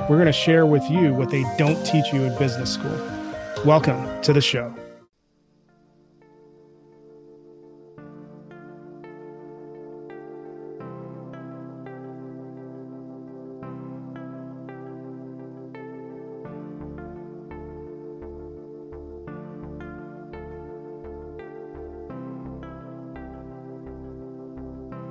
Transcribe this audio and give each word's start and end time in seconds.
We're 0.00 0.16
going 0.16 0.26
to 0.26 0.32
share 0.32 0.66
with 0.66 0.88
you 0.88 1.12
what 1.14 1.30
they 1.30 1.42
don't 1.58 1.82
teach 1.84 2.12
you 2.12 2.22
in 2.22 2.38
business 2.38 2.72
school. 2.72 2.96
Welcome 3.64 4.22
to 4.22 4.32
the 4.32 4.40
show. 4.40 4.72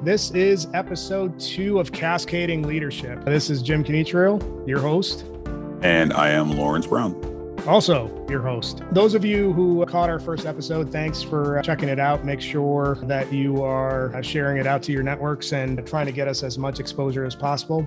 This 0.06 0.30
is 0.30 0.68
episode 0.76 1.40
two 1.40 1.80
of 1.80 1.92
Cascading 1.92 2.62
Leadership. 2.62 3.26
This 3.26 3.50
is 3.50 3.64
Jim 3.64 3.84
Canitrio, 3.84 4.40
your 4.68 4.80
host. 4.80 5.26
And 5.82 6.14
I 6.14 6.30
am 6.30 6.52
Lawrence 6.52 6.86
Brown. 6.86 7.16
Also, 7.66 8.24
your 8.30 8.44
host. 8.44 8.84
Those 8.92 9.16
of 9.16 9.26
you 9.26 9.52
who 9.54 9.84
caught 9.88 10.12
our 10.12 10.20
first 10.20 10.46
episode, 10.46 10.92
thanks 10.92 11.24
for 11.24 11.58
uh, 11.58 11.64
checking 11.64 11.90
it 11.90 11.98
out. 11.98 12.24
Make 12.24 12.40
sure 12.40 13.00
that 13.06 13.34
you 13.34 13.64
are 13.64 14.16
uh, 14.16 14.22
sharing 14.22 14.58
it 14.58 14.68
out 14.68 14.84
to 14.84 14.92
your 14.92 15.02
networks 15.02 15.54
and 15.54 15.84
trying 15.88 16.06
to 16.06 16.12
get 16.12 16.28
us 16.28 16.44
as 16.44 16.60
much 16.60 16.80
exposure 16.80 17.26
as 17.26 17.34
possible. 17.34 17.84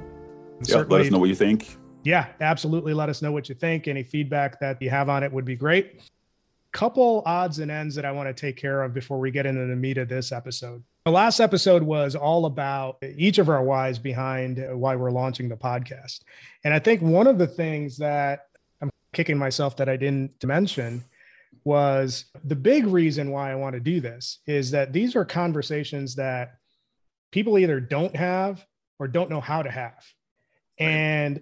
Yeah, 0.65 0.79
let 0.89 1.03
us 1.03 1.13
know 1.13 1.21
what 1.21 1.29
you 1.29 1.37
think. 1.37 1.77
Yeah, 2.03 2.27
absolutely. 2.41 2.95
Let 2.95 3.11
us 3.11 3.23
know 3.23 3.31
what 3.31 3.49
you 3.49 3.55
think. 3.55 3.87
Any 3.87 4.03
feedback 4.03 4.59
that 4.59 4.83
you 4.83 4.91
have 4.91 5.09
on 5.09 5.23
it 5.23 5.33
would 5.33 5.45
be 5.45 5.55
great. 5.55 6.01
Couple 6.73 7.23
odds 7.27 7.61
and 7.61 7.71
ends 7.71 7.95
that 7.95 8.05
I 8.05 8.11
want 8.11 8.29
to 8.29 8.35
take 8.35 8.57
care 8.57 8.83
of 8.83 8.93
before 8.93 9.21
we 9.21 9.31
get 9.31 9.47
into 9.47 9.67
the 9.67 9.77
meat 9.77 9.99
of 9.99 10.09
this 10.09 10.33
episode. 10.33 10.83
The 11.05 11.13
last 11.13 11.41
episode 11.41 11.83
was 11.83 12.15
all 12.15 12.45
about 12.47 12.99
each 13.03 13.39
of 13.39 13.49
our 13.49 13.63
whys 13.63 13.99
behind 13.99 14.65
why 14.79 14.95
we're 14.97 15.11
launching 15.11 15.49
the 15.49 15.57
podcast. 15.57 16.21
And 16.65 16.75
I 16.75 16.79
think 16.79 17.01
one 17.01 17.27
of 17.27 17.39
the 17.39 17.47
things 17.47 17.97
that 17.99 18.47
I'm 18.83 18.91
kicking 19.15 19.39
myself 19.39 19.77
that 19.79 19.89
I 19.89 19.97
didn't 19.97 20.45
mention 20.45 21.03
was 21.65 22.27
the 22.45 22.57
big 22.57 22.87
reason 22.87 23.31
why 23.31 23.51
I 23.51 23.55
want 23.55 23.75
to 23.75 23.81
do 23.81 24.01
this 24.01 24.41
is 24.47 24.71
that 24.73 24.93
these 24.93 25.17
are 25.17 25.25
conversations 25.25 26.15
that 26.17 26.57
people 27.31 27.59
either 27.59 27.81
don't 27.81 28.15
have 28.17 28.65
or 28.99 29.09
don't 29.09 29.31
know 29.31 29.41
how 29.41 29.63
to 29.63 29.71
have. 29.71 30.05
And 30.79 31.41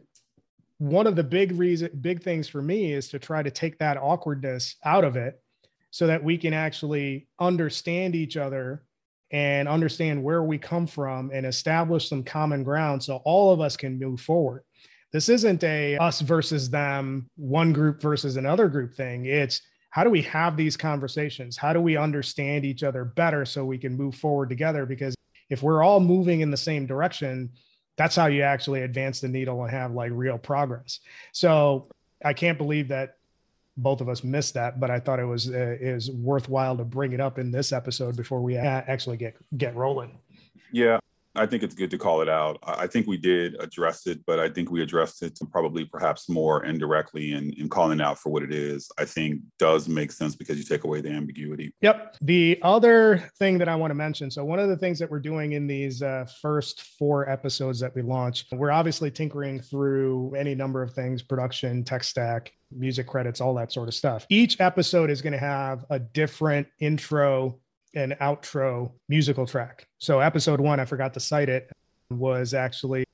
one 0.79 1.07
of 1.07 1.17
the 1.17 1.25
big 1.25 1.53
reason 1.53 1.91
big 2.01 2.23
things 2.23 2.49
for 2.49 2.61
me 2.61 2.93
is 2.93 3.09
to 3.09 3.19
try 3.19 3.43
to 3.43 3.51
take 3.51 3.79
that 3.79 3.97
awkwardness 3.97 4.77
out 4.85 5.05
of 5.05 5.17
it 5.17 5.41
so 5.91 6.07
that 6.07 6.23
we 6.23 6.37
can 6.37 6.53
actually 6.53 7.27
understand 7.39 8.15
each 8.15 8.37
other 8.37 8.85
and 9.31 9.69
understand 9.69 10.23
where 10.23 10.43
we 10.43 10.59
come 10.59 10.87
from 10.87 11.31
and 11.33 11.45
establish 11.45 12.09
some 12.09 12.23
common 12.23 12.63
ground 12.63 13.03
so 13.03 13.17
all 13.25 13.53
of 13.53 13.61
us 13.61 13.77
can 13.77 13.99
move 13.99 14.21
forward. 14.21 14.63
This 15.13 15.29
isn't 15.29 15.65
a 15.65 15.97
us 15.97 16.21
versus 16.21 16.71
them, 16.71 17.29
one 17.37 17.73
group 17.73 18.01
versus 18.01 18.37
another 18.37 18.69
group 18.69 18.95
thing. 18.95 19.27
It's 19.27 19.63
how 19.91 20.05
do 20.05 20.11
we 20.11 20.23
have 20.23 20.57
these 20.57 20.77
conversations? 20.77 21.57
How 21.57 21.73
do 21.73 21.81
we 21.81 21.97
understand 21.97 22.65
each 22.65 22.83
other 22.83 23.05
better 23.05 23.45
so 23.45 23.65
we 23.65 23.79
can 23.79 23.97
move 23.97 24.15
forward 24.15 24.49
together? 24.49 24.85
Because 24.85 25.15
if 25.49 25.63
we're 25.63 25.83
all 25.83 26.01
moving 26.01 26.41
in 26.41 26.51
the 26.51 26.57
same 26.57 26.87
direction, 26.87 27.51
that's 27.97 28.15
how 28.15 28.27
you 28.27 28.43
actually 28.43 28.83
advance 28.83 29.21
the 29.21 29.29
needle 29.29 29.63
and 29.63 29.71
have 29.71 29.93
like 29.93 30.11
real 30.13 30.39
progress. 30.39 31.01
So 31.33 31.89
I 32.25 32.35
can't 32.35 32.59
believe 32.59 32.89
that 32.89 33.16
both 33.77 34.01
of 34.01 34.09
us 34.09 34.25
missed 34.25 34.55
that, 34.55 34.81
but 34.81 34.91
I 34.91 34.99
thought 34.99 35.21
it 35.21 35.25
was 35.25 35.51
uh, 35.51 35.77
is 35.81 36.11
worthwhile 36.11 36.77
to 36.77 36.85
bring 36.85 37.13
it 37.13 37.21
up 37.21 37.39
in 37.39 37.51
this 37.51 37.73
episode 37.73 38.17
before 38.17 38.41
we 38.41 38.57
actually 38.57 39.17
get 39.17 39.37
get 39.57 39.75
rolling. 39.77 40.19
Yeah, 40.73 40.99
I 41.37 41.47
think 41.47 41.63
it's 41.63 41.75
good 41.75 41.91
to 41.91 41.99
call 41.99 42.23
it 42.23 42.29
out. 42.29 42.59
I 42.63 42.87
think 42.87 43.07
we 43.07 43.17
did 43.17 43.57
address 43.61 44.07
it, 44.07 44.25
but 44.27 44.41
I 44.41 44.49
think 44.49 44.71
we 44.71 44.83
addressed 44.83 45.23
it 45.23 45.39
probably 45.51 45.85
perhaps 45.85 46.29
more 46.29 46.65
indirectly 46.65 47.33
and 47.33 47.53
in, 47.55 47.63
in 47.63 47.69
calling 47.69 48.01
out 48.01 48.19
for 48.19 48.31
what 48.31 48.43
it 48.43 48.53
is. 48.53 48.91
I 48.99 49.05
think 49.05 49.41
does 49.59 49.89
make 49.89 50.13
sense 50.13 50.35
because 50.35 50.59
you 50.59 50.65
take 50.65 50.85
away 50.85 51.01
the 51.01 51.11
ambiguity. 51.11 51.75
Yep. 51.83 52.17
The 52.23 52.59
other 52.63 53.31
thing 53.39 53.59
that 53.59 53.69
I 53.69 53.77
want 53.77 53.91
to 53.91 53.95
mention 53.95 54.31
so, 54.31 54.45
one 54.45 54.59
of 54.59 54.69
the 54.69 54.77
things 54.77 54.99
that 54.99 55.11
we're 55.11 55.21
doing 55.21 55.53
in 55.53 55.67
these 55.67 56.03
uh, 56.03 56.27
first 56.41 56.83
four 56.99 57.29
episodes 57.29 57.79
that 57.81 57.95
we 57.95 58.03
launched, 58.03 58.53
we're 58.53 58.71
obviously 58.71 59.11
tinkering 59.11 59.61
through 59.61 60.35
any 60.35 60.55
number 60.55 60.83
of 60.83 60.93
things 60.95 61.23
production, 61.23 61.85
tech 61.85 62.05
stack, 62.05 62.53
music 62.71 63.07
credits, 63.07 63.41
all 63.41 63.55
that 63.55 63.73
sort 63.73 63.89
of 63.89 63.95
stuff. 63.95 64.27
Each 64.29 64.61
episode 64.61 65.11
is 65.11 65.23
going 65.23 65.33
to 65.33 65.39
have 65.39 65.85
a 65.91 65.99
different 65.99 66.67
intro 66.81 67.59
and 67.95 68.13
outro 68.21 68.93
musical 69.09 69.47
track. 69.47 69.87
So 69.99 70.21
episode 70.21 70.61
one, 70.61 70.81
I 70.81 70.85
forgot 70.85 71.15
to 71.15 71.21
cite 71.21 71.49
it, 71.49 71.71
was 72.11 72.55
actually 72.55 73.05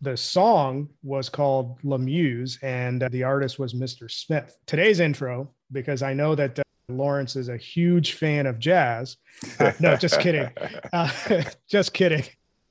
the 0.00 0.16
song 0.16 0.88
was 1.02 1.28
called 1.28 1.78
La 1.82 1.96
Muse 1.96 2.58
and 2.62 3.02
the 3.10 3.24
artist 3.24 3.58
was 3.58 3.74
Mr. 3.74 4.10
Smith. 4.10 4.56
Today's 4.66 5.00
intro, 5.00 5.50
because 5.72 6.02
I 6.02 6.12
know 6.12 6.34
that 6.34 6.58
uh, 6.58 6.62
Lawrence 6.88 7.36
is 7.36 7.48
a 7.48 7.56
huge 7.56 8.12
fan 8.12 8.46
of 8.46 8.58
jazz. 8.58 9.16
Uh, 9.58 9.72
no, 9.80 9.96
just 9.96 10.20
kidding. 10.20 10.48
Uh, 10.92 11.10
just 11.68 11.92
kidding. 11.92 12.24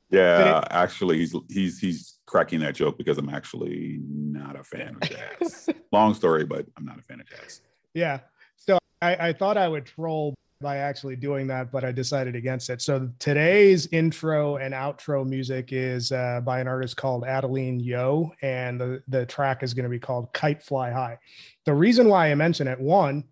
Yeah, 0.10 0.60
it, 0.60 0.68
actually, 0.72 1.18
he's 1.18 1.36
he's 1.50 1.80
he's 1.80 2.17
cracking 2.28 2.60
that 2.60 2.76
joke 2.76 2.98
because 2.98 3.18
I'm 3.18 3.30
actually 3.30 4.00
not 4.04 4.60
a 4.60 4.64
fan 4.64 4.98
of 5.02 5.10
jazz. 5.10 5.70
Long 5.92 6.14
story, 6.14 6.46
but 6.46 6.68
I'm 6.78 6.86
not 6.86 7.00
a 7.00 7.02
fan 7.02 7.20
of 7.20 7.28
jazz. 7.28 7.62
Yeah. 7.96 8.20
So 8.58 8.78
I, 9.02 9.30
I 9.30 9.34
thought 9.34 9.58
I 9.58 9.68
would 9.68 9.86
troll 9.86 10.36
by 10.60 10.78
actually 10.78 11.16
doing 11.16 11.48
that, 11.48 11.72
but 11.72 11.84
I 11.84 11.92
decided 11.92 12.36
against 12.36 12.70
it. 12.70 12.82
So 12.82 13.10
today's 13.20 13.88
intro 13.88 14.58
and 14.58 14.74
outro 14.74 15.26
music 15.26 15.70
is 15.72 16.12
uh, 16.12 16.42
by 16.44 16.60
an 16.60 16.68
artist 16.68 16.98
called 16.98 17.26
Adeline 17.26 17.80
Yeo, 17.80 18.32
and 18.42 18.80
the, 18.80 19.02
the 19.08 19.26
track 19.26 19.64
is 19.64 19.74
going 19.74 19.84
to 19.84 19.90
be 19.90 20.00
called 20.00 20.34
Kite 20.34 20.62
Fly 20.62 20.92
High. 20.92 21.18
The 21.66 21.74
reason 21.74 22.10
why 22.10 22.32
I 22.32 22.36
mention 22.36 22.68
it, 22.68 22.80
one, 22.80 23.24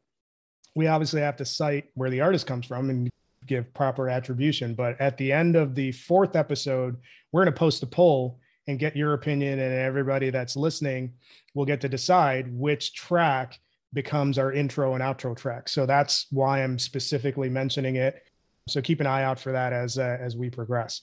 we 0.76 0.88
obviously 0.88 1.22
have 1.22 1.36
to 1.38 1.46
cite 1.46 1.86
where 1.96 2.10
the 2.10 2.22
artist 2.22 2.48
comes 2.48 2.66
from 2.66 2.90
and 2.90 3.10
give 3.46 3.74
proper 3.74 4.08
attribution. 4.08 4.74
But 4.76 5.00
at 5.02 5.18
the 5.18 5.32
end 5.32 5.56
of 5.56 5.74
the 5.74 5.92
fourth 5.92 6.36
episode, 6.36 6.98
we're 7.32 7.44
going 7.44 7.54
to 7.54 7.60
post 7.60 7.84
a 7.84 7.88
poll 7.88 8.40
and 8.68 8.80
get 8.80 8.96
your 8.96 9.14
opinion, 9.14 9.60
and 9.60 9.74
everybody 9.74 10.30
that's 10.30 10.56
listening 10.56 11.14
will 11.54 11.66
get 11.66 11.82
to 11.82 11.90
decide 11.90 12.52
which 12.52 12.94
track 12.94 13.60
becomes 13.94 14.38
our 14.38 14.52
intro 14.52 14.94
and 14.94 15.04
outro 15.04 15.36
track. 15.36 15.70
So 15.70 15.86
that's 15.86 16.28
why 16.32 16.64
I'm 16.64 16.78
specifically 16.78 17.50
mentioning 17.50 17.96
it. 17.96 18.24
So 18.68 18.82
keep 18.82 19.00
an 19.00 19.08
eye 19.08 19.24
out 19.24 19.40
for 19.40 19.52
that 19.52 19.74
as 19.74 20.00
uh, 20.00 20.18
as 20.20 20.36
we 20.36 20.50
progress. 20.50 21.02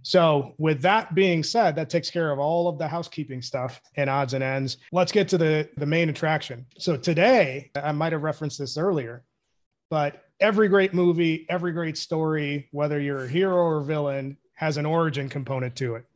So 0.00 0.54
with 0.56 0.80
that 0.80 1.14
being 1.14 1.42
said, 1.42 1.76
that 1.76 1.90
takes 1.90 2.10
care 2.10 2.32
of 2.32 2.38
all 2.38 2.68
of 2.68 2.78
the 2.78 2.88
housekeeping 2.88 3.42
stuff 3.42 3.80
and 3.96 4.08
odds 4.08 4.32
and 4.32 4.42
ends. 4.42 4.78
Let's 4.92 5.12
get 5.12 5.28
to 5.28 5.38
the 5.38 5.68
the 5.76 5.86
main 5.86 6.08
attraction. 6.08 6.64
So 6.78 6.96
today, 6.96 7.70
I 7.76 7.92
might 7.92 8.12
have 8.12 8.22
referenced 8.22 8.58
this 8.58 8.78
earlier, 8.78 9.24
but 9.90 10.24
every 10.40 10.68
great 10.68 10.94
movie, 10.94 11.46
every 11.50 11.72
great 11.72 11.98
story, 11.98 12.68
whether 12.72 12.98
you're 12.98 13.26
a 13.26 13.28
hero 13.28 13.56
or 13.56 13.82
villain, 13.82 14.38
has 14.54 14.78
an 14.78 14.86
origin 14.86 15.28
component 15.28 15.76
to 15.76 15.96
it. 15.96 16.06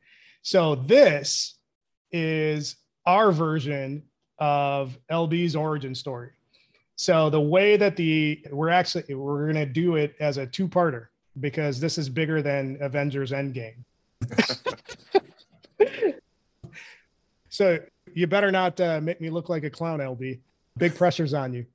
So 0.46 0.76
this 0.76 1.56
is 2.12 2.76
our 3.04 3.32
version 3.32 4.04
of 4.38 4.96
LB's 5.10 5.56
origin 5.56 5.92
story. 5.92 6.30
So 6.94 7.28
the 7.30 7.40
way 7.40 7.76
that 7.76 7.96
the 7.96 8.46
we're 8.52 8.68
actually 8.68 9.12
we're 9.12 9.52
going 9.52 9.56
to 9.56 9.66
do 9.66 9.96
it 9.96 10.14
as 10.20 10.36
a 10.38 10.46
two-parter 10.46 11.08
because 11.40 11.80
this 11.80 11.98
is 11.98 12.08
bigger 12.08 12.42
than 12.42 12.78
Avengers 12.80 13.32
Endgame. 13.32 13.74
so 17.48 17.80
you 18.14 18.28
better 18.28 18.52
not 18.52 18.80
uh, 18.80 19.00
make 19.00 19.20
me 19.20 19.30
look 19.30 19.48
like 19.48 19.64
a 19.64 19.70
clown, 19.70 19.98
LB. 19.98 20.38
Big 20.78 20.94
pressure's 20.94 21.34
on 21.34 21.54
you. 21.54 21.66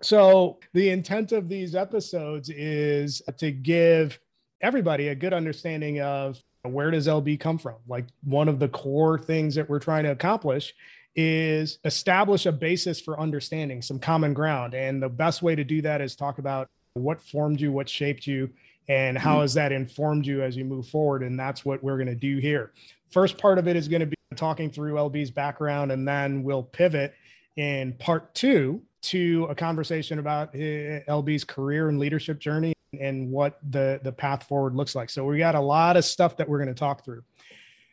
So 0.00 0.60
the 0.74 0.90
intent 0.90 1.32
of 1.32 1.48
these 1.48 1.74
episodes 1.74 2.50
is 2.50 3.20
to 3.38 3.50
give 3.50 4.20
everybody 4.60 5.08
a 5.08 5.14
good 5.16 5.32
understanding 5.32 6.00
of 6.02 6.40
where 6.72 6.90
does 6.90 7.06
LB 7.06 7.40
come 7.40 7.58
from? 7.58 7.76
Like 7.88 8.06
one 8.24 8.48
of 8.48 8.58
the 8.58 8.68
core 8.68 9.18
things 9.18 9.54
that 9.54 9.68
we're 9.68 9.78
trying 9.78 10.04
to 10.04 10.10
accomplish 10.10 10.74
is 11.14 11.78
establish 11.84 12.46
a 12.46 12.52
basis 12.52 13.00
for 13.00 13.18
understanding 13.18 13.80
some 13.82 13.98
common 13.98 14.34
ground. 14.34 14.74
And 14.74 15.02
the 15.02 15.08
best 15.08 15.42
way 15.42 15.54
to 15.54 15.64
do 15.64 15.80
that 15.82 16.00
is 16.00 16.14
talk 16.14 16.38
about 16.38 16.68
what 16.94 17.22
formed 17.22 17.60
you, 17.60 17.72
what 17.72 17.88
shaped 17.88 18.26
you, 18.26 18.50
and 18.88 19.16
how 19.16 19.34
mm-hmm. 19.34 19.42
has 19.42 19.54
that 19.54 19.72
informed 19.72 20.26
you 20.26 20.42
as 20.42 20.56
you 20.56 20.64
move 20.64 20.88
forward. 20.88 21.22
And 21.22 21.38
that's 21.38 21.64
what 21.64 21.82
we're 21.82 21.96
going 21.96 22.06
to 22.06 22.14
do 22.14 22.38
here. 22.38 22.72
First 23.10 23.38
part 23.38 23.58
of 23.58 23.66
it 23.66 23.76
is 23.76 23.88
going 23.88 24.00
to 24.00 24.06
be 24.06 24.16
talking 24.34 24.70
through 24.70 24.94
LB's 24.94 25.30
background, 25.30 25.90
and 25.90 26.06
then 26.06 26.42
we'll 26.42 26.62
pivot 26.62 27.14
in 27.56 27.94
part 27.94 28.34
two 28.34 28.82
to 29.02 29.46
a 29.48 29.54
conversation 29.54 30.18
about 30.18 30.54
eh, 30.54 31.00
LB's 31.08 31.44
career 31.44 31.88
and 31.88 31.98
leadership 31.98 32.38
journey 32.38 32.75
and 32.98 33.30
what 33.30 33.58
the 33.70 34.00
the 34.02 34.12
path 34.12 34.44
forward 34.44 34.74
looks 34.74 34.94
like. 34.94 35.10
So 35.10 35.24
we 35.24 35.38
got 35.38 35.54
a 35.54 35.60
lot 35.60 35.96
of 35.96 36.04
stuff 36.04 36.36
that 36.36 36.48
we're 36.48 36.58
going 36.58 36.74
to 36.74 36.78
talk 36.78 37.04
through. 37.04 37.22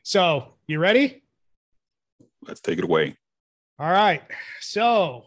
So, 0.04 0.54
you 0.68 0.80
ready? 0.80 1.24
Let's 2.46 2.60
take 2.60 2.78
it 2.78 2.84
away. 2.84 3.16
All 3.80 3.90
right. 3.90 4.22
So, 4.60 5.24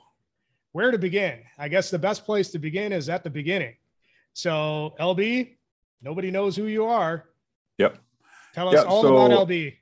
where 0.73 0.91
to 0.91 0.99
begin? 0.99 1.41
I 1.59 1.69
guess 1.69 1.91
the 1.91 1.99
best 1.99 2.25
place 2.27 2.51
to 2.51 2.59
begin 2.59 2.93
is 2.93 3.09
at 3.09 3.25
the 3.25 3.31
beginning. 3.31 3.75
So, 4.35 4.95
LB, 5.01 5.57
nobody 6.03 6.31
knows 6.31 6.55
who 6.57 6.67
you 6.67 6.85
are. 6.85 7.25
Yep. 7.79 7.99
Tell 8.55 8.69
us 8.69 8.75
yep, 8.75 8.87
all 8.87 9.03
so, 9.03 9.17
about 9.17 9.49
LB. 9.49 9.75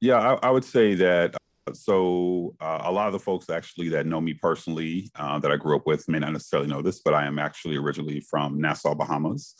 Yeah, 0.00 0.18
I, 0.18 0.48
I 0.48 0.50
would 0.50 0.64
say 0.64 0.94
that 0.96 1.34
so 1.72 2.54
uh, 2.60 2.82
a 2.84 2.92
lot 2.92 3.06
of 3.06 3.12
the 3.12 3.18
folks 3.18 3.48
actually 3.48 3.88
that 3.90 4.06
know 4.06 4.20
me 4.20 4.34
personally 4.34 5.10
uh, 5.14 5.38
that 5.38 5.52
I 5.52 5.56
grew 5.56 5.76
up 5.76 5.86
with 5.86 6.08
may 6.08 6.18
not 6.18 6.32
necessarily 6.32 6.68
know 6.68 6.82
this, 6.82 7.00
but 7.00 7.14
I 7.14 7.26
am 7.26 7.38
actually 7.38 7.76
originally 7.76 8.20
from 8.20 8.60
Nassau, 8.60 8.94
Bahamas. 8.94 9.54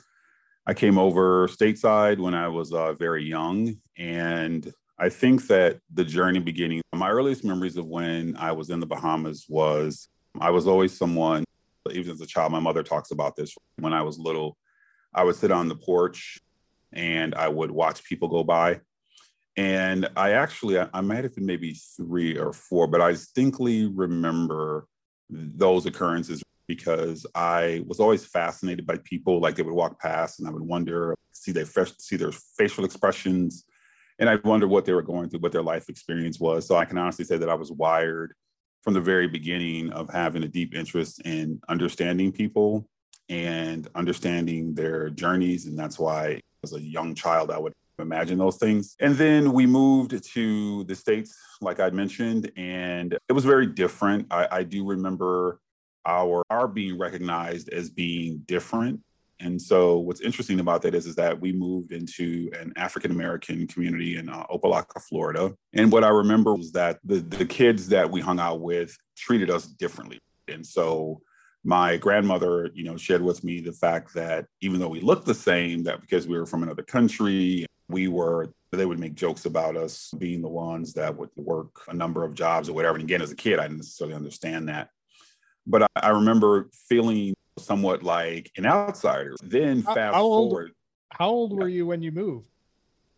I 0.66 0.74
came 0.74 0.98
over 0.98 1.48
stateside 1.48 2.18
when 2.18 2.34
I 2.34 2.48
was 2.48 2.72
uh, 2.72 2.92
very 2.94 3.24
young, 3.24 3.76
and 3.96 4.72
I 4.98 5.08
think 5.08 5.46
that 5.48 5.78
the 5.92 6.04
journey 6.04 6.38
beginning, 6.38 6.82
my 6.94 7.10
earliest 7.10 7.44
memories 7.44 7.76
of 7.76 7.86
when 7.86 8.36
I 8.36 8.52
was 8.52 8.70
in 8.70 8.80
the 8.80 8.86
Bahamas 8.86 9.46
was 9.48 10.08
I 10.40 10.50
was 10.50 10.66
always 10.66 10.96
someone, 10.96 11.44
even 11.90 12.12
as 12.12 12.20
a 12.20 12.26
child, 12.26 12.52
my 12.52 12.60
mother 12.60 12.82
talks 12.82 13.10
about 13.10 13.36
this. 13.36 13.54
When 13.78 13.92
I 13.92 14.02
was 14.02 14.18
little, 14.18 14.56
I 15.14 15.24
would 15.24 15.36
sit 15.36 15.50
on 15.50 15.68
the 15.68 15.76
porch 15.76 16.38
and 16.92 17.34
I 17.34 17.48
would 17.48 17.70
watch 17.70 18.04
people 18.04 18.28
go 18.28 18.44
by 18.44 18.80
and 19.56 20.08
I 20.16 20.32
actually, 20.32 20.78
I, 20.78 20.88
I 20.94 21.00
might 21.02 21.24
have 21.24 21.34
been 21.34 21.46
maybe 21.46 21.74
three 21.96 22.38
or 22.38 22.52
four, 22.52 22.86
but 22.86 23.00
I 23.00 23.12
distinctly 23.12 23.86
remember 23.86 24.86
those 25.28 25.86
occurrences 25.86 26.42
because 26.66 27.26
I 27.34 27.82
was 27.86 28.00
always 28.00 28.24
fascinated 28.24 28.86
by 28.86 28.96
people. 29.04 29.40
Like 29.40 29.56
they 29.56 29.62
would 29.62 29.74
walk 29.74 30.00
past, 30.00 30.38
and 30.38 30.48
I 30.48 30.52
would 30.52 30.62
wonder, 30.62 31.14
see 31.32 31.52
their 31.52 31.66
see 31.98 32.16
their 32.16 32.32
facial 32.32 32.84
expressions, 32.84 33.64
and 34.18 34.30
I 34.30 34.36
wonder 34.36 34.66
what 34.66 34.84
they 34.84 34.92
were 34.92 35.02
going 35.02 35.28
through, 35.28 35.40
what 35.40 35.52
their 35.52 35.62
life 35.62 35.88
experience 35.88 36.40
was. 36.40 36.66
So 36.66 36.76
I 36.76 36.86
can 36.86 36.96
honestly 36.96 37.24
say 37.24 37.36
that 37.36 37.50
I 37.50 37.54
was 37.54 37.70
wired 37.70 38.34
from 38.82 38.94
the 38.94 39.00
very 39.00 39.28
beginning 39.28 39.90
of 39.92 40.10
having 40.10 40.42
a 40.42 40.48
deep 40.48 40.74
interest 40.74 41.20
in 41.24 41.60
understanding 41.68 42.32
people 42.32 42.88
and 43.28 43.88
understanding 43.94 44.74
their 44.74 45.10
journeys, 45.10 45.66
and 45.66 45.78
that's 45.78 45.98
why 45.98 46.40
as 46.64 46.72
a 46.72 46.80
young 46.80 47.14
child 47.14 47.50
I 47.50 47.58
would 47.58 47.74
imagine 48.02 48.38
those 48.38 48.58
things. 48.58 48.96
And 49.00 49.14
then 49.16 49.52
we 49.52 49.66
moved 49.66 50.22
to 50.34 50.84
the 50.84 50.94
States, 50.94 51.34
like 51.60 51.80
I 51.80 51.90
mentioned, 51.90 52.52
and 52.56 53.16
it 53.28 53.32
was 53.32 53.44
very 53.44 53.66
different. 53.66 54.26
I, 54.30 54.48
I 54.50 54.62
do 54.62 54.84
remember 54.84 55.60
our 56.04 56.42
our 56.50 56.68
being 56.68 56.98
recognized 56.98 57.68
as 57.68 57.88
being 57.88 58.42
different. 58.46 59.00
And 59.40 59.60
so 59.60 59.98
what's 59.98 60.20
interesting 60.20 60.60
about 60.60 60.82
that 60.82 60.94
is, 60.94 61.06
is 61.06 61.16
that 61.16 61.40
we 61.40 61.52
moved 61.52 61.90
into 61.90 62.50
an 62.60 62.72
African 62.76 63.10
American 63.10 63.66
community 63.66 64.16
in 64.16 64.28
uh, 64.28 64.46
Opa-locka, 64.46 65.02
Florida. 65.02 65.52
And 65.72 65.90
what 65.90 66.04
I 66.04 66.08
remember 66.08 66.54
was 66.54 66.70
that 66.72 67.00
the, 67.04 67.16
the 67.16 67.44
kids 67.44 67.88
that 67.88 68.08
we 68.08 68.20
hung 68.20 68.38
out 68.38 68.60
with 68.60 68.96
treated 69.16 69.50
us 69.50 69.66
differently. 69.66 70.18
And 70.46 70.64
so 70.64 71.20
my 71.64 71.96
grandmother, 71.96 72.70
you 72.74 72.84
know, 72.84 72.96
shared 72.96 73.22
with 73.22 73.42
me 73.42 73.60
the 73.60 73.72
fact 73.72 74.14
that 74.14 74.46
even 74.60 74.78
though 74.80 74.88
we 74.88 75.00
looked 75.00 75.26
the 75.26 75.34
same, 75.34 75.82
that 75.84 76.00
because 76.00 76.26
we 76.28 76.38
were 76.38 76.46
from 76.46 76.62
another 76.62 76.82
country 76.82 77.66
we 77.88 78.08
were 78.08 78.52
they 78.70 78.86
would 78.86 78.98
make 78.98 79.14
jokes 79.14 79.44
about 79.44 79.76
us 79.76 80.12
being 80.16 80.40
the 80.40 80.48
ones 80.48 80.94
that 80.94 81.14
would 81.14 81.28
work 81.36 81.82
a 81.88 81.94
number 81.94 82.24
of 82.24 82.34
jobs 82.34 82.70
or 82.70 82.72
whatever. 82.72 82.94
And 82.94 83.04
again, 83.04 83.20
as 83.20 83.30
a 83.30 83.36
kid, 83.36 83.58
I 83.58 83.64
didn't 83.64 83.78
necessarily 83.78 84.14
understand 84.14 84.68
that. 84.68 84.88
But 85.66 85.82
I, 85.82 85.86
I 85.96 86.08
remember 86.08 86.70
feeling 86.88 87.34
somewhat 87.58 88.02
like 88.02 88.50
an 88.56 88.64
outsider. 88.64 89.36
Then 89.42 89.82
fast 89.82 90.14
how 90.14 90.22
forward. 90.22 90.68
Old, 90.68 90.70
how 91.10 91.28
old 91.28 91.52
were 91.52 91.68
you 91.68 91.86
when 91.86 92.02
you 92.02 92.12
moved? 92.12 92.48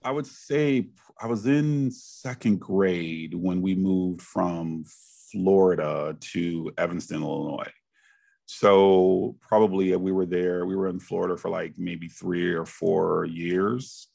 I 0.02 0.11
would 0.11 0.26
say 0.26 0.88
I 1.20 1.26
was 1.26 1.46
in 1.46 1.90
second 1.90 2.60
grade 2.60 3.34
when 3.34 3.62
we 3.62 3.75
moved 3.75 4.20
from 4.20 4.84
Florida 5.31 6.17
to 6.20 6.72
Evanston, 6.76 7.22
Illinois. 7.22 7.70
So 8.46 9.37
probably 9.40 9.96
we 9.96 10.12
were 10.12 10.26
there, 10.26 10.67
we 10.67 10.76
were 10.76 10.88
in 10.88 11.00
Florida 11.00 11.37
for 11.37 11.49
like 11.49 11.78
maybe 11.78 12.08
three 12.08 12.52
or 12.52 12.67
four 12.67 13.25
years. 13.25 14.08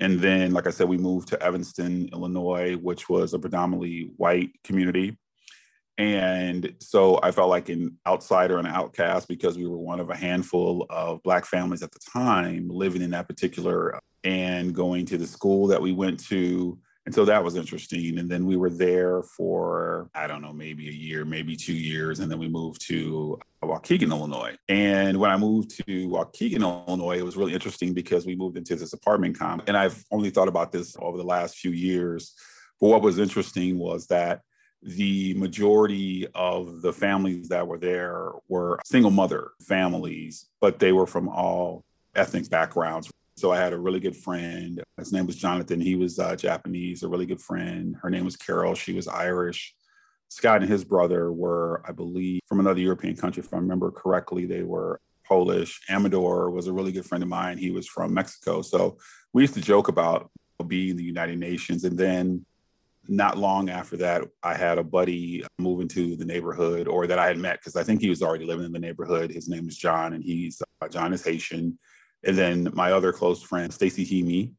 And 0.00 0.20
then, 0.20 0.52
like 0.52 0.66
I 0.66 0.70
said, 0.70 0.88
we 0.88 0.98
moved 0.98 1.28
to 1.28 1.42
Evanston, 1.42 2.08
Illinois, 2.12 2.74
which 2.74 3.08
was 3.08 3.32
a 3.32 3.38
predominantly 3.38 4.10
white 4.16 4.50
community. 4.64 5.16
And 5.96 6.74
so 6.80 7.20
I 7.22 7.30
felt 7.30 7.50
like 7.50 7.68
an 7.68 7.98
outsider 8.06 8.58
and 8.58 8.66
an 8.66 8.74
outcast 8.74 9.28
because 9.28 9.56
we 9.56 9.66
were 9.66 9.78
one 9.78 10.00
of 10.00 10.10
a 10.10 10.16
handful 10.16 10.86
of 10.90 11.22
Black 11.22 11.46
families 11.46 11.82
at 11.84 11.92
the 11.92 12.00
time 12.12 12.68
living 12.68 13.02
in 13.02 13.10
that 13.10 13.28
particular 13.28 14.00
and 14.24 14.74
going 14.74 15.06
to 15.06 15.18
the 15.18 15.26
school 15.26 15.68
that 15.68 15.80
we 15.80 15.92
went 15.92 16.18
to 16.28 16.78
and 17.06 17.14
so 17.14 17.26
that 17.26 17.44
was 17.44 17.56
interesting. 17.56 18.18
And 18.18 18.30
then 18.30 18.46
we 18.46 18.56
were 18.56 18.70
there 18.70 19.22
for, 19.22 20.08
I 20.14 20.26
don't 20.26 20.40
know, 20.40 20.54
maybe 20.54 20.88
a 20.88 20.92
year, 20.92 21.26
maybe 21.26 21.54
two 21.54 21.74
years. 21.74 22.20
And 22.20 22.30
then 22.30 22.38
we 22.38 22.48
moved 22.48 22.80
to 22.88 23.38
Waukegan, 23.62 24.10
Illinois. 24.10 24.56
And 24.70 25.18
when 25.18 25.30
I 25.30 25.36
moved 25.36 25.76
to 25.76 26.08
Waukegan, 26.08 26.62
Illinois, 26.62 27.18
it 27.18 27.24
was 27.24 27.36
really 27.36 27.52
interesting 27.52 27.92
because 27.92 28.24
we 28.24 28.36
moved 28.36 28.56
into 28.56 28.74
this 28.74 28.94
apartment 28.94 29.38
complex. 29.38 29.68
And 29.68 29.76
I've 29.76 30.02
only 30.10 30.30
thought 30.30 30.48
about 30.48 30.72
this 30.72 30.96
over 30.98 31.18
the 31.18 31.24
last 31.24 31.58
few 31.58 31.72
years. 31.72 32.34
But 32.80 32.88
what 32.88 33.02
was 33.02 33.18
interesting 33.18 33.78
was 33.78 34.06
that 34.06 34.40
the 34.80 35.34
majority 35.34 36.26
of 36.34 36.80
the 36.80 36.92
families 36.92 37.48
that 37.48 37.66
were 37.66 37.78
there 37.78 38.32
were 38.48 38.78
single 38.84 39.10
mother 39.10 39.50
families, 39.60 40.46
but 40.60 40.78
they 40.78 40.92
were 40.92 41.06
from 41.06 41.28
all 41.28 41.84
ethnic 42.14 42.48
backgrounds 42.48 43.10
so 43.36 43.50
I 43.50 43.58
had 43.58 43.72
a 43.72 43.78
really 43.78 44.00
good 44.00 44.16
friend. 44.16 44.82
His 44.96 45.12
name 45.12 45.26
was 45.26 45.36
Jonathan. 45.36 45.80
He 45.80 45.96
was 45.96 46.18
uh, 46.18 46.36
Japanese, 46.36 47.02
a 47.02 47.08
really 47.08 47.26
good 47.26 47.40
friend. 47.40 47.96
Her 48.00 48.10
name 48.10 48.24
was 48.24 48.36
Carol. 48.36 48.74
She 48.74 48.92
was 48.92 49.08
Irish. 49.08 49.74
Scott 50.28 50.62
and 50.62 50.70
his 50.70 50.84
brother 50.84 51.32
were, 51.32 51.82
I 51.86 51.92
believe, 51.92 52.40
from 52.48 52.60
another 52.60 52.80
European 52.80 53.16
country. 53.16 53.42
If 53.42 53.52
I 53.52 53.58
remember 53.58 53.90
correctly, 53.90 54.46
they 54.46 54.62
were 54.62 55.00
Polish. 55.26 55.80
Amador 55.88 56.50
was 56.50 56.66
a 56.66 56.72
really 56.72 56.92
good 56.92 57.06
friend 57.06 57.22
of 57.22 57.28
mine. 57.28 57.58
He 57.58 57.70
was 57.70 57.88
from 57.88 58.14
Mexico. 58.14 58.62
So 58.62 58.98
we 59.32 59.42
used 59.42 59.54
to 59.54 59.60
joke 59.60 59.88
about 59.88 60.30
being 60.66 60.96
the 60.96 61.04
United 61.04 61.38
Nations. 61.38 61.84
And 61.84 61.98
then 61.98 62.44
not 63.08 63.36
long 63.36 63.68
after 63.68 63.96
that, 63.98 64.22
I 64.42 64.54
had 64.54 64.78
a 64.78 64.84
buddy 64.84 65.44
move 65.58 65.80
into 65.80 66.16
the 66.16 66.24
neighborhood 66.24 66.88
or 66.88 67.06
that 67.06 67.18
I 67.18 67.26
had 67.26 67.38
met 67.38 67.58
because 67.60 67.76
I 67.76 67.84
think 67.84 68.00
he 68.00 68.08
was 68.08 68.22
already 68.22 68.46
living 68.46 68.64
in 68.64 68.72
the 68.72 68.78
neighborhood. 68.78 69.30
His 69.30 69.48
name 69.48 69.68
is 69.68 69.76
John, 69.76 70.14
and 70.14 70.24
he's 70.24 70.62
uh, 70.80 70.88
John 70.88 71.12
is 71.12 71.24
Haitian 71.24 71.78
and 72.26 72.36
then 72.36 72.70
my 72.72 72.92
other 72.92 73.12
close 73.12 73.42
friend, 73.42 73.72
Stacy 73.72 74.04
Hemi, 74.04 74.52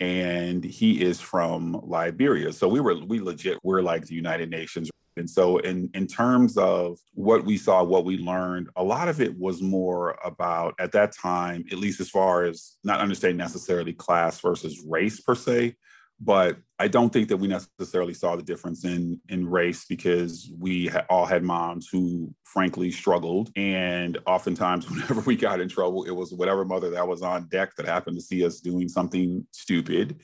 and 0.00 0.62
he 0.62 1.02
is 1.02 1.20
from 1.20 1.80
Liberia. 1.84 2.52
So 2.52 2.68
we 2.68 2.80
were 2.80 2.96
we 3.04 3.20
legit 3.20 3.58
we're 3.62 3.82
like 3.82 4.06
the 4.06 4.14
United 4.14 4.50
Nations. 4.50 4.90
And 5.16 5.28
so 5.28 5.58
in 5.58 5.90
in 5.94 6.06
terms 6.06 6.58
of 6.58 6.98
what 7.14 7.44
we 7.44 7.56
saw, 7.56 7.82
what 7.82 8.04
we 8.04 8.18
learned, 8.18 8.68
a 8.76 8.84
lot 8.84 9.08
of 9.08 9.20
it 9.20 9.36
was 9.38 9.62
more 9.62 10.18
about 10.24 10.74
at 10.78 10.92
that 10.92 11.12
time, 11.12 11.64
at 11.72 11.78
least 11.78 12.00
as 12.00 12.10
far 12.10 12.44
as 12.44 12.76
not 12.84 13.00
understanding 13.00 13.38
necessarily 13.38 13.94
class 13.94 14.40
versus 14.40 14.82
race 14.86 15.20
per 15.20 15.34
se, 15.34 15.76
but 16.20 16.58
I 16.78 16.88
don't 16.88 17.10
think 17.10 17.28
that 17.28 17.38
we 17.38 17.48
necessarily 17.48 18.12
saw 18.12 18.36
the 18.36 18.42
difference 18.42 18.84
in 18.84 19.20
in 19.28 19.48
race 19.48 19.86
because 19.86 20.50
we 20.58 20.88
ha- 20.88 21.06
all 21.08 21.24
had 21.24 21.42
moms 21.42 21.88
who 21.90 22.34
frankly 22.44 22.90
struggled 22.90 23.50
and 23.56 24.18
oftentimes 24.26 24.90
whenever 24.90 25.20
we 25.22 25.36
got 25.36 25.60
in 25.60 25.68
trouble 25.68 26.04
it 26.04 26.10
was 26.10 26.32
whatever 26.34 26.64
mother 26.64 26.90
that 26.90 27.08
was 27.08 27.22
on 27.22 27.48
deck 27.48 27.74
that 27.76 27.86
happened 27.86 28.16
to 28.16 28.22
see 28.22 28.44
us 28.44 28.60
doing 28.60 28.88
something 28.88 29.46
stupid 29.52 30.20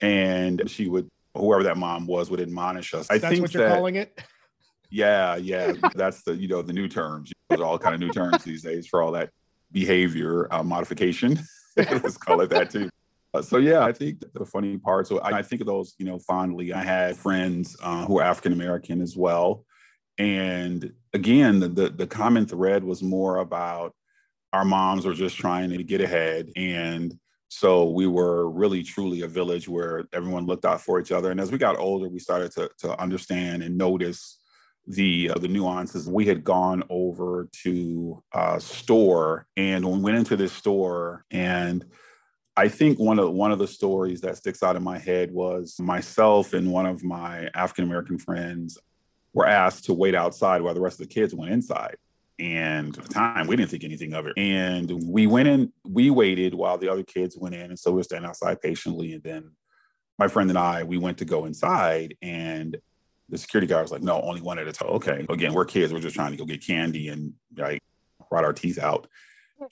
and 0.00 0.68
she 0.70 0.88
would 0.88 1.08
whoever 1.34 1.62
that 1.64 1.76
mom 1.76 2.06
was 2.06 2.30
would 2.30 2.40
admonish 2.40 2.94
us. 2.94 3.06
I 3.10 3.18
that's 3.18 3.32
think 3.32 3.42
what 3.42 3.54
you're 3.54 3.68
that, 3.68 3.74
calling 3.74 3.96
it. 3.96 4.18
Yeah, 4.92 5.36
yeah, 5.36 5.74
that's 5.94 6.24
the 6.24 6.34
you 6.34 6.48
know 6.48 6.62
the 6.62 6.72
new 6.72 6.88
terms. 6.88 7.32
Those 7.48 7.60
are 7.60 7.64
all 7.64 7.78
kind 7.78 7.94
of 7.94 8.00
new 8.00 8.10
terms 8.10 8.42
these 8.42 8.62
days 8.62 8.88
for 8.88 9.00
all 9.00 9.12
that 9.12 9.30
behavior 9.70 10.52
uh, 10.52 10.64
modification. 10.64 11.38
Let's 11.76 12.16
call 12.16 12.40
it 12.40 12.50
that 12.50 12.70
too. 12.70 12.90
Uh, 13.32 13.42
so 13.42 13.58
yeah, 13.58 13.84
I 13.84 13.92
think 13.92 14.24
the 14.34 14.44
funny 14.44 14.76
part. 14.76 15.06
So 15.06 15.18
I, 15.20 15.38
I, 15.38 15.42
think 15.42 15.60
of 15.60 15.66
those, 15.66 15.94
you 15.98 16.06
know, 16.06 16.18
fondly. 16.18 16.72
I 16.72 16.82
had 16.82 17.16
friends 17.16 17.76
uh, 17.82 18.04
who 18.06 18.14
were 18.14 18.22
African 18.22 18.52
American 18.52 19.00
as 19.00 19.16
well, 19.16 19.64
and 20.18 20.92
again, 21.12 21.60
the, 21.60 21.68
the 21.68 21.90
the 21.90 22.06
common 22.06 22.46
thread 22.46 22.82
was 22.82 23.02
more 23.02 23.36
about 23.36 23.94
our 24.52 24.64
moms 24.64 25.06
were 25.06 25.14
just 25.14 25.36
trying 25.36 25.70
to 25.70 25.84
get 25.84 26.00
ahead, 26.00 26.50
and 26.56 27.16
so 27.48 27.90
we 27.90 28.06
were 28.06 28.48
really 28.48 28.82
truly 28.82 29.22
a 29.22 29.28
village 29.28 29.68
where 29.68 30.04
everyone 30.12 30.46
looked 30.46 30.64
out 30.64 30.80
for 30.80 31.00
each 31.00 31.12
other. 31.12 31.30
And 31.30 31.40
as 31.40 31.52
we 31.52 31.58
got 31.58 31.78
older, 31.78 32.08
we 32.08 32.18
started 32.18 32.50
to 32.52 32.68
to 32.78 33.00
understand 33.00 33.62
and 33.62 33.78
notice 33.78 34.40
the 34.88 35.30
uh, 35.30 35.38
the 35.38 35.48
nuances. 35.48 36.08
We 36.08 36.26
had 36.26 36.42
gone 36.42 36.82
over 36.90 37.48
to 37.62 38.22
a 38.34 38.60
store, 38.60 39.46
and 39.56 39.84
we 39.84 40.00
went 40.00 40.16
into 40.16 40.36
this 40.36 40.52
store 40.52 41.24
and 41.30 41.84
I 42.56 42.68
think 42.68 42.98
one 42.98 43.18
of 43.18 43.32
one 43.32 43.52
of 43.52 43.58
the 43.58 43.66
stories 43.66 44.20
that 44.22 44.36
sticks 44.36 44.62
out 44.62 44.76
in 44.76 44.82
my 44.82 44.98
head 44.98 45.30
was 45.30 45.78
myself 45.78 46.52
and 46.52 46.70
one 46.72 46.86
of 46.86 47.02
my 47.04 47.48
African 47.54 47.84
American 47.84 48.18
friends 48.18 48.78
were 49.32 49.46
asked 49.46 49.84
to 49.84 49.94
wait 49.94 50.14
outside 50.14 50.60
while 50.62 50.74
the 50.74 50.80
rest 50.80 51.00
of 51.00 51.08
the 51.08 51.14
kids 51.14 51.34
went 51.34 51.52
inside. 51.52 51.96
And 52.38 52.96
at 52.96 53.04
the 53.04 53.14
time, 53.14 53.46
we 53.46 53.56
didn't 53.56 53.70
think 53.70 53.84
anything 53.84 54.14
of 54.14 54.26
it. 54.26 54.32
And 54.36 54.90
we 55.04 55.26
went 55.26 55.46
in, 55.46 55.72
we 55.84 56.10
waited 56.10 56.54
while 56.54 56.78
the 56.78 56.90
other 56.90 57.02
kids 57.02 57.36
went 57.36 57.54
in. 57.54 57.66
And 57.66 57.78
so 57.78 57.90
we 57.90 57.98
were 57.98 58.02
standing 58.02 58.28
outside 58.28 58.62
patiently. 58.62 59.12
And 59.12 59.22
then 59.22 59.50
my 60.18 60.26
friend 60.26 60.48
and 60.48 60.58
I, 60.58 60.82
we 60.82 60.96
went 60.96 61.18
to 61.18 61.26
go 61.26 61.44
inside. 61.44 62.16
And 62.22 62.78
the 63.28 63.36
security 63.36 63.66
guard 63.66 63.82
was 63.82 63.92
like, 63.92 64.02
no, 64.02 64.20
only 64.22 64.40
one 64.40 64.58
at 64.58 64.66
a 64.66 64.72
time. 64.72 64.88
Okay. 64.88 65.26
Again, 65.28 65.52
we're 65.52 65.66
kids. 65.66 65.92
We're 65.92 66.00
just 66.00 66.16
trying 66.16 66.32
to 66.32 66.38
go 66.38 66.46
get 66.46 66.66
candy 66.66 67.08
and 67.08 67.34
like 67.56 67.82
rot 68.30 68.44
our 68.44 68.54
teeth 68.54 68.78
out. 68.78 69.06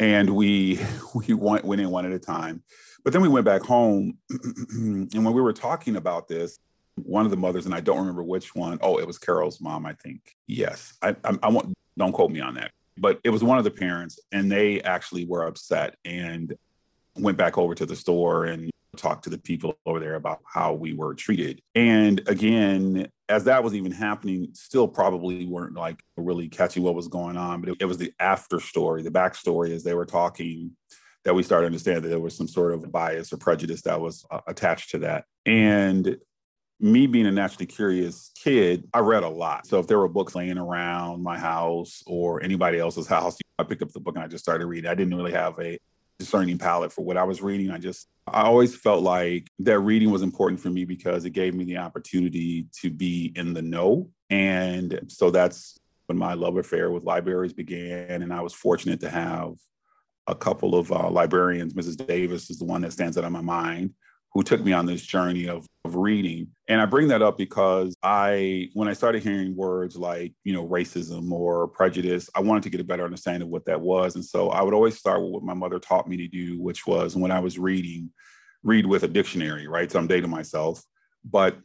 And 0.00 0.30
we 0.30 0.80
we 1.14 1.34
went, 1.34 1.64
went 1.64 1.80
in 1.80 1.90
one 1.90 2.06
at 2.06 2.12
a 2.12 2.18
time. 2.18 2.62
But 3.04 3.12
then 3.12 3.22
we 3.22 3.28
went 3.28 3.46
back 3.46 3.62
home. 3.62 4.18
and 4.30 5.24
when 5.24 5.34
we 5.34 5.40
were 5.40 5.52
talking 5.52 5.96
about 5.96 6.28
this, 6.28 6.58
one 6.96 7.24
of 7.24 7.30
the 7.30 7.36
mothers, 7.36 7.66
and 7.66 7.74
I 7.74 7.80
don't 7.80 7.98
remember 7.98 8.22
which 8.22 8.54
one. 8.54 8.78
Oh, 8.82 8.98
it 8.98 9.06
was 9.06 9.18
Carol's 9.18 9.60
mom, 9.60 9.86
I 9.86 9.94
think. 9.94 10.36
Yes. 10.46 10.94
I, 11.02 11.16
I, 11.24 11.38
I 11.44 11.48
want, 11.48 11.74
don't 11.96 12.12
quote 12.12 12.30
me 12.30 12.40
on 12.40 12.54
that. 12.54 12.72
But 12.96 13.20
it 13.22 13.30
was 13.30 13.44
one 13.44 13.58
of 13.58 13.64
the 13.64 13.70
parents, 13.70 14.18
and 14.32 14.50
they 14.50 14.80
actually 14.82 15.24
were 15.24 15.46
upset 15.46 15.96
and 16.04 16.52
went 17.16 17.38
back 17.38 17.56
over 17.56 17.74
to 17.74 17.86
the 17.86 17.94
store 17.94 18.46
and 18.46 18.70
talked 18.96 19.24
to 19.24 19.30
the 19.30 19.38
people 19.38 19.78
over 19.86 20.00
there 20.00 20.16
about 20.16 20.40
how 20.44 20.72
we 20.72 20.94
were 20.94 21.14
treated. 21.14 21.62
And 21.74 22.20
again, 22.26 23.08
as 23.28 23.44
that 23.44 23.62
was 23.62 23.74
even 23.74 23.92
happening, 23.92 24.48
still 24.54 24.88
probably 24.88 25.44
weren't 25.44 25.74
like 25.74 26.02
really 26.16 26.48
catching 26.48 26.82
what 26.82 26.94
was 26.94 27.08
going 27.08 27.36
on. 27.36 27.60
But 27.60 27.70
it, 27.70 27.76
it 27.80 27.84
was 27.84 27.98
the 27.98 28.12
after 28.18 28.60
story, 28.60 29.02
the 29.02 29.10
backstory 29.10 29.70
as 29.70 29.84
they 29.84 29.94
were 29.94 30.06
talking 30.06 30.72
that 31.24 31.34
we 31.34 31.42
started 31.42 31.64
to 31.64 31.66
understand 31.66 32.04
that 32.04 32.08
there 32.08 32.20
was 32.20 32.36
some 32.36 32.48
sort 32.48 32.72
of 32.72 32.90
bias 32.90 33.32
or 33.32 33.36
prejudice 33.36 33.82
that 33.82 34.00
was 34.00 34.24
uh, 34.30 34.40
attached 34.46 34.90
to 34.90 34.98
that. 34.98 35.24
And 35.44 36.16
me 36.80 37.06
being 37.06 37.26
a 37.26 37.32
naturally 37.32 37.66
curious 37.66 38.30
kid, 38.34 38.88
I 38.94 39.00
read 39.00 39.24
a 39.24 39.28
lot. 39.28 39.66
So 39.66 39.78
if 39.78 39.86
there 39.86 39.98
were 39.98 40.08
books 40.08 40.34
laying 40.34 40.58
around 40.58 41.22
my 41.22 41.38
house 41.38 42.02
or 42.06 42.42
anybody 42.42 42.78
else's 42.78 43.06
house, 43.08 43.36
I 43.58 43.64
picked 43.64 43.82
up 43.82 43.92
the 43.92 44.00
book 44.00 44.14
and 44.14 44.24
I 44.24 44.28
just 44.28 44.44
started 44.44 44.66
reading. 44.66 44.90
I 44.90 44.94
didn't 44.94 45.16
really 45.16 45.32
have 45.32 45.58
a 45.58 45.78
discerning 46.18 46.58
palette 46.58 46.92
for 46.92 47.04
what 47.04 47.16
I 47.16 47.24
was 47.24 47.40
reading. 47.40 47.70
I 47.70 47.78
just, 47.78 48.08
I 48.26 48.42
always 48.42 48.74
felt 48.74 49.02
like 49.02 49.48
that 49.60 49.78
reading 49.80 50.10
was 50.10 50.22
important 50.22 50.60
for 50.60 50.70
me 50.70 50.84
because 50.84 51.24
it 51.24 51.30
gave 51.30 51.54
me 51.54 51.64
the 51.64 51.78
opportunity 51.78 52.66
to 52.80 52.90
be 52.90 53.32
in 53.36 53.54
the 53.54 53.62
know. 53.62 54.10
And 54.30 55.00
so 55.08 55.30
that's 55.30 55.78
when 56.06 56.18
my 56.18 56.34
love 56.34 56.56
affair 56.56 56.90
with 56.90 57.04
libraries 57.04 57.52
began. 57.52 58.22
And 58.22 58.32
I 58.32 58.40
was 58.40 58.52
fortunate 58.52 59.00
to 59.00 59.10
have 59.10 59.54
a 60.26 60.34
couple 60.34 60.74
of 60.74 60.90
uh, 60.92 61.08
librarians. 61.08 61.74
Mrs. 61.74 62.06
Davis 62.06 62.50
is 62.50 62.58
the 62.58 62.64
one 62.64 62.82
that 62.82 62.92
stands 62.92 63.16
out 63.16 63.24
in 63.24 63.32
my 63.32 63.40
mind 63.40 63.94
who 64.32 64.42
took 64.42 64.60
me 64.60 64.72
on 64.72 64.86
this 64.86 65.02
journey 65.02 65.48
of, 65.48 65.66
of 65.84 65.96
reading. 65.96 66.48
And 66.68 66.80
I 66.80 66.86
bring 66.86 67.08
that 67.08 67.22
up 67.22 67.38
because 67.38 67.96
I, 68.02 68.68
when 68.74 68.88
I 68.88 68.92
started 68.92 69.22
hearing 69.22 69.56
words 69.56 69.96
like, 69.96 70.34
you 70.44 70.52
know, 70.52 70.66
racism 70.66 71.32
or 71.32 71.66
prejudice, 71.68 72.28
I 72.34 72.40
wanted 72.40 72.62
to 72.64 72.70
get 72.70 72.80
a 72.80 72.84
better 72.84 73.04
understanding 73.04 73.42
of 73.42 73.48
what 73.48 73.64
that 73.64 73.80
was. 73.80 74.14
And 74.14 74.24
so 74.24 74.50
I 74.50 74.62
would 74.62 74.74
always 74.74 74.98
start 74.98 75.22
with 75.22 75.30
what 75.30 75.42
my 75.42 75.54
mother 75.54 75.78
taught 75.78 76.08
me 76.08 76.16
to 76.18 76.28
do, 76.28 76.60
which 76.60 76.86
was 76.86 77.16
when 77.16 77.30
I 77.30 77.40
was 77.40 77.58
reading, 77.58 78.10
read 78.62 78.86
with 78.86 79.02
a 79.02 79.08
dictionary, 79.08 79.66
right? 79.66 79.90
So 79.90 79.98
I'm 79.98 80.06
dating 80.06 80.30
myself, 80.30 80.82
but 81.24 81.56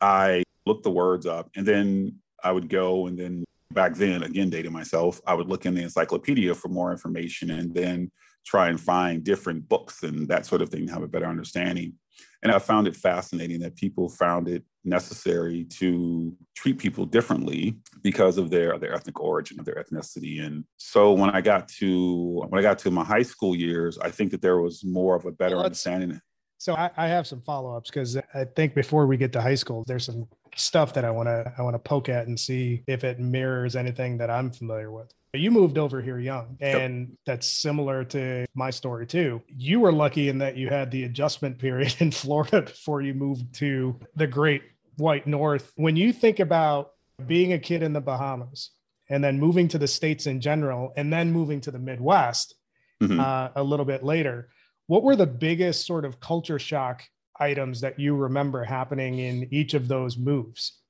I 0.00 0.42
looked 0.64 0.84
the 0.84 0.90
words 0.90 1.26
up 1.26 1.50
and 1.54 1.66
then 1.66 2.16
I 2.42 2.52
would 2.52 2.68
go 2.68 3.06
and 3.06 3.18
then 3.18 3.44
back 3.72 3.94
then, 3.94 4.22
again, 4.22 4.50
dating 4.50 4.72
myself, 4.72 5.20
I 5.26 5.34
would 5.34 5.48
look 5.48 5.66
in 5.66 5.74
the 5.74 5.82
encyclopedia 5.82 6.54
for 6.54 6.68
more 6.68 6.92
information 6.92 7.50
and 7.50 7.74
then 7.74 8.10
try 8.46 8.68
and 8.68 8.80
find 8.80 9.24
different 9.24 9.68
books 9.68 10.02
and 10.02 10.28
that 10.28 10.46
sort 10.46 10.62
of 10.62 10.68
thing, 10.70 10.86
to 10.86 10.92
have 10.92 11.02
a 11.02 11.08
better 11.08 11.26
understanding. 11.26 11.94
And 12.42 12.52
I 12.52 12.58
found 12.58 12.86
it 12.86 12.96
fascinating 12.96 13.60
that 13.60 13.76
people 13.76 14.08
found 14.08 14.48
it 14.48 14.64
necessary 14.84 15.64
to 15.64 16.34
treat 16.54 16.78
people 16.78 17.04
differently 17.04 17.76
because 18.02 18.38
of 18.38 18.50
their 18.50 18.78
their 18.78 18.94
ethnic 18.94 19.20
origin, 19.20 19.58
of 19.58 19.66
their 19.66 19.82
ethnicity. 19.82 20.44
And 20.44 20.64
so 20.76 21.12
when 21.12 21.30
I 21.30 21.40
got 21.40 21.68
to 21.80 22.44
when 22.48 22.58
I 22.58 22.62
got 22.62 22.78
to 22.80 22.90
my 22.90 23.04
high 23.04 23.22
school 23.22 23.56
years, 23.56 23.98
I 23.98 24.10
think 24.10 24.30
that 24.30 24.42
there 24.42 24.60
was 24.60 24.84
more 24.84 25.16
of 25.16 25.24
a 25.24 25.32
better 25.32 25.56
well, 25.56 25.64
understanding. 25.64 26.20
So 26.58 26.74
I, 26.74 26.90
I 26.96 27.08
have 27.08 27.26
some 27.26 27.40
follow-ups 27.42 27.90
because 27.90 28.16
I 28.16 28.44
think 28.44 28.74
before 28.74 29.06
we 29.06 29.16
get 29.16 29.32
to 29.34 29.40
high 29.40 29.54
school, 29.54 29.84
there's 29.86 30.06
some 30.06 30.26
stuff 30.56 30.94
that 30.94 31.04
I 31.04 31.10
want 31.10 31.28
to 31.28 31.52
I 31.56 31.62
want 31.62 31.74
to 31.74 31.78
poke 31.78 32.08
at 32.08 32.26
and 32.26 32.38
see 32.38 32.82
if 32.86 33.04
it 33.04 33.20
mirrors 33.20 33.76
anything 33.76 34.18
that 34.18 34.30
I'm 34.30 34.50
familiar 34.50 34.90
with. 34.90 35.12
You 35.34 35.50
moved 35.50 35.76
over 35.76 36.00
here 36.00 36.18
young, 36.18 36.56
and 36.60 37.08
yep. 37.08 37.18
that's 37.26 37.46
similar 37.46 38.04
to 38.04 38.46
my 38.54 38.70
story 38.70 39.06
too. 39.06 39.42
You 39.48 39.80
were 39.80 39.92
lucky 39.92 40.30
in 40.30 40.38
that 40.38 40.56
you 40.56 40.68
had 40.68 40.90
the 40.90 41.04
adjustment 41.04 41.58
period 41.66 41.94
in 42.00 42.10
Florida 42.10 42.62
before 42.62 43.02
you 43.02 43.14
moved 43.14 43.54
to 43.56 43.98
the 44.16 44.26
great 44.26 44.62
white 44.96 45.26
north. 45.26 45.72
When 45.76 45.94
you 45.96 46.12
think 46.12 46.40
about 46.40 46.92
being 47.26 47.52
a 47.52 47.58
kid 47.58 47.82
in 47.82 47.92
the 47.92 48.00
Bahamas 48.00 48.70
and 49.08 49.22
then 49.22 49.38
moving 49.38 49.68
to 49.68 49.78
the 49.78 49.86
states 49.86 50.26
in 50.26 50.40
general, 50.40 50.92
and 50.96 51.12
then 51.12 51.30
moving 51.30 51.60
to 51.60 51.70
the 51.70 51.78
Midwest 51.78 52.54
mm-hmm. 53.00 53.20
uh, 53.20 53.50
a 53.54 53.62
little 53.62 53.86
bit 53.86 54.02
later, 54.02 54.48
what 54.86 55.02
were 55.02 55.16
the 55.16 55.26
biggest 55.26 55.86
sort 55.86 56.04
of 56.04 56.20
culture 56.20 56.58
shock 56.58 57.02
items 57.38 57.80
that 57.80 57.98
you 57.98 58.14
remember 58.14 58.64
happening 58.64 59.18
in 59.18 59.48
each 59.50 59.74
of 59.74 59.88
those 59.88 60.16
moves? 60.16 60.80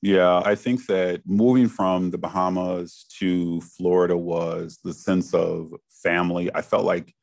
Yeah, 0.00 0.42
I 0.44 0.56
think 0.56 0.86
that 0.86 1.22
moving 1.24 1.68
from 1.68 2.10
the 2.10 2.18
Bahamas 2.18 3.06
to 3.18 3.60
Florida 3.60 4.16
was 4.16 4.80
the 4.82 4.92
sense 4.92 5.32
of 5.32 5.72
family. 5.88 6.50
I 6.52 6.62
felt 6.62 6.84
like 6.84 7.14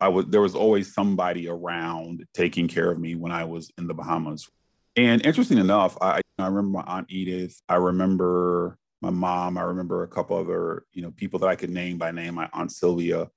I 0.00 0.08
was 0.08 0.26
there 0.26 0.42
was 0.42 0.54
always 0.54 0.92
somebody 0.92 1.48
around 1.48 2.26
taking 2.34 2.68
care 2.68 2.90
of 2.90 2.98
me 2.98 3.14
when 3.14 3.32
I 3.32 3.44
was 3.44 3.70
in 3.78 3.86
the 3.86 3.94
Bahamas. 3.94 4.48
And 4.94 5.24
interesting 5.24 5.58
enough, 5.58 5.96
I 6.02 6.20
I 6.38 6.46
remember 6.46 6.78
my 6.78 6.84
aunt 6.86 7.06
Edith. 7.10 7.60
I 7.68 7.76
remember 7.76 8.78
my 9.00 9.10
mom. 9.10 9.56
I 9.56 9.62
remember 9.62 10.02
a 10.02 10.08
couple 10.08 10.36
other 10.36 10.84
you 10.92 11.02
know 11.02 11.10
people 11.12 11.38
that 11.40 11.48
I 11.48 11.56
could 11.56 11.70
name 11.70 11.96
by 11.96 12.10
name. 12.10 12.34
My 12.34 12.50
aunt 12.52 12.72
Sylvia, 12.72 13.30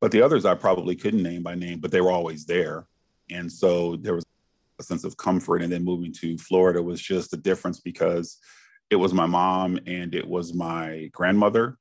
but 0.00 0.10
the 0.10 0.22
others 0.22 0.44
I 0.44 0.54
probably 0.54 0.96
couldn't 0.96 1.22
name 1.22 1.42
by 1.42 1.54
name. 1.54 1.78
But 1.78 1.90
they 1.90 2.00
were 2.00 2.10
always 2.10 2.46
there. 2.46 2.86
And 3.30 3.50
so 3.50 3.96
there 3.96 4.14
was 4.14 4.24
a 4.78 4.82
sense 4.82 5.04
of 5.04 5.16
comfort. 5.16 5.62
And 5.62 5.72
then 5.72 5.84
moving 5.84 6.12
to 6.14 6.38
Florida 6.38 6.82
was 6.82 7.00
just 7.00 7.32
a 7.32 7.36
difference 7.36 7.80
because 7.80 8.38
it 8.88 8.96
was 8.96 9.12
my 9.12 9.26
mom 9.26 9.78
and 9.86 10.14
it 10.14 10.26
was 10.26 10.54
my 10.54 11.08
grandmother. 11.12 11.78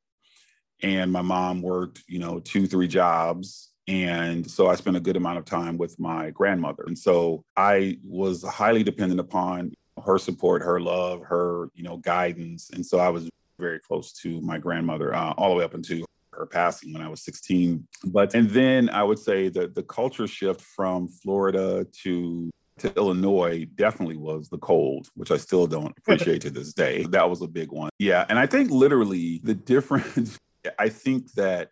And 0.82 1.12
my 1.12 1.22
mom 1.22 1.62
worked, 1.62 2.04
you 2.08 2.20
know, 2.20 2.40
two, 2.40 2.68
three 2.68 2.88
jobs. 2.88 3.72
And 3.88 4.50
so 4.50 4.68
I 4.68 4.76
spent 4.76 4.98
a 4.98 5.02
good 5.02 5.18
amount 5.18 5.40
of 5.40 5.46
time 5.46 5.78
with 5.78 6.00
my 6.00 6.30
grandmother. 6.30 6.84
And 6.86 6.98
so 6.98 7.44
I 7.58 7.98
was 8.04 8.44
highly 8.44 8.84
dependent 8.84 9.20
upon 9.20 9.74
her 10.06 10.18
support, 10.18 10.62
her 10.62 10.80
love, 10.80 11.24
her, 11.24 11.70
you 11.74 11.84
know, 11.84 11.98
guidance. 11.98 12.70
And 12.70 12.86
so 12.86 13.00
I 13.00 13.10
was 13.10 13.30
very 13.58 13.80
close 13.80 14.14
to 14.14 14.40
my 14.42 14.58
grandmother 14.58 15.14
uh, 15.14 15.32
all 15.32 15.50
the 15.50 15.56
way 15.56 15.64
up 15.64 15.74
into 15.74 16.06
her 16.34 16.46
passing 16.46 16.94
when 16.94 17.02
I 17.02 17.10
was 17.10 17.24
16. 17.24 17.88
But 18.06 18.34
and 18.34 18.50
then 18.50 18.90
I 18.90 19.04
would 19.04 19.20
say 19.20 19.50
that 19.50 19.76
the 19.76 19.84
culture 19.84 20.28
shift 20.28 20.62
from 20.62 21.08
Florida 21.08 21.86
to 22.04 22.50
to 22.80 22.96
Illinois 22.96 23.66
definitely 23.76 24.18
was 24.18 24.50
the 24.50 24.58
cold, 24.58 25.08
which 25.16 25.32
I 25.32 25.38
still 25.38 25.68
don't 25.68 25.94
appreciate 25.98 26.42
to 26.42 26.50
this 26.50 26.74
day. 26.74 27.04
That 27.04 27.30
was 27.30 27.42
a 27.42 27.48
big 27.48 27.72
one. 27.72 27.90
Yeah. 28.00 28.26
And 28.30 28.40
I 28.40 28.46
think 28.46 28.72
literally 28.72 29.42
the 29.44 29.54
difference, 29.54 30.38
I 30.80 30.90
think 30.90 31.32
that 31.34 31.70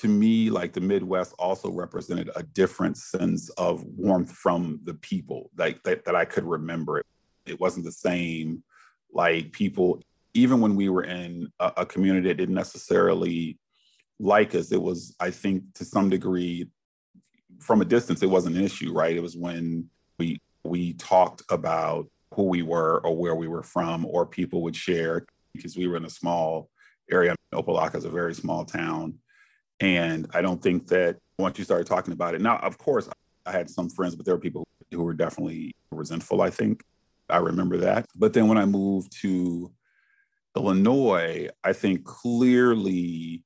to 0.00 0.08
me, 0.08 0.50
like 0.50 0.72
the 0.72 0.80
Midwest 0.80 1.34
also 1.38 1.70
represented 1.70 2.30
a 2.36 2.42
different 2.42 2.96
sense 2.96 3.50
of 3.50 3.84
warmth 3.84 4.32
from 4.32 4.80
the 4.84 4.94
people 4.94 5.50
like 5.56 5.82
that, 5.82 6.04
that 6.04 6.14
I 6.14 6.24
could 6.24 6.44
remember 6.44 6.98
it. 6.98 7.06
It 7.46 7.60
wasn't 7.60 7.84
the 7.84 7.92
same 7.92 8.62
like 9.12 9.52
people, 9.52 10.00
even 10.34 10.60
when 10.60 10.76
we 10.76 10.88
were 10.88 11.02
in 11.02 11.48
a, 11.58 11.72
a 11.78 11.86
community 11.86 12.28
that 12.28 12.36
didn't 12.36 12.54
necessarily 12.54 13.58
like 14.20 14.54
us, 14.54 14.70
it 14.70 14.80
was, 14.80 15.16
I 15.18 15.30
think, 15.30 15.64
to 15.74 15.84
some 15.84 16.10
degree, 16.10 16.68
from 17.58 17.80
a 17.80 17.84
distance, 17.84 18.22
it 18.22 18.30
wasn't 18.30 18.56
an 18.56 18.64
issue, 18.64 18.92
right? 18.92 19.16
It 19.16 19.22
was 19.22 19.36
when 19.36 19.88
we 20.18 20.38
we 20.64 20.92
talked 20.94 21.42
about 21.48 22.06
who 22.34 22.44
we 22.44 22.62
were 22.62 23.00
or 23.04 23.16
where 23.16 23.34
we 23.34 23.48
were 23.48 23.62
from, 23.62 24.06
or 24.06 24.26
people 24.26 24.62
would 24.62 24.76
share 24.76 25.24
because 25.54 25.76
we 25.76 25.88
were 25.88 25.96
in 25.96 26.04
a 26.04 26.10
small 26.10 26.68
area. 27.10 27.34
Opa-locka 27.52 27.96
is 27.96 28.04
a 28.04 28.10
very 28.10 28.34
small 28.34 28.64
town, 28.64 29.18
and 29.80 30.28
I 30.34 30.42
don't 30.42 30.62
think 30.62 30.86
that 30.88 31.16
once 31.38 31.58
you 31.58 31.64
started 31.64 31.86
talking 31.86 32.12
about 32.12 32.34
it, 32.34 32.40
now 32.40 32.58
of 32.58 32.78
course 32.78 33.08
I 33.46 33.52
had 33.52 33.70
some 33.70 33.88
friends, 33.88 34.14
but 34.14 34.26
there 34.26 34.34
were 34.34 34.40
people 34.40 34.66
who 34.90 35.02
were 35.02 35.14
definitely 35.14 35.72
resentful. 35.90 36.42
I 36.42 36.50
think 36.50 36.84
I 37.28 37.38
remember 37.38 37.78
that. 37.78 38.06
But 38.16 38.32
then 38.32 38.48
when 38.48 38.58
I 38.58 38.66
moved 38.66 39.12
to 39.22 39.72
Illinois, 40.56 41.48
I 41.64 41.72
think 41.72 42.04
clearly 42.04 43.42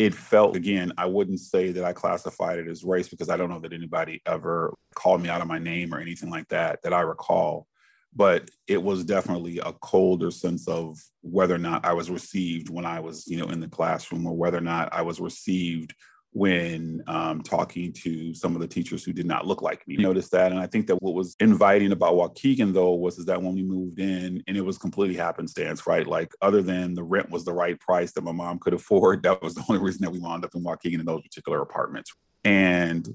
it 0.00 0.14
felt 0.14 0.56
again 0.56 0.90
i 0.96 1.04
wouldn't 1.04 1.38
say 1.38 1.72
that 1.72 1.84
i 1.84 1.92
classified 1.92 2.58
it 2.58 2.66
as 2.68 2.84
race 2.84 3.08
because 3.08 3.28
i 3.28 3.36
don't 3.36 3.50
know 3.50 3.58
that 3.58 3.74
anybody 3.74 4.22
ever 4.24 4.74
called 4.94 5.20
me 5.20 5.28
out 5.28 5.42
of 5.42 5.46
my 5.46 5.58
name 5.58 5.92
or 5.92 6.00
anything 6.00 6.30
like 6.30 6.48
that 6.48 6.80
that 6.82 6.94
i 6.94 7.00
recall. 7.00 7.66
But 8.12 8.50
it 8.66 8.82
was 8.82 9.04
definitely 9.04 9.58
a 9.58 9.72
colder 9.72 10.32
sense 10.32 10.66
of 10.66 10.98
whether 11.20 11.54
or 11.54 11.58
not 11.58 11.84
i 11.84 11.92
was 11.92 12.10
received 12.10 12.70
when 12.70 12.86
i 12.86 12.98
was 12.98 13.26
you 13.28 13.36
know 13.36 13.50
in 13.50 13.60
the 13.60 13.68
classroom 13.68 14.26
or 14.26 14.34
whether 14.34 14.58
or 14.58 14.62
not 14.62 14.92
i 14.92 15.02
was 15.02 15.20
received 15.20 15.94
when 16.32 17.02
um, 17.08 17.42
talking 17.42 17.92
to 17.92 18.32
some 18.34 18.54
of 18.54 18.60
the 18.60 18.68
teachers 18.68 19.04
who 19.04 19.12
did 19.12 19.26
not 19.26 19.46
look 19.46 19.62
like 19.62 19.86
me. 19.88 19.96
I 19.98 20.02
noticed 20.02 20.30
that, 20.30 20.52
and 20.52 20.60
I 20.60 20.66
think 20.66 20.86
that 20.86 21.02
what 21.02 21.14
was 21.14 21.34
inviting 21.40 21.90
about 21.90 22.14
Waukegan 22.14 22.72
though 22.72 22.94
was 22.94 23.18
is 23.18 23.24
that 23.26 23.42
when 23.42 23.54
we 23.54 23.62
moved 23.62 23.98
in, 23.98 24.42
and 24.46 24.56
it 24.56 24.64
was 24.64 24.78
completely 24.78 25.16
happenstance, 25.16 25.86
right? 25.86 26.06
Like 26.06 26.32
other 26.40 26.62
than 26.62 26.94
the 26.94 27.02
rent 27.02 27.30
was 27.30 27.44
the 27.44 27.52
right 27.52 27.78
price 27.80 28.12
that 28.12 28.24
my 28.24 28.32
mom 28.32 28.58
could 28.60 28.74
afford, 28.74 29.22
that 29.24 29.42
was 29.42 29.54
the 29.54 29.64
only 29.68 29.82
reason 29.82 30.02
that 30.02 30.10
we 30.10 30.20
wound 30.20 30.44
up 30.44 30.54
in 30.54 30.62
Waukegan 30.62 31.00
in 31.00 31.06
those 31.06 31.22
particular 31.22 31.62
apartments. 31.62 32.12
And 32.44 33.08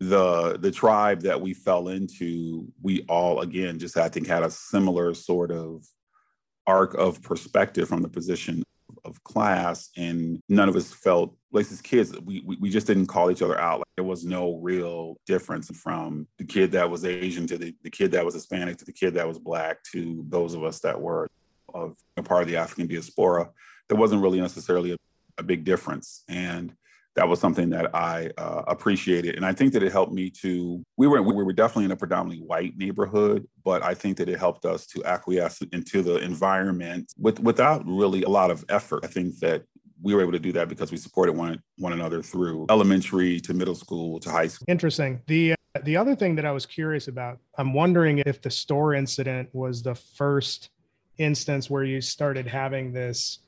the 0.00 0.56
the 0.58 0.70
tribe 0.70 1.22
that 1.22 1.40
we 1.40 1.52
fell 1.52 1.88
into, 1.88 2.66
we 2.82 3.02
all 3.08 3.40
again 3.40 3.78
just 3.78 3.96
I 3.96 4.08
think 4.08 4.26
had 4.26 4.42
a 4.42 4.50
similar 4.50 5.12
sort 5.12 5.50
of 5.50 5.84
arc 6.66 6.94
of 6.94 7.22
perspective 7.22 7.88
from 7.88 8.02
the 8.02 8.08
position 8.08 8.62
of 9.08 9.22
class 9.24 9.90
and 9.96 10.40
none 10.48 10.68
of 10.68 10.76
us 10.76 10.92
felt 10.92 11.34
like 11.50 11.70
as 11.70 11.80
kids 11.80 12.12
we, 12.20 12.42
we, 12.60 12.70
just 12.70 12.86
didn't 12.86 13.06
call 13.06 13.30
each 13.30 13.42
other 13.42 13.58
out. 13.58 13.78
Like 13.78 13.88
there 13.96 14.04
was 14.04 14.24
no 14.24 14.56
real 14.56 15.16
difference 15.26 15.68
from 15.76 16.26
the 16.38 16.44
kid 16.44 16.72
that 16.72 16.90
was 16.90 17.04
asian 17.04 17.46
to 17.48 17.58
the, 17.58 17.74
the 17.82 17.90
kid 17.90 18.12
that 18.12 18.24
was 18.24 18.34
hispanic 18.34 18.76
to 18.78 18.84
the 18.84 18.92
kid 18.92 19.14
that 19.14 19.26
was 19.26 19.38
black 19.38 19.82
to 19.92 20.24
those 20.28 20.54
of 20.54 20.62
us 20.62 20.80
that 20.80 21.00
were 21.00 21.28
of 21.74 21.96
a 22.16 22.22
part 22.22 22.42
of 22.42 22.48
the 22.48 22.56
african 22.56 22.86
diaspora. 22.86 23.50
There 23.88 23.98
wasn't 23.98 24.22
really 24.22 24.40
necessarily 24.40 24.92
a, 24.92 24.96
a 25.38 25.42
big 25.42 25.64
difference. 25.64 26.22
And 26.28 26.74
that 27.18 27.28
was 27.28 27.40
something 27.40 27.68
that 27.70 27.92
I 27.96 28.30
uh, 28.38 28.62
appreciated, 28.68 29.34
and 29.34 29.44
I 29.44 29.52
think 29.52 29.72
that 29.72 29.82
it 29.82 29.90
helped 29.90 30.12
me 30.12 30.30
to. 30.42 30.84
We 30.96 31.08
were 31.08 31.20
we 31.20 31.42
were 31.42 31.52
definitely 31.52 31.86
in 31.86 31.90
a 31.90 31.96
predominantly 31.96 32.46
white 32.46 32.76
neighborhood, 32.76 33.44
but 33.64 33.82
I 33.82 33.94
think 33.94 34.18
that 34.18 34.28
it 34.28 34.38
helped 34.38 34.64
us 34.64 34.86
to 34.88 35.04
acquiesce 35.04 35.60
into 35.72 36.02
the 36.02 36.18
environment 36.18 37.12
with 37.18 37.40
without 37.40 37.82
really 37.84 38.22
a 38.22 38.28
lot 38.28 38.52
of 38.52 38.64
effort. 38.68 39.04
I 39.04 39.08
think 39.08 39.40
that 39.40 39.64
we 40.00 40.14
were 40.14 40.22
able 40.22 40.30
to 40.30 40.38
do 40.38 40.52
that 40.52 40.68
because 40.68 40.92
we 40.92 40.96
supported 40.96 41.32
one 41.32 41.60
one 41.76 41.92
another 41.92 42.22
through 42.22 42.66
elementary 42.70 43.40
to 43.40 43.52
middle 43.52 43.74
school 43.74 44.20
to 44.20 44.30
high 44.30 44.46
school. 44.46 44.66
Interesting. 44.68 45.20
The 45.26 45.52
uh, 45.74 45.80
the 45.82 45.96
other 45.96 46.14
thing 46.14 46.36
that 46.36 46.46
I 46.46 46.52
was 46.52 46.66
curious 46.66 47.08
about, 47.08 47.40
I'm 47.56 47.74
wondering 47.74 48.22
if 48.26 48.40
the 48.40 48.50
store 48.50 48.94
incident 48.94 49.48
was 49.52 49.82
the 49.82 49.96
first 49.96 50.70
instance 51.18 51.68
where 51.68 51.82
you 51.82 52.00
started 52.00 52.46
having 52.46 52.92
this 52.92 53.40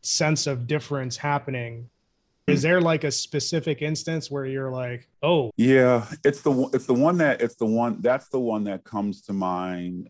sense 0.00 0.46
of 0.46 0.66
difference 0.66 1.18
happening 1.18 1.90
is 2.52 2.62
there 2.62 2.80
like 2.80 3.04
a 3.04 3.10
specific 3.10 3.82
instance 3.82 4.30
where 4.30 4.44
you're 4.44 4.70
like 4.70 5.08
oh 5.22 5.50
yeah 5.56 6.06
it's 6.24 6.42
the 6.42 6.68
it's 6.72 6.86
the 6.86 6.94
one 6.94 7.18
that 7.18 7.40
it's 7.40 7.56
the 7.56 7.66
one 7.66 8.00
that's 8.00 8.28
the 8.28 8.40
one 8.40 8.64
that 8.64 8.84
comes 8.84 9.22
to 9.22 9.32
mind 9.32 10.08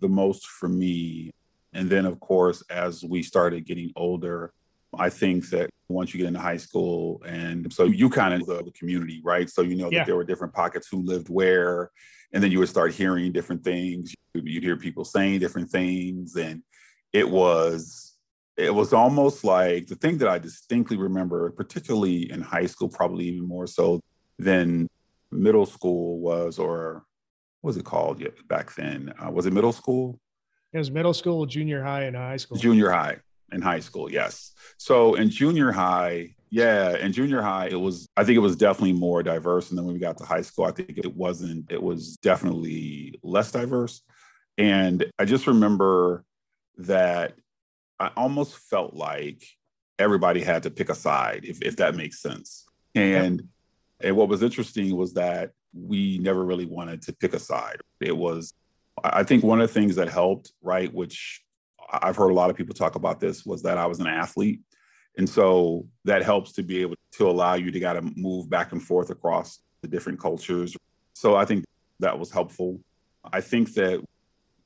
the 0.00 0.08
most 0.08 0.48
for 0.48 0.68
me. 0.68 1.30
And 1.74 1.88
then 1.88 2.06
of 2.06 2.18
course 2.20 2.62
as 2.68 3.04
we 3.04 3.22
started 3.22 3.64
getting 3.64 3.92
older 3.96 4.52
i 4.98 5.08
think 5.08 5.48
that 5.50 5.70
once 5.88 6.12
you 6.12 6.18
get 6.18 6.26
into 6.26 6.40
high 6.40 6.56
school 6.56 7.22
and 7.24 7.72
so 7.72 7.84
you 7.84 8.10
kind 8.10 8.34
of 8.34 8.46
the, 8.46 8.62
the 8.62 8.72
community 8.72 9.20
right? 9.24 9.48
So 9.48 9.62
you 9.62 9.76
know 9.76 9.90
yeah. 9.90 10.00
that 10.00 10.06
there 10.06 10.16
were 10.16 10.24
different 10.24 10.52
pockets 10.52 10.88
who 10.90 11.02
lived 11.02 11.28
where 11.28 11.90
and 12.32 12.42
then 12.42 12.50
you 12.50 12.58
would 12.58 12.68
start 12.68 12.94
hearing 12.94 13.32
different 13.32 13.62
things. 13.62 14.14
You'd 14.34 14.62
hear 14.62 14.76
people 14.76 15.04
saying 15.04 15.40
different 15.40 15.70
things. 15.70 16.34
And 16.36 16.62
it 17.12 17.28
was 17.28 18.11
it 18.56 18.74
was 18.74 18.92
almost 18.92 19.44
like 19.44 19.86
the 19.86 19.94
thing 19.94 20.18
that 20.18 20.28
I 20.28 20.38
distinctly 20.38 20.96
remember, 20.96 21.50
particularly 21.50 22.30
in 22.30 22.42
high 22.42 22.66
school, 22.66 22.88
probably 22.88 23.26
even 23.28 23.46
more 23.48 23.66
so 23.66 24.00
than 24.38 24.88
middle 25.30 25.66
school 25.66 26.18
was, 26.20 26.58
or 26.58 27.04
what 27.60 27.68
was 27.68 27.76
it 27.76 27.84
called 27.84 28.22
back 28.48 28.74
then? 28.74 29.12
Uh, 29.18 29.30
was 29.30 29.46
it 29.46 29.52
middle 29.52 29.72
school? 29.72 30.18
It 30.72 30.78
was 30.78 30.90
middle 30.90 31.14
school, 31.14 31.46
junior 31.46 31.82
high, 31.82 32.04
and 32.04 32.16
high 32.16 32.36
school. 32.36 32.58
Junior 32.58 32.90
high 32.90 33.18
and 33.50 33.62
high 33.62 33.80
school, 33.80 34.10
yes. 34.10 34.52
So 34.78 35.14
in 35.14 35.30
junior 35.30 35.72
high, 35.72 36.34
yeah, 36.50 36.96
in 36.96 37.12
junior 37.12 37.42
high, 37.42 37.68
it 37.68 37.80
was, 37.80 38.08
I 38.16 38.24
think 38.24 38.36
it 38.36 38.40
was 38.40 38.56
definitely 38.56 38.94
more 38.94 39.22
diverse. 39.22 39.70
And 39.70 39.78
then 39.78 39.84
when 39.84 39.94
we 39.94 40.00
got 40.00 40.18
to 40.18 40.24
high 40.24 40.42
school, 40.42 40.64
I 40.64 40.72
think 40.72 40.98
it 40.98 41.14
wasn't, 41.14 41.70
it 41.70 41.82
was 41.82 42.16
definitely 42.16 43.18
less 43.22 43.52
diverse. 43.52 44.02
And 44.58 45.04
I 45.18 45.24
just 45.24 45.46
remember 45.46 46.24
that 46.78 47.34
I 47.98 48.10
almost 48.16 48.56
felt 48.56 48.94
like 48.94 49.42
everybody 49.98 50.42
had 50.42 50.64
to 50.64 50.70
pick 50.70 50.88
a 50.88 50.94
side, 50.94 51.44
if, 51.44 51.62
if 51.62 51.76
that 51.76 51.94
makes 51.94 52.20
sense. 52.20 52.64
And 52.94 53.42
yeah. 54.00 54.08
and 54.08 54.16
what 54.16 54.28
was 54.28 54.42
interesting 54.42 54.96
was 54.96 55.14
that 55.14 55.50
we 55.72 56.18
never 56.18 56.44
really 56.44 56.66
wanted 56.66 57.02
to 57.02 57.12
pick 57.12 57.34
a 57.34 57.38
side. 57.38 57.80
It 58.00 58.16
was, 58.16 58.52
I 59.02 59.22
think, 59.22 59.42
one 59.44 59.60
of 59.60 59.68
the 59.68 59.80
things 59.80 59.96
that 59.96 60.08
helped, 60.08 60.52
right, 60.62 60.92
which 60.92 61.42
I've 61.90 62.16
heard 62.16 62.30
a 62.30 62.34
lot 62.34 62.50
of 62.50 62.56
people 62.56 62.74
talk 62.74 62.94
about 62.94 63.20
this, 63.20 63.46
was 63.46 63.62
that 63.62 63.78
I 63.78 63.86
was 63.86 64.00
an 64.00 64.06
athlete. 64.06 64.60
And 65.18 65.28
so 65.28 65.86
that 66.04 66.22
helps 66.22 66.52
to 66.52 66.62
be 66.62 66.80
able 66.80 66.96
to 67.12 67.28
allow 67.28 67.54
you 67.54 67.70
to 67.70 67.80
kind 67.80 67.98
of 67.98 68.16
move 68.16 68.48
back 68.48 68.72
and 68.72 68.82
forth 68.82 69.10
across 69.10 69.60
the 69.82 69.88
different 69.88 70.18
cultures. 70.18 70.76
So 71.14 71.36
I 71.36 71.44
think 71.44 71.64
that 72.00 72.18
was 72.18 72.30
helpful. 72.30 72.80
I 73.32 73.40
think 73.40 73.74
that 73.74 74.02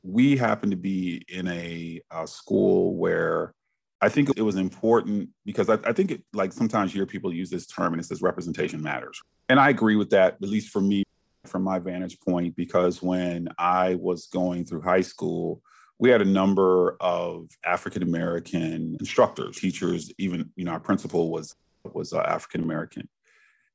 we 0.07 0.37
happen 0.37 0.71
to 0.71 0.77
be 0.77 1.25
in 1.29 1.49
a, 1.49 2.01
a, 2.11 2.27
school 2.27 2.95
where 2.95 3.53
I 4.01 4.09
think 4.09 4.31
it 4.37 4.42
was 4.42 4.57
important 4.57 5.31
because 5.45 5.69
I, 5.69 5.79
I 5.85 5.92
think 5.92 6.12
it, 6.12 6.23
like 6.33 6.53
sometimes 6.53 6.95
you 6.95 7.01
hear 7.01 7.07
people 7.07 7.33
use 7.33 7.51
this 7.51 7.66
term 7.66 7.92
and 7.92 8.01
it 8.01 8.05
says 8.05 8.23
representation 8.23 8.81
matters. 8.81 9.21
And 9.49 9.59
I 9.59 9.71
agree 9.71 9.97
with 9.97 10.11
that, 10.11 10.35
at 10.35 10.49
least 10.49 10.71
for 10.71 10.81
me, 10.81 11.03
from 11.45 11.62
my 11.62 11.79
vantage 11.79 12.19
point, 12.21 12.55
because 12.57 13.03
when 13.03 13.49
I 13.59 13.97
was 13.97 14.27
going 14.27 14.64
through 14.64 14.83
high 14.83 15.01
school, 15.01 15.61
we 15.99 16.11
had 16.11 16.21
a 16.21 16.27
number 16.27 16.97
of 17.01 17.49
African 17.64 18.03
American 18.03 18.97
instructors, 19.01 19.57
teachers, 19.57 20.12
even, 20.19 20.51
you 20.57 20.64
know, 20.64 20.73
our 20.73 20.81
principal 20.81 21.31
was, 21.31 21.55
was 21.85 22.12
uh, 22.12 22.21
African 22.21 22.62
American. 22.62 23.09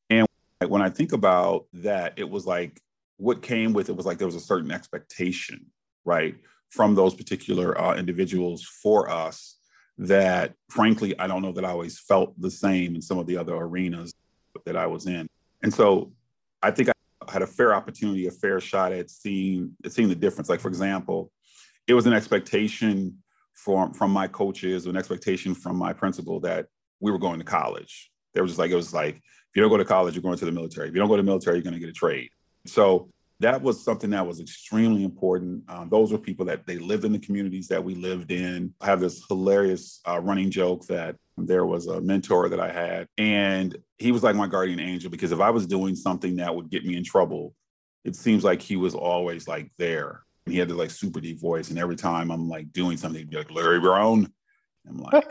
And 0.09 0.27
when 0.67 0.81
I 0.81 0.89
think 0.89 1.13
about 1.13 1.65
that, 1.73 2.13
it 2.17 2.29
was 2.29 2.45
like 2.45 2.79
what 3.17 3.41
came 3.41 3.73
with 3.73 3.89
it 3.89 3.95
was 3.95 4.05
like 4.05 4.17
there 4.17 4.27
was 4.27 4.35
a 4.35 4.39
certain 4.39 4.71
expectation 4.71 5.65
right, 6.05 6.35
from 6.69 6.95
those 6.95 7.13
particular 7.13 7.79
uh, 7.79 7.95
individuals 7.95 8.63
for 8.63 9.09
us 9.09 9.57
that 9.97 10.53
frankly, 10.69 11.17
I 11.19 11.27
don't 11.27 11.41
know 11.41 11.51
that 11.51 11.65
I 11.65 11.69
always 11.69 11.99
felt 11.99 12.39
the 12.39 12.49
same 12.49 12.95
in 12.95 13.01
some 13.01 13.19
of 13.19 13.27
the 13.27 13.37
other 13.37 13.55
arenas 13.55 14.13
that 14.65 14.75
I 14.75 14.87
was 14.87 15.05
in. 15.05 15.27
And 15.61 15.73
so 15.73 16.11
I 16.63 16.71
think 16.71 16.89
I 16.89 17.31
had 17.31 17.41
a 17.41 17.47
fair 17.47 17.73
opportunity, 17.73 18.27
a 18.27 18.31
fair 18.31 18.59
shot 18.59 18.93
at 18.93 19.09
seeing, 19.09 19.75
at 19.85 19.91
seeing 19.91 20.09
the 20.09 20.15
difference. 20.15 20.49
Like, 20.49 20.59
for 20.59 20.69
example, 20.69 21.31
it 21.87 21.93
was 21.93 22.07
an 22.07 22.13
expectation 22.13 23.17
from, 23.53 23.93
from 23.93 24.11
my 24.11 24.27
coaches, 24.27 24.85
an 24.85 24.97
expectation 24.97 25.53
from 25.53 25.75
my 25.75 25.93
principal 25.93 26.39
that 26.39 26.67
we 26.99 27.11
were 27.11 27.19
going 27.19 27.39
to 27.39 27.45
college. 27.45 28.11
There 28.33 28.43
was 28.43 28.53
just 28.53 28.59
like, 28.59 28.71
it 28.71 28.75
was 28.75 28.93
like, 28.93 29.15
if 29.15 29.55
you 29.55 29.61
don't 29.61 29.69
go 29.69 29.77
to 29.77 29.85
college, 29.85 30.15
you're 30.15 30.23
going 30.23 30.37
to 30.37 30.45
the 30.45 30.51
military. 30.51 30.87
If 30.87 30.95
you 30.95 30.99
don't 30.99 31.09
go 31.09 31.17
to 31.17 31.21
the 31.21 31.27
military, 31.27 31.57
you're 31.57 31.63
going 31.63 31.73
to 31.73 31.79
get 31.79 31.89
a 31.89 31.93
trade. 31.93 32.29
So 32.65 33.09
that 33.41 33.61
was 33.61 33.83
something 33.83 34.11
that 34.11 34.25
was 34.25 34.39
extremely 34.39 35.03
important. 35.03 35.63
Um, 35.67 35.89
those 35.89 36.11
were 36.11 36.17
people 36.17 36.45
that 36.45 36.65
they 36.65 36.77
lived 36.77 37.05
in 37.05 37.11
the 37.11 37.19
communities 37.19 37.67
that 37.67 37.83
we 37.83 37.95
lived 37.95 38.31
in. 38.31 38.73
I 38.79 38.85
have 38.85 38.99
this 38.99 39.25
hilarious 39.27 39.99
uh, 40.07 40.19
running 40.19 40.51
joke 40.51 40.85
that 40.87 41.15
there 41.37 41.65
was 41.65 41.87
a 41.87 41.99
mentor 42.01 42.49
that 42.49 42.59
I 42.59 42.71
had, 42.71 43.07
and 43.17 43.75
he 43.97 44.11
was 44.11 44.23
like 44.23 44.35
my 44.35 44.47
guardian 44.47 44.79
angel 44.79 45.09
because 45.09 45.31
if 45.31 45.39
I 45.39 45.49
was 45.49 45.65
doing 45.65 45.95
something 45.95 46.35
that 46.37 46.55
would 46.55 46.69
get 46.69 46.85
me 46.85 46.95
in 46.95 47.03
trouble, 47.03 47.55
it 48.03 48.15
seems 48.15 48.43
like 48.43 48.61
he 48.61 48.75
was 48.75 48.93
always 48.95 49.47
like 49.47 49.71
there. 49.77 50.23
And 50.45 50.53
he 50.53 50.59
had 50.59 50.69
this 50.69 50.77
like 50.77 50.91
super 50.91 51.19
deep 51.19 51.39
voice, 51.39 51.69
and 51.69 51.79
every 51.79 51.95
time 51.95 52.31
I'm 52.31 52.47
like 52.47 52.71
doing 52.71 52.97
something, 52.97 53.19
he'd 53.19 53.29
be 53.29 53.37
like 53.37 53.51
Larry 53.51 53.79
Brown. 53.79 54.31
I'm 54.87 54.97
like, 54.97 55.25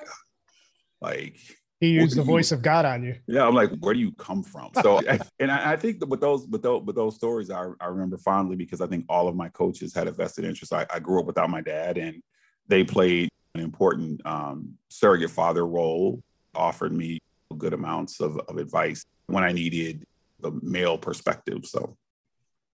like 1.00 1.36
he 1.80 1.92
used 1.92 2.14
the 2.14 2.22
voice 2.22 2.52
of 2.52 2.60
God 2.60 2.84
on 2.84 3.02
you. 3.02 3.16
Yeah, 3.26 3.46
I'm 3.46 3.54
like, 3.54 3.70
where 3.80 3.94
do 3.94 4.00
you 4.00 4.12
come 4.12 4.42
from? 4.42 4.70
So, 4.82 4.98
and 5.40 5.50
I, 5.50 5.72
I, 5.72 5.76
think 5.76 5.98
that 6.00 6.10
with 6.10 6.20
those, 6.20 6.46
with 6.46 6.62
those, 6.62 6.82
with 6.84 6.94
those 6.94 7.16
stories, 7.16 7.50
I, 7.50 7.68
I 7.80 7.86
remember 7.86 8.18
fondly 8.18 8.54
because 8.54 8.82
I 8.82 8.86
think 8.86 9.06
all 9.08 9.28
of 9.28 9.34
my 9.34 9.48
coaches 9.48 9.94
had 9.94 10.06
a 10.06 10.12
vested 10.12 10.44
interest. 10.44 10.74
I, 10.74 10.86
I 10.92 10.98
grew 10.98 11.20
up 11.20 11.26
without 11.26 11.48
my 11.48 11.62
dad, 11.62 11.96
and 11.96 12.22
they 12.68 12.84
played 12.84 13.30
an 13.54 13.62
important 13.62 14.20
um, 14.26 14.74
surrogate 14.90 15.30
father 15.30 15.66
role. 15.66 16.22
Offered 16.54 16.92
me 16.92 17.18
good 17.56 17.72
amounts 17.72 18.20
of, 18.20 18.36
of 18.36 18.58
advice 18.58 19.06
when 19.26 19.42
I 19.42 19.52
needed 19.52 20.04
the 20.40 20.52
male 20.62 20.98
perspective. 20.98 21.64
So, 21.64 21.96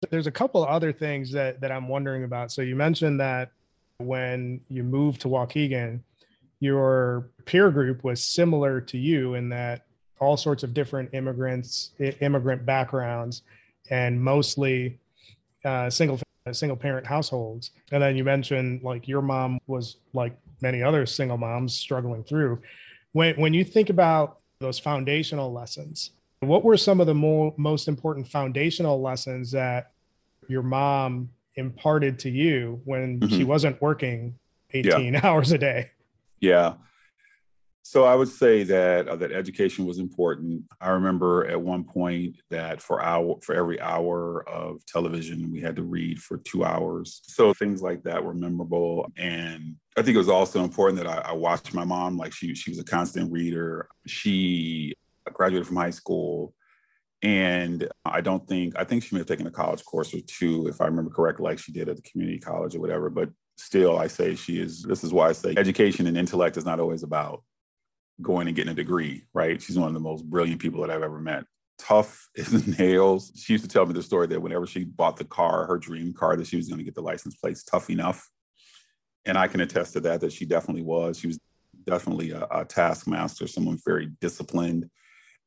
there's 0.09 0.27
a 0.27 0.31
couple 0.31 0.63
of 0.63 0.69
other 0.69 0.91
things 0.91 1.31
that 1.31 1.61
that 1.61 1.71
I'm 1.71 1.87
wondering 1.87 2.23
about. 2.23 2.51
So, 2.51 2.63
you 2.63 2.75
mentioned 2.75 3.19
that 3.19 3.51
when 3.97 4.61
you 4.67 4.83
moved 4.83 5.21
to 5.21 5.27
Waukegan 5.27 5.99
your 6.59 7.29
peer 7.45 7.69
group 7.71 8.03
was 8.03 8.23
similar 8.23 8.81
to 8.81 8.97
you 8.97 9.35
in 9.35 9.49
that 9.49 9.85
all 10.19 10.37
sorts 10.37 10.63
of 10.63 10.73
different 10.73 11.13
immigrants, 11.13 11.91
immigrant 12.21 12.65
backgrounds, 12.65 13.41
and 13.89 14.21
mostly 14.21 14.99
uh, 15.63 15.89
single 15.89 16.19
single 16.51 16.77
parent 16.77 17.05
households. 17.05 17.71
And 17.91 18.01
then 18.01 18.15
you 18.15 18.23
mentioned 18.23 18.83
like 18.83 19.07
your 19.07 19.21
mom 19.21 19.59
was 19.67 19.97
like 20.13 20.37
many 20.61 20.83
other 20.83 21.05
single 21.05 21.37
moms 21.37 21.73
struggling 21.73 22.23
through. 22.23 22.61
When 23.13 23.35
when 23.35 23.53
you 23.53 23.63
think 23.63 23.89
about 23.89 24.39
those 24.59 24.79
foundational 24.79 25.51
lessons, 25.51 26.11
what 26.39 26.63
were 26.63 26.77
some 26.77 27.01
of 27.01 27.07
the 27.07 27.13
more, 27.13 27.53
most 27.57 27.87
important 27.87 28.27
foundational 28.27 29.01
lessons 29.01 29.51
that 29.51 29.91
your 30.47 30.63
mom 30.63 31.29
imparted 31.55 32.19
to 32.19 32.29
you 32.29 32.81
when 32.85 33.19
mm-hmm. 33.19 33.35
she 33.35 33.43
wasn't 33.43 33.81
working 33.81 34.35
18 34.73 35.13
yeah. 35.13 35.19
hours 35.23 35.51
a 35.51 35.57
day? 35.57 35.91
Yeah. 36.39 36.75
So 37.87 38.03
I 38.03 38.15
would 38.15 38.29
say 38.29 38.63
that 38.63 39.07
uh, 39.07 39.15
that 39.17 39.31
education 39.31 39.85
was 39.85 39.99
important. 39.99 40.63
I 40.81 40.89
remember 40.89 41.45
at 41.45 41.61
one 41.61 41.83
point 41.83 42.37
that 42.49 42.81
for 42.81 42.99
hour 42.99 43.35
for 43.43 43.53
every 43.53 43.79
hour 43.79 44.43
of 44.49 44.83
television 44.87 45.51
we 45.51 45.61
had 45.61 45.75
to 45.75 45.83
read 45.83 46.19
for 46.19 46.37
two 46.37 46.65
hours. 46.65 47.21
So 47.25 47.53
things 47.53 47.83
like 47.83 48.01
that 48.01 48.23
were 48.23 48.33
memorable, 48.33 49.11
and 49.17 49.75
I 49.95 50.01
think 50.01 50.15
it 50.15 50.17
was 50.17 50.29
also 50.29 50.63
important 50.63 50.97
that 50.97 51.07
I, 51.07 51.29
I 51.29 51.33
watched 51.33 51.75
my 51.75 51.83
mom. 51.83 52.17
Like 52.17 52.33
she 52.33 52.55
she 52.55 52.71
was 52.71 52.79
a 52.79 52.83
constant 52.83 53.31
reader. 53.31 53.87
She 54.07 54.95
graduated 55.31 55.67
from 55.67 55.77
high 55.77 55.91
school, 55.91 56.55
and 57.21 57.87
I 58.03 58.21
don't 58.21 58.47
think 58.47 58.73
I 58.75 58.83
think 58.83 59.03
she 59.03 59.13
may 59.13 59.19
have 59.19 59.27
taken 59.27 59.45
a 59.45 59.51
college 59.51 59.85
course 59.85 60.11
or 60.11 60.21
two, 60.21 60.65
if 60.65 60.81
I 60.81 60.85
remember 60.85 61.11
correctly, 61.11 61.43
like 61.43 61.59
she 61.59 61.71
did 61.71 61.87
at 61.87 61.97
the 61.97 62.01
community 62.01 62.39
college 62.39 62.75
or 62.75 62.79
whatever. 62.79 63.11
But 63.11 63.29
still, 63.57 63.97
I 63.97 64.07
say 64.07 64.35
she 64.35 64.59
is. 64.59 64.83
This 64.83 65.03
is 65.03 65.13
why 65.13 65.29
I 65.29 65.31
say 65.33 65.53
education 65.57 66.07
and 66.07 66.17
intellect 66.17 66.57
is 66.57 66.65
not 66.65 66.79
always 66.79 67.03
about 67.03 67.43
going 68.21 68.47
and 68.47 68.55
getting 68.55 68.71
a 68.71 68.75
degree, 68.75 69.23
right? 69.33 69.61
She's 69.61 69.77
one 69.77 69.87
of 69.87 69.93
the 69.93 69.99
most 69.99 70.23
brilliant 70.29 70.61
people 70.61 70.81
that 70.81 70.89
I've 70.89 71.03
ever 71.03 71.19
met. 71.19 71.45
Tough 71.77 72.29
as 72.37 72.79
nails. 72.79 73.31
She 73.35 73.53
used 73.53 73.65
to 73.65 73.69
tell 73.69 73.85
me 73.85 73.93
the 73.93 74.03
story 74.03 74.27
that 74.27 74.41
whenever 74.41 74.67
she 74.67 74.83
bought 74.83 75.17
the 75.17 75.25
car, 75.25 75.65
her 75.65 75.77
dream 75.77 76.13
car, 76.13 76.35
that 76.35 76.47
she 76.47 76.57
was 76.57 76.67
going 76.67 76.79
to 76.79 76.85
get 76.85 76.95
the 76.95 77.01
license 77.01 77.35
plates 77.35 77.63
tough 77.63 77.89
enough. 77.89 78.29
And 79.25 79.37
I 79.37 79.47
can 79.47 79.61
attest 79.61 79.93
to 79.93 79.99
that, 80.01 80.21
that 80.21 80.33
she 80.33 80.45
definitely 80.45 80.83
was. 80.83 81.19
She 81.19 81.27
was 81.27 81.39
definitely 81.85 82.31
a, 82.31 82.45
a 82.51 82.65
taskmaster, 82.65 83.47
someone 83.47 83.79
very 83.83 84.11
disciplined. 84.21 84.89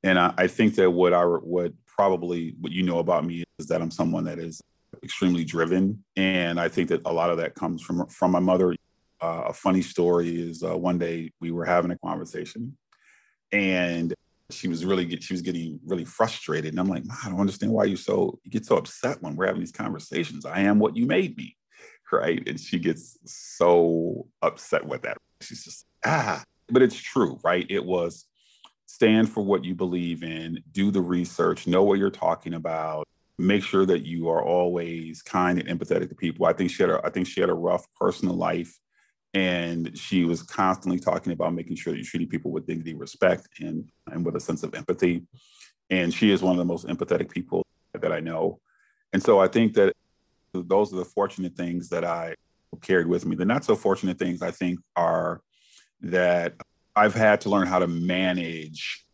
And 0.02 0.18
I, 0.18 0.34
I 0.36 0.46
think 0.46 0.74
that 0.76 0.90
what 0.90 1.12
I 1.12 1.24
what 1.24 1.72
probably 1.86 2.54
what 2.60 2.72
you 2.72 2.82
know 2.82 2.98
about 2.98 3.24
me 3.24 3.44
is 3.58 3.66
that 3.66 3.82
I'm 3.82 3.90
someone 3.90 4.24
that 4.24 4.38
is 4.38 4.62
extremely 5.08 5.42
driven. 5.42 6.04
And 6.16 6.60
I 6.60 6.68
think 6.68 6.90
that 6.90 7.00
a 7.06 7.12
lot 7.12 7.30
of 7.30 7.38
that 7.38 7.54
comes 7.54 7.82
from 7.82 8.06
from 8.08 8.30
my 8.30 8.40
mother. 8.40 8.76
Uh, 9.20 9.44
a 9.46 9.52
funny 9.54 9.82
story 9.82 10.28
is 10.48 10.62
uh, 10.62 10.76
one 10.76 10.98
day 10.98 11.32
we 11.40 11.50
were 11.50 11.64
having 11.64 11.90
a 11.90 11.98
conversation 11.98 12.76
and 13.50 14.14
she 14.50 14.68
was 14.68 14.84
really 14.84 15.04
get, 15.04 15.22
she 15.24 15.32
was 15.32 15.42
getting 15.42 15.80
really 15.84 16.04
frustrated. 16.04 16.70
And 16.72 16.78
i'm 16.78 16.88
like 16.88 17.02
i 17.24 17.28
don't 17.28 17.40
understand 17.40 17.72
why 17.72 17.84
you 17.84 17.96
so 17.96 18.38
you 18.44 18.50
get 18.50 18.64
so 18.64 18.76
upset 18.76 19.20
when 19.20 19.34
we're 19.34 19.46
having 19.46 19.60
these 19.60 19.72
conversations. 19.72 20.44
I 20.44 20.60
am 20.60 20.78
what 20.78 20.96
you 20.96 21.06
made 21.06 21.36
me. 21.36 21.56
Right? 22.12 22.46
And 22.46 22.60
she 22.60 22.78
gets 22.78 23.18
so 23.24 24.28
upset 24.40 24.84
with 24.86 25.02
that. 25.02 25.16
She's 25.40 25.64
just 25.64 25.86
ah. 26.04 26.44
But 26.68 26.82
it's 26.82 27.00
true 27.00 27.40
right? 27.42 27.66
It 27.70 27.84
was 27.84 28.26
stand 28.86 29.30
for 29.30 29.42
what 29.42 29.64
you 29.64 29.74
believe 29.74 30.22
in. 30.22 30.62
Do 30.70 30.90
the 30.90 31.00
research. 31.00 31.66
Know 31.66 31.82
what 31.82 31.98
you're 31.98 32.10
talking 32.10 32.54
about 32.54 33.08
make 33.38 33.62
sure 33.62 33.86
that 33.86 34.04
you 34.04 34.28
are 34.28 34.42
always 34.42 35.22
kind 35.22 35.60
and 35.60 35.68
empathetic 35.68 36.08
to 36.08 36.14
people 36.14 36.46
i 36.46 36.52
think 36.52 36.70
she 36.70 36.82
had 36.82 36.90
a, 36.90 37.00
i 37.04 37.10
think 37.10 37.26
she 37.26 37.40
had 37.40 37.50
a 37.50 37.54
rough 37.54 37.86
personal 37.94 38.34
life 38.34 38.78
and 39.34 39.96
she 39.96 40.24
was 40.24 40.42
constantly 40.42 40.98
talking 40.98 41.32
about 41.32 41.54
making 41.54 41.76
sure 41.76 41.92
that 41.92 41.98
you're 41.98 42.06
treating 42.06 42.28
people 42.28 42.50
with 42.50 42.66
dignity, 42.66 42.94
respect, 42.94 43.48
and 43.60 43.88
and 44.10 44.24
with 44.24 44.36
a 44.36 44.40
sense 44.40 44.62
of 44.62 44.74
empathy. 44.74 45.22
And 45.90 46.12
she 46.12 46.30
is 46.30 46.42
one 46.42 46.52
of 46.52 46.58
the 46.58 46.64
most 46.64 46.86
empathetic 46.86 47.30
people 47.30 47.64
that 47.92 48.12
I 48.12 48.20
know. 48.20 48.60
And 49.12 49.22
so 49.22 49.38
I 49.38 49.48
think 49.48 49.74
that 49.74 49.94
those 50.52 50.92
are 50.92 50.96
the 50.96 51.04
fortunate 51.04 51.54
things 51.56 51.88
that 51.90 52.04
I 52.04 52.34
carried 52.82 53.06
with 53.06 53.26
me. 53.26 53.36
The 53.36 53.44
not 53.44 53.64
so 53.64 53.76
fortunate 53.76 54.18
things 54.18 54.42
I 54.42 54.50
think 54.50 54.80
are 54.96 55.40
that 56.00 56.54
I've 56.96 57.14
had 57.14 57.40
to 57.42 57.50
learn 57.50 57.66
how 57.66 57.78
to 57.78 57.86
manage 57.86 59.04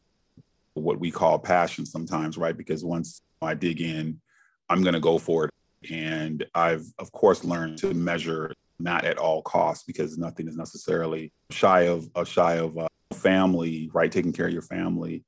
what 0.74 0.98
we 0.98 1.10
call 1.10 1.38
passion 1.38 1.86
sometimes, 1.86 2.36
right? 2.36 2.56
Because 2.56 2.84
once 2.84 3.22
I 3.44 3.54
dig 3.54 3.80
in, 3.80 4.20
I'm 4.68 4.82
going 4.82 4.94
to 4.94 5.00
go 5.00 5.18
for 5.18 5.46
it. 5.46 5.50
And 5.90 6.44
I've, 6.54 6.86
of 6.98 7.12
course, 7.12 7.44
learned 7.44 7.78
to 7.78 7.92
measure 7.92 8.52
not 8.78 9.04
at 9.04 9.18
all 9.18 9.42
costs 9.42 9.84
because 9.84 10.18
nothing 10.18 10.48
is 10.48 10.56
necessarily 10.56 11.32
shy 11.50 11.82
of 11.82 12.08
a 12.14 12.24
shy 12.24 12.54
of 12.54 12.76
a 12.76 12.88
family, 13.14 13.90
right? 13.92 14.10
Taking 14.10 14.32
care 14.32 14.46
of 14.46 14.52
your 14.52 14.62
family. 14.62 15.24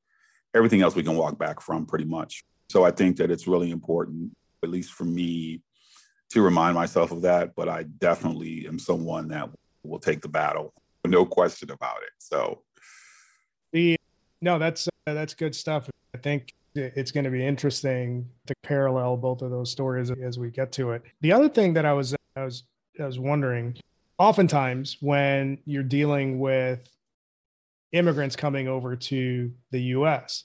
Everything 0.54 0.82
else 0.82 0.94
we 0.94 1.02
can 1.02 1.16
walk 1.16 1.38
back 1.38 1.60
from 1.60 1.86
pretty 1.86 2.06
much. 2.06 2.44
So 2.68 2.84
I 2.84 2.90
think 2.90 3.18
that 3.18 3.30
it's 3.30 3.46
really 3.46 3.70
important, 3.70 4.32
at 4.62 4.70
least 4.70 4.92
for 4.92 5.04
me, 5.04 5.62
to 6.30 6.42
remind 6.42 6.74
myself 6.74 7.12
of 7.12 7.22
that. 7.22 7.54
But 7.54 7.68
I 7.68 7.84
definitely 7.84 8.66
am 8.66 8.78
someone 8.78 9.28
that 9.28 9.50
will 9.82 10.00
take 10.00 10.22
the 10.22 10.28
battle, 10.28 10.72
no 11.04 11.24
question 11.24 11.70
about 11.70 11.98
it. 12.02 12.10
So 12.18 12.62
the 13.72 13.96
no, 14.40 14.58
that's 14.58 14.88
uh, 14.88 15.14
that's 15.14 15.34
good 15.34 15.54
stuff. 15.54 15.88
I 16.14 16.18
think 16.18 16.52
it's 16.76 17.10
going 17.10 17.24
to 17.24 17.30
be 17.30 17.44
interesting 17.44 18.28
to 18.46 18.54
parallel 18.62 19.16
both 19.16 19.42
of 19.42 19.50
those 19.50 19.70
stories 19.70 20.10
as 20.10 20.38
we 20.38 20.50
get 20.50 20.72
to 20.72 20.92
it. 20.92 21.02
The 21.20 21.32
other 21.32 21.48
thing 21.48 21.74
that 21.74 21.84
I 21.84 21.92
was 21.92 22.14
I 22.36 22.44
was 22.44 22.64
I 23.00 23.06
was 23.06 23.18
wondering, 23.18 23.76
oftentimes 24.18 24.98
when 25.00 25.58
you're 25.64 25.82
dealing 25.82 26.38
with 26.38 26.88
immigrants 27.92 28.36
coming 28.36 28.68
over 28.68 28.96
to 28.96 29.52
the 29.70 29.80
U.S., 29.80 30.44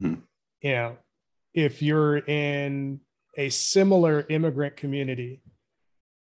hmm. 0.00 0.14
you 0.60 0.72
know, 0.72 0.96
if 1.54 1.82
you're 1.82 2.18
in 2.18 3.00
a 3.36 3.48
similar 3.50 4.26
immigrant 4.28 4.76
community, 4.76 5.40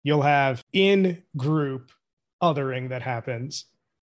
you'll 0.03 0.21
have 0.21 0.63
in 0.73 1.23
group 1.37 1.91
othering 2.41 2.89
that 2.89 3.01
happens, 3.01 3.65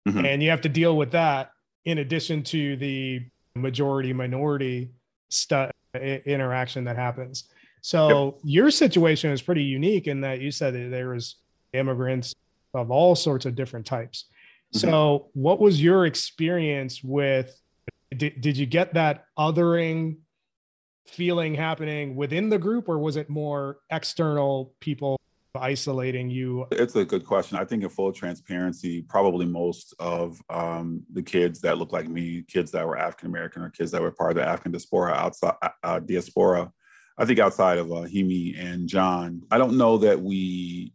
mm-hmm. 0.08 0.26
and 0.26 0.42
you 0.42 0.50
have 0.50 0.62
to 0.62 0.70
deal 0.70 0.98
with 0.98 1.12
that 1.12 1.52
in 1.86 1.98
addition 1.98 2.44
to 2.44 2.76
the 2.78 3.22
majority 3.56 4.14
minority 4.14 4.92
stu- 5.34 5.70
interaction 5.94 6.86
that 6.86 6.96
happens. 6.96 7.46
So 7.82 8.26
yep. 8.26 8.42
your 8.44 8.72
situation 8.72 9.32
is 9.32 9.42
pretty 9.42 9.64
unique 9.64 10.08
in 10.08 10.22
that 10.22 10.40
you 10.40 10.52
said 10.52 10.74
that 10.74 10.90
there 10.90 11.10
was 11.10 11.36
immigrants 11.74 12.34
of 12.74 12.92
all 12.92 13.16
sorts 13.16 13.46
of 13.46 13.56
different 13.56 13.86
types. 13.86 14.26
Mm-hmm. 14.74 14.80
So, 14.80 15.30
what 15.34 15.60
was 15.60 15.82
your 15.82 16.06
experience 16.06 17.04
with? 17.04 17.60
Did, 18.16 18.42
did 18.42 18.58
you 18.58 18.66
get 18.66 18.94
that 18.94 19.26
othering 19.38 20.18
feeling 21.08 21.54
happening 21.54 22.16
within 22.16 22.50
the 22.50 22.58
group, 22.58 22.88
or 22.88 22.98
was 22.98 23.18
it 23.18 23.30
more 23.30 23.80
external 23.92 24.74
people 24.80 25.20
isolating 25.56 26.30
you? 26.30 26.66
It's 26.72 26.96
a 26.96 27.06
good 27.06 27.26
question. 27.26 27.58
I 27.58 27.66
think, 27.66 27.84
in 27.84 27.90
full 27.90 28.12
transparency, 28.12 29.02
probably 29.02 29.46
most 29.46 29.94
of 30.00 30.42
um, 30.50 31.04
the 31.12 31.22
kids 31.22 31.62
that 31.62 31.78
look 31.78 31.92
like 31.92 32.08
me, 32.08 32.44
kids 32.48 32.72
that 32.72 32.88
were 32.88 32.98
African 32.98 33.28
American 33.28 33.62
or 33.62 33.70
kids 33.70 33.92
that 33.92 34.02
were 34.02 34.12
part 34.12 34.32
of 34.32 34.38
the 34.38 34.48
African 34.48 34.72
diaspora 34.72 35.14
outside 35.14 35.56
uh, 35.84 36.00
diaspora, 36.00 36.72
I 37.18 37.26
think 37.26 37.40
outside 37.40 37.78
of 37.78 37.92
uh, 37.92 38.02
Hemi 38.04 38.56
and 38.58 38.88
John, 38.88 39.44
I 39.52 39.58
don't 39.58 39.78
know 39.78 39.98
that 40.00 40.22
we 40.22 40.94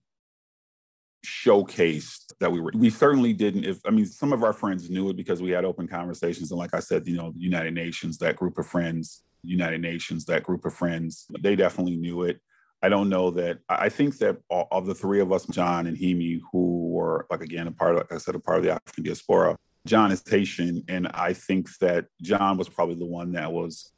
showcased 1.24 2.32
that 2.40 2.50
we 2.50 2.60
were 2.60 2.72
we 2.74 2.88
certainly 2.88 3.32
didn't 3.32 3.64
if 3.64 3.80
i 3.84 3.90
mean 3.90 4.06
some 4.06 4.32
of 4.32 4.44
our 4.44 4.52
friends 4.52 4.88
knew 4.88 5.10
it 5.10 5.16
because 5.16 5.42
we 5.42 5.50
had 5.50 5.64
open 5.64 5.88
conversations 5.88 6.52
and 6.52 6.58
like 6.58 6.72
i 6.72 6.78
said 6.78 7.06
you 7.08 7.16
know 7.16 7.32
the 7.32 7.40
united 7.40 7.74
nations 7.74 8.18
that 8.18 8.36
group 8.36 8.56
of 8.56 8.64
friends 8.64 9.24
united 9.42 9.80
nations 9.80 10.24
that 10.24 10.44
group 10.44 10.64
of 10.64 10.72
friends 10.72 11.26
they 11.40 11.56
definitely 11.56 11.96
knew 11.96 12.22
it 12.22 12.40
i 12.82 12.88
don't 12.88 13.08
know 13.08 13.30
that 13.30 13.58
i 13.68 13.88
think 13.88 14.18
that 14.18 14.36
of 14.50 14.86
the 14.86 14.94
three 14.94 15.20
of 15.20 15.32
us 15.32 15.46
john 15.46 15.86
and 15.86 15.96
hemi 15.96 16.40
who 16.52 16.88
were 16.88 17.26
like 17.30 17.40
again 17.40 17.66
a 17.66 17.72
part 17.72 17.92
of 17.92 17.98
like 17.98 18.12
i 18.12 18.18
said 18.18 18.34
a 18.34 18.38
part 18.38 18.58
of 18.58 18.64
the 18.64 18.70
african 18.70 19.04
diaspora 19.04 19.56
john 19.86 20.12
is 20.12 20.22
haitian 20.28 20.82
and 20.88 21.08
i 21.14 21.32
think 21.32 21.68
that 21.78 22.06
john 22.22 22.56
was 22.56 22.68
probably 22.68 22.94
the 22.94 23.06
one 23.06 23.32
that 23.32 23.52
was 23.52 23.92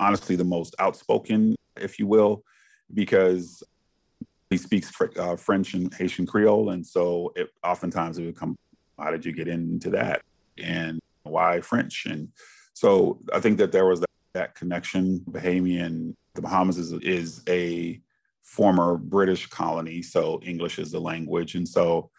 honestly 0.00 0.36
the 0.36 0.44
most 0.44 0.74
outspoken 0.78 1.54
if 1.76 1.98
you 1.98 2.06
will 2.06 2.42
because 2.94 3.62
he 4.50 4.56
speaks 4.56 4.90
uh, 5.18 5.36
French 5.36 5.74
and 5.74 5.92
Haitian 5.92 6.26
Creole, 6.26 6.70
and 6.70 6.86
so 6.86 7.32
it 7.36 7.50
oftentimes 7.62 8.18
it 8.18 8.24
would 8.24 8.36
come, 8.36 8.56
how 8.98 9.10
did 9.10 9.24
you 9.24 9.32
get 9.32 9.48
into 9.48 9.90
that, 9.90 10.22
and 10.56 11.00
why 11.22 11.60
French? 11.60 12.06
And 12.06 12.28
so 12.72 13.18
I 13.32 13.40
think 13.40 13.58
that 13.58 13.72
there 13.72 13.86
was 13.86 14.00
that, 14.00 14.10
that 14.32 14.54
connection. 14.54 15.20
Bahamian, 15.30 16.14
the 16.34 16.42
Bahamas 16.42 16.78
is 16.78 16.92
is 16.92 17.42
a 17.48 18.00
former 18.48 18.96
British 18.96 19.46
colony, 19.46 20.02
so 20.02 20.40
English 20.42 20.78
is 20.78 20.90
the 20.90 21.00
language, 21.00 21.54
and 21.54 21.68
so 21.68 22.10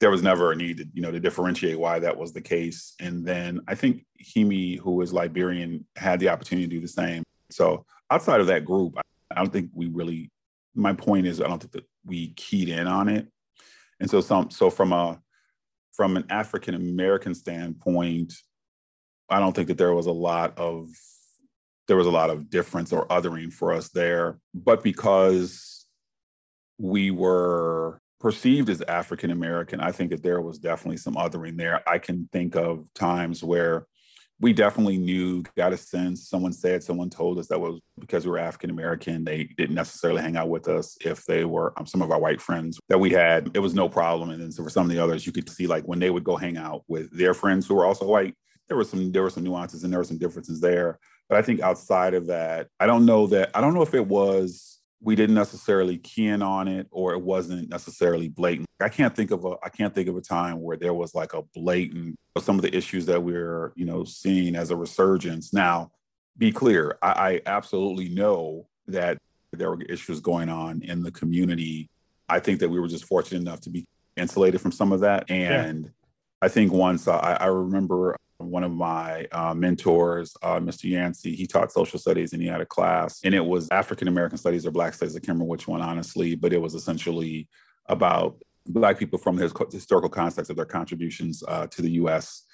there 0.00 0.10
was 0.10 0.22
never 0.22 0.50
a 0.50 0.56
need 0.56 0.78
to, 0.78 0.88
you 0.92 1.00
know, 1.00 1.12
to 1.12 1.20
differentiate 1.20 1.78
why 1.78 2.00
that 2.00 2.16
was 2.16 2.32
the 2.32 2.40
case. 2.40 2.94
And 2.98 3.24
then 3.24 3.60
I 3.68 3.76
think 3.76 4.04
Hemi, 4.34 4.74
who 4.74 5.00
is 5.00 5.12
Liberian, 5.12 5.86
had 5.94 6.18
the 6.18 6.28
opportunity 6.28 6.66
to 6.66 6.74
do 6.74 6.80
the 6.80 6.88
same. 6.88 7.22
So 7.50 7.86
outside 8.10 8.40
of 8.40 8.48
that 8.48 8.64
group, 8.64 8.94
I 9.30 9.34
don't 9.36 9.52
think 9.52 9.70
we 9.72 9.86
really 9.86 10.30
my 10.74 10.92
point 10.92 11.26
is 11.26 11.40
I 11.40 11.46
don't 11.46 11.60
think 11.60 11.72
that 11.72 11.86
we 12.04 12.32
keyed 12.34 12.68
in 12.68 12.86
on 12.86 13.08
it. 13.08 13.28
And 14.00 14.10
so 14.10 14.20
some 14.20 14.50
so 14.50 14.70
from 14.70 14.92
a 14.92 15.20
from 15.92 16.16
an 16.16 16.24
African 16.30 16.74
American 16.74 17.34
standpoint, 17.34 18.32
I 19.30 19.38
don't 19.38 19.54
think 19.54 19.68
that 19.68 19.78
there 19.78 19.94
was 19.94 20.06
a 20.06 20.12
lot 20.12 20.58
of 20.58 20.88
there 21.92 21.98
was 21.98 22.06
a 22.06 22.10
lot 22.10 22.30
of 22.30 22.48
difference 22.48 22.90
or 22.90 23.06
othering 23.08 23.52
for 23.52 23.70
us 23.70 23.90
there. 23.90 24.38
But 24.54 24.82
because 24.82 25.84
we 26.78 27.10
were 27.10 28.00
perceived 28.18 28.70
as 28.70 28.80
African 28.80 29.30
American, 29.30 29.78
I 29.78 29.92
think 29.92 30.10
that 30.10 30.22
there 30.22 30.40
was 30.40 30.58
definitely 30.58 30.96
some 30.96 31.16
othering 31.16 31.58
there. 31.58 31.86
I 31.86 31.98
can 31.98 32.30
think 32.32 32.56
of 32.56 32.88
times 32.94 33.44
where 33.44 33.86
we 34.40 34.54
definitely 34.54 34.96
knew, 34.96 35.42
got 35.54 35.74
a 35.74 35.76
sense. 35.76 36.30
Someone 36.30 36.54
said, 36.54 36.82
someone 36.82 37.10
told 37.10 37.38
us 37.38 37.48
that 37.48 37.60
was 37.60 37.78
because 38.00 38.24
we 38.24 38.30
were 38.30 38.38
African 38.38 38.70
American. 38.70 39.22
They 39.22 39.44
didn't 39.58 39.74
necessarily 39.74 40.22
hang 40.22 40.38
out 40.38 40.48
with 40.48 40.68
us. 40.68 40.96
If 41.04 41.26
they 41.26 41.44
were 41.44 41.74
um, 41.76 41.84
some 41.84 42.00
of 42.00 42.10
our 42.10 42.18
white 42.18 42.40
friends 42.40 42.80
that 42.88 43.00
we 43.00 43.10
had, 43.10 43.50
it 43.52 43.58
was 43.58 43.74
no 43.74 43.90
problem. 43.90 44.30
And 44.30 44.40
then 44.40 44.50
so 44.50 44.64
for 44.64 44.70
some 44.70 44.86
of 44.86 44.96
the 44.96 44.98
others, 44.98 45.26
you 45.26 45.32
could 45.32 45.50
see 45.50 45.66
like 45.66 45.84
when 45.84 45.98
they 45.98 46.08
would 46.08 46.24
go 46.24 46.36
hang 46.36 46.56
out 46.56 46.84
with 46.88 47.14
their 47.14 47.34
friends 47.34 47.66
who 47.66 47.74
were 47.74 47.84
also 47.84 48.06
white, 48.06 48.34
there 48.68 48.78
were 48.78 48.84
some 48.84 49.12
there 49.12 49.22
were 49.22 49.28
some 49.28 49.44
nuances 49.44 49.84
and 49.84 49.92
there 49.92 50.00
were 50.00 50.04
some 50.04 50.16
differences 50.16 50.58
there. 50.58 50.98
But 51.32 51.38
I 51.38 51.42
think 51.44 51.60
outside 51.60 52.12
of 52.12 52.26
that, 52.26 52.68
I 52.78 52.84
don't 52.84 53.06
know 53.06 53.26
that 53.28 53.52
I 53.54 53.62
don't 53.62 53.72
know 53.72 53.80
if 53.80 53.94
it 53.94 54.06
was 54.06 54.80
we 55.00 55.16
didn't 55.16 55.34
necessarily 55.34 55.96
key 55.96 56.26
in 56.26 56.42
on 56.42 56.68
it 56.68 56.88
or 56.90 57.14
it 57.14 57.22
wasn't 57.22 57.70
necessarily 57.70 58.28
blatant. 58.28 58.68
I 58.80 58.90
can't 58.90 59.16
think 59.16 59.30
of 59.30 59.46
a 59.46 59.54
I 59.62 59.70
can't 59.70 59.94
think 59.94 60.10
of 60.10 60.16
a 60.18 60.20
time 60.20 60.60
where 60.60 60.76
there 60.76 60.92
was 60.92 61.14
like 61.14 61.32
a 61.32 61.40
blatant 61.54 62.16
some 62.38 62.56
of 62.56 62.62
the 62.62 62.76
issues 62.76 63.06
that 63.06 63.22
we're, 63.22 63.72
you 63.76 63.86
know, 63.86 64.04
seeing 64.04 64.54
as 64.54 64.70
a 64.70 64.76
resurgence. 64.76 65.54
Now, 65.54 65.90
be 66.36 66.52
clear, 66.52 66.98
I, 67.00 67.08
I 67.08 67.40
absolutely 67.46 68.10
know 68.10 68.66
that 68.88 69.16
there 69.54 69.70
were 69.70 69.80
issues 69.84 70.20
going 70.20 70.50
on 70.50 70.82
in 70.82 71.02
the 71.02 71.12
community. 71.12 71.88
I 72.28 72.40
think 72.40 72.60
that 72.60 72.68
we 72.68 72.78
were 72.78 72.88
just 72.88 73.06
fortunate 73.06 73.40
enough 73.40 73.62
to 73.62 73.70
be 73.70 73.86
insulated 74.18 74.60
from 74.60 74.72
some 74.72 74.92
of 74.92 75.00
that. 75.00 75.30
And 75.30 75.84
yeah. 75.84 75.90
I 76.42 76.48
think 76.48 76.74
once 76.74 77.08
I, 77.08 77.38
I 77.40 77.46
remember 77.46 78.18
one 78.44 78.64
of 78.64 78.72
my 78.72 79.26
uh, 79.32 79.54
mentors, 79.54 80.36
uh, 80.42 80.58
Mr. 80.58 80.84
Yancey, 80.84 81.34
he 81.34 81.46
taught 81.46 81.72
social 81.72 81.98
studies 81.98 82.32
and 82.32 82.42
he 82.42 82.48
had 82.48 82.60
a 82.60 82.66
class, 82.66 83.20
and 83.24 83.34
it 83.34 83.44
was 83.44 83.68
African 83.70 84.08
American 84.08 84.38
studies 84.38 84.66
or 84.66 84.70
Black 84.70 84.94
studies. 84.94 85.16
I 85.16 85.20
can't 85.20 85.28
remember 85.30 85.46
which 85.46 85.68
one, 85.68 85.80
honestly, 85.80 86.34
but 86.34 86.52
it 86.52 86.60
was 86.60 86.74
essentially 86.74 87.48
about 87.86 88.36
Black 88.66 88.98
people 88.98 89.18
from 89.18 89.36
the 89.36 89.52
historical 89.70 90.10
context 90.10 90.50
of 90.50 90.56
their 90.56 90.64
contributions 90.64 91.42
uh, 91.46 91.66
to 91.68 91.82
the 91.82 91.90
US. 91.92 92.44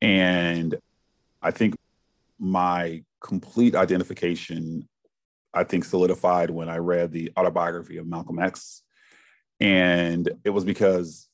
And 0.00 0.76
I 1.42 1.50
think 1.50 1.74
my 2.38 3.02
complete 3.20 3.74
identification, 3.74 4.88
I 5.52 5.64
think, 5.64 5.84
solidified 5.84 6.50
when 6.50 6.68
I 6.68 6.78
read 6.78 7.12
the 7.12 7.32
autobiography 7.36 7.98
of 7.98 8.06
Malcolm 8.06 8.38
X. 8.38 8.82
And 9.60 10.30
it 10.44 10.50
was 10.50 10.64
because, 10.64 11.28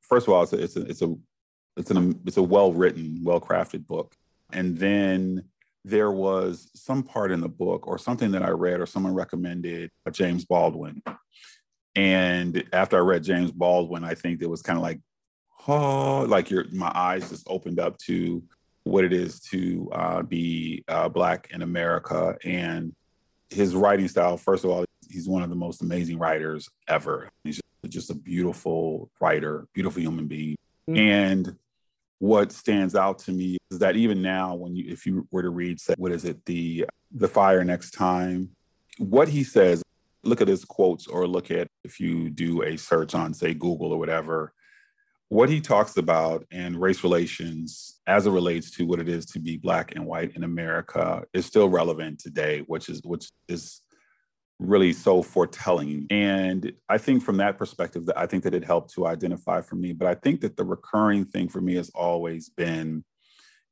first 0.00 0.26
of 0.26 0.32
all, 0.32 0.42
it's 0.42 0.52
a, 0.52 0.62
it's 0.62 0.76
a, 0.76 0.80
it's 0.82 1.02
a 1.02 1.14
it's 1.76 1.90
an 1.90 2.20
it's 2.26 2.36
a 2.36 2.42
well 2.42 2.72
written, 2.72 3.20
well 3.22 3.40
crafted 3.40 3.86
book. 3.86 4.14
And 4.52 4.76
then 4.76 5.44
there 5.84 6.10
was 6.10 6.70
some 6.74 7.02
part 7.02 7.32
in 7.32 7.40
the 7.40 7.48
book 7.48 7.86
or 7.86 7.98
something 7.98 8.32
that 8.32 8.42
I 8.42 8.50
read 8.50 8.80
or 8.80 8.86
someone 8.86 9.14
recommended 9.14 9.90
James 10.12 10.44
Baldwin. 10.44 11.02
And 11.94 12.64
after 12.72 12.96
I 12.96 13.00
read 13.00 13.24
James 13.24 13.50
Baldwin, 13.50 14.04
I 14.04 14.14
think 14.14 14.42
it 14.42 14.50
was 14.50 14.62
kind 14.62 14.76
of 14.76 14.82
like, 14.82 15.00
oh, 15.66 16.26
like 16.28 16.50
your 16.50 16.64
my 16.72 16.90
eyes 16.94 17.30
just 17.30 17.46
opened 17.48 17.80
up 17.80 17.98
to 17.98 18.42
what 18.84 19.04
it 19.04 19.12
is 19.12 19.40
to 19.40 19.88
uh, 19.92 20.22
be 20.22 20.84
uh, 20.88 21.08
black 21.08 21.48
in 21.52 21.62
America 21.62 22.36
and 22.44 22.94
his 23.50 23.74
writing 23.74 24.08
style. 24.08 24.36
First 24.36 24.64
of 24.64 24.70
all, 24.70 24.84
he's 25.08 25.28
one 25.28 25.42
of 25.42 25.50
the 25.50 25.56
most 25.56 25.82
amazing 25.82 26.18
writers 26.18 26.68
ever. 26.88 27.30
He's 27.44 27.60
just 27.88 28.10
a 28.10 28.14
beautiful 28.14 29.10
writer, 29.20 29.66
beautiful 29.74 30.00
human 30.00 30.26
being. 30.26 30.56
Mm-hmm. 30.90 30.96
And 30.96 31.56
what 32.18 32.52
stands 32.52 32.94
out 32.94 33.18
to 33.20 33.32
me 33.32 33.58
is 33.70 33.78
that 33.78 33.96
even 33.96 34.20
now, 34.22 34.54
when 34.54 34.76
you, 34.76 34.84
if 34.92 35.06
you 35.06 35.26
were 35.30 35.42
to 35.42 35.50
read, 35.50 35.80
say, 35.80 35.94
what 35.96 36.12
is 36.12 36.24
it, 36.24 36.44
the 36.44 36.86
the 37.12 37.28
fire 37.28 37.64
next 37.64 37.92
time, 37.92 38.50
what 38.98 39.28
he 39.28 39.42
says, 39.42 39.82
look 40.22 40.40
at 40.40 40.48
his 40.48 40.64
quotes, 40.64 41.06
or 41.06 41.26
look 41.26 41.50
at 41.50 41.66
if 41.84 41.98
you 41.98 42.30
do 42.30 42.62
a 42.62 42.76
search 42.76 43.14
on, 43.14 43.34
say, 43.34 43.54
Google 43.54 43.92
or 43.92 43.98
whatever, 43.98 44.52
what 45.28 45.48
he 45.48 45.60
talks 45.60 45.96
about 45.96 46.44
and 46.50 46.80
race 46.80 47.02
relations 47.04 48.00
as 48.06 48.26
it 48.26 48.32
relates 48.32 48.70
to 48.72 48.84
what 48.84 49.00
it 49.00 49.08
is 49.08 49.24
to 49.26 49.38
be 49.38 49.56
black 49.56 49.94
and 49.94 50.04
white 50.04 50.34
in 50.36 50.44
America 50.44 51.24
is 51.32 51.46
still 51.46 51.68
relevant 51.68 52.18
today, 52.18 52.60
which 52.66 52.88
is 52.88 53.00
which 53.04 53.30
is 53.48 53.80
really 54.60 54.92
so 54.92 55.22
foretelling. 55.22 56.06
And 56.10 56.72
I 56.88 56.98
think 56.98 57.22
from 57.22 57.38
that 57.38 57.58
perspective, 57.58 58.06
that 58.06 58.18
I 58.18 58.26
think 58.26 58.44
that 58.44 58.54
it 58.54 58.64
helped 58.64 58.92
to 58.94 59.06
identify 59.06 59.62
for 59.62 59.74
me. 59.74 59.92
But 59.92 60.06
I 60.06 60.14
think 60.14 60.42
that 60.42 60.56
the 60.56 60.64
recurring 60.64 61.24
thing 61.24 61.48
for 61.48 61.60
me 61.60 61.74
has 61.74 61.90
always 61.94 62.50
been 62.50 63.02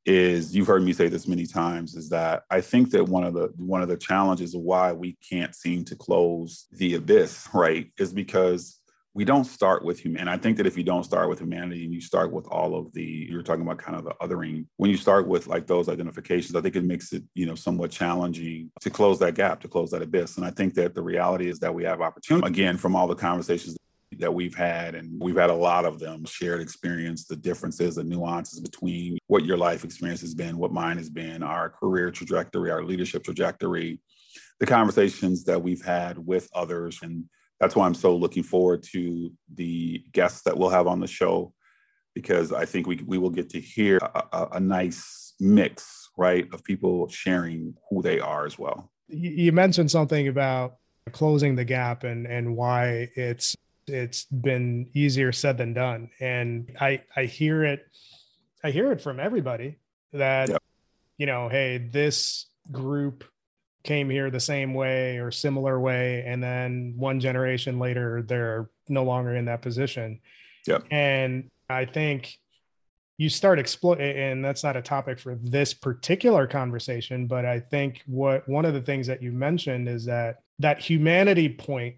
is 0.05 0.55
you've 0.55 0.67
heard 0.67 0.81
me 0.81 0.93
say 0.93 1.07
this 1.07 1.27
many 1.27 1.45
times 1.45 1.95
is 1.95 2.09
that 2.09 2.43
I 2.49 2.61
think 2.61 2.89
that 2.91 3.03
one 3.03 3.23
of 3.23 3.33
the 3.33 3.53
one 3.57 3.81
of 3.81 3.89
the 3.89 3.97
challenges 3.97 4.55
of 4.55 4.61
why 4.61 4.91
we 4.91 5.17
can't 5.29 5.53
seem 5.53 5.85
to 5.85 5.95
close 5.95 6.65
the 6.71 6.95
abyss, 6.95 7.47
right, 7.53 7.91
is 7.99 8.11
because 8.11 8.78
we 9.13 9.25
don't 9.25 9.45
start 9.45 9.83
with 9.83 9.99
human. 9.99 10.21
And 10.21 10.29
I 10.29 10.37
think 10.37 10.57
that 10.57 10.67
if 10.67 10.77
you 10.77 10.83
don't 10.83 11.03
start 11.03 11.29
with 11.29 11.39
humanity 11.39 11.83
and 11.83 11.93
you 11.93 12.01
start 12.01 12.31
with 12.31 12.45
all 12.47 12.75
of 12.75 12.93
the, 12.93 13.27
you're 13.29 13.41
talking 13.41 13.63
about 13.63 13.79
kind 13.79 13.97
of 13.97 14.03
the 14.03 14.13
othering, 14.21 14.65
when 14.77 14.91
you 14.91 14.97
start 14.97 15.27
with 15.27 15.47
like 15.47 15.65
those 15.65 15.89
identifications, 15.89 16.55
I 16.55 16.61
think 16.61 16.75
it 16.75 16.85
makes 16.85 17.11
it, 17.11 17.23
you 17.33 17.45
know, 17.45 17.55
somewhat 17.55 17.91
challenging 17.91 18.71
to 18.81 18.89
close 18.89 19.19
that 19.19 19.35
gap, 19.35 19.61
to 19.61 19.67
close 19.67 19.91
that 19.91 20.03
abyss. 20.03 20.37
And 20.37 20.45
I 20.45 20.51
think 20.51 20.75
that 20.75 20.93
the 20.93 21.01
reality 21.01 21.49
is 21.49 21.59
that 21.59 21.73
we 21.73 21.83
have 21.85 22.01
opportunity, 22.01 22.47
again, 22.47 22.77
from 22.77 22.95
all 22.95 23.07
the 23.07 23.15
conversations 23.15 23.75
that 24.17 24.33
we've 24.33 24.55
had, 24.55 24.95
and 24.95 25.19
we've 25.21 25.37
had 25.37 25.49
a 25.49 25.55
lot 25.55 25.85
of 25.85 25.99
them 25.99 26.25
shared 26.25 26.61
experience, 26.61 27.25
the 27.25 27.35
differences, 27.35 27.95
the 27.95 28.03
nuances 28.03 28.59
between 28.59 29.17
what 29.27 29.45
your 29.45 29.57
life 29.57 29.83
experience 29.83 30.21
has 30.21 30.33
been, 30.35 30.57
what 30.57 30.71
mine 30.71 30.97
has 30.97 31.09
been, 31.09 31.41
our 31.41 31.69
career 31.69 32.11
trajectory, 32.11 32.69
our 32.69 32.83
leadership 32.83 33.23
trajectory, 33.23 33.99
the 34.59 34.65
conversations 34.65 35.45
that 35.45 35.61
we've 35.61 35.83
had 35.83 36.17
with 36.17 36.49
others 36.53 36.99
and 37.01 37.25
that's 37.59 37.75
why 37.75 37.85
I'm 37.85 37.93
so 37.93 38.15
looking 38.15 38.43
forward 38.43 38.83
to 38.91 39.31
the 39.53 40.03
guests 40.11 40.43
that 40.43 40.57
we'll 40.57 40.69
have 40.69 40.87
on 40.87 40.99
the 40.99 41.07
show 41.07 41.53
because 42.15 42.51
I 42.51 42.65
think 42.65 42.87
we 42.87 42.97
we 43.05 43.17
will 43.17 43.29
get 43.29 43.49
to 43.51 43.59
hear 43.59 43.97
a, 43.97 44.23
a, 44.33 44.47
a 44.53 44.59
nice 44.59 45.33
mix, 45.39 46.09
right, 46.17 46.47
of 46.53 46.63
people 46.63 47.07
sharing 47.09 47.75
who 47.89 48.01
they 48.01 48.19
are 48.19 48.45
as 48.45 48.57
well. 48.57 48.91
You 49.07 49.51
mentioned 49.51 49.91
something 49.91 50.27
about 50.27 50.75
closing 51.11 51.55
the 51.55 51.65
gap 51.65 52.03
and 52.03 52.25
and 52.27 52.55
why 52.55 53.09
it's 53.15 53.55
it's 53.87 54.25
been 54.25 54.89
easier 54.93 55.31
said 55.31 55.57
than 55.57 55.73
done, 55.73 56.09
and 56.19 56.75
I 56.79 57.01
I 57.15 57.25
hear 57.25 57.63
it 57.63 57.85
I 58.63 58.71
hear 58.71 58.91
it 58.91 59.01
from 59.01 59.19
everybody 59.19 59.79
that 60.13 60.49
yep. 60.49 60.63
you 61.17 61.25
know, 61.25 61.49
hey, 61.49 61.77
this 61.77 62.47
group 62.71 63.23
came 63.83 64.09
here 64.09 64.29
the 64.29 64.39
same 64.39 64.73
way 64.73 65.17
or 65.17 65.31
similar 65.31 65.79
way 65.79 66.23
and 66.25 66.43
then 66.43 66.93
one 66.97 67.19
generation 67.19 67.79
later 67.79 68.21
they're 68.23 68.69
no 68.89 69.03
longer 69.03 69.35
in 69.35 69.45
that 69.45 69.61
position 69.61 70.19
yeah 70.67 70.79
and 70.91 71.49
i 71.69 71.85
think 71.85 72.37
you 73.17 73.29
start 73.29 73.57
exploring 73.57 74.01
and 74.01 74.43
that's 74.43 74.63
not 74.63 74.75
a 74.75 74.81
topic 74.81 75.19
for 75.19 75.35
this 75.35 75.73
particular 75.73 76.45
conversation 76.45 77.25
but 77.25 77.45
i 77.45 77.59
think 77.59 78.01
what 78.05 78.47
one 78.49 78.65
of 78.65 78.73
the 78.73 78.81
things 78.81 79.07
that 79.07 79.23
you 79.23 79.31
mentioned 79.31 79.87
is 79.87 80.05
that 80.05 80.41
that 80.59 80.79
humanity 80.79 81.47
point 81.47 81.95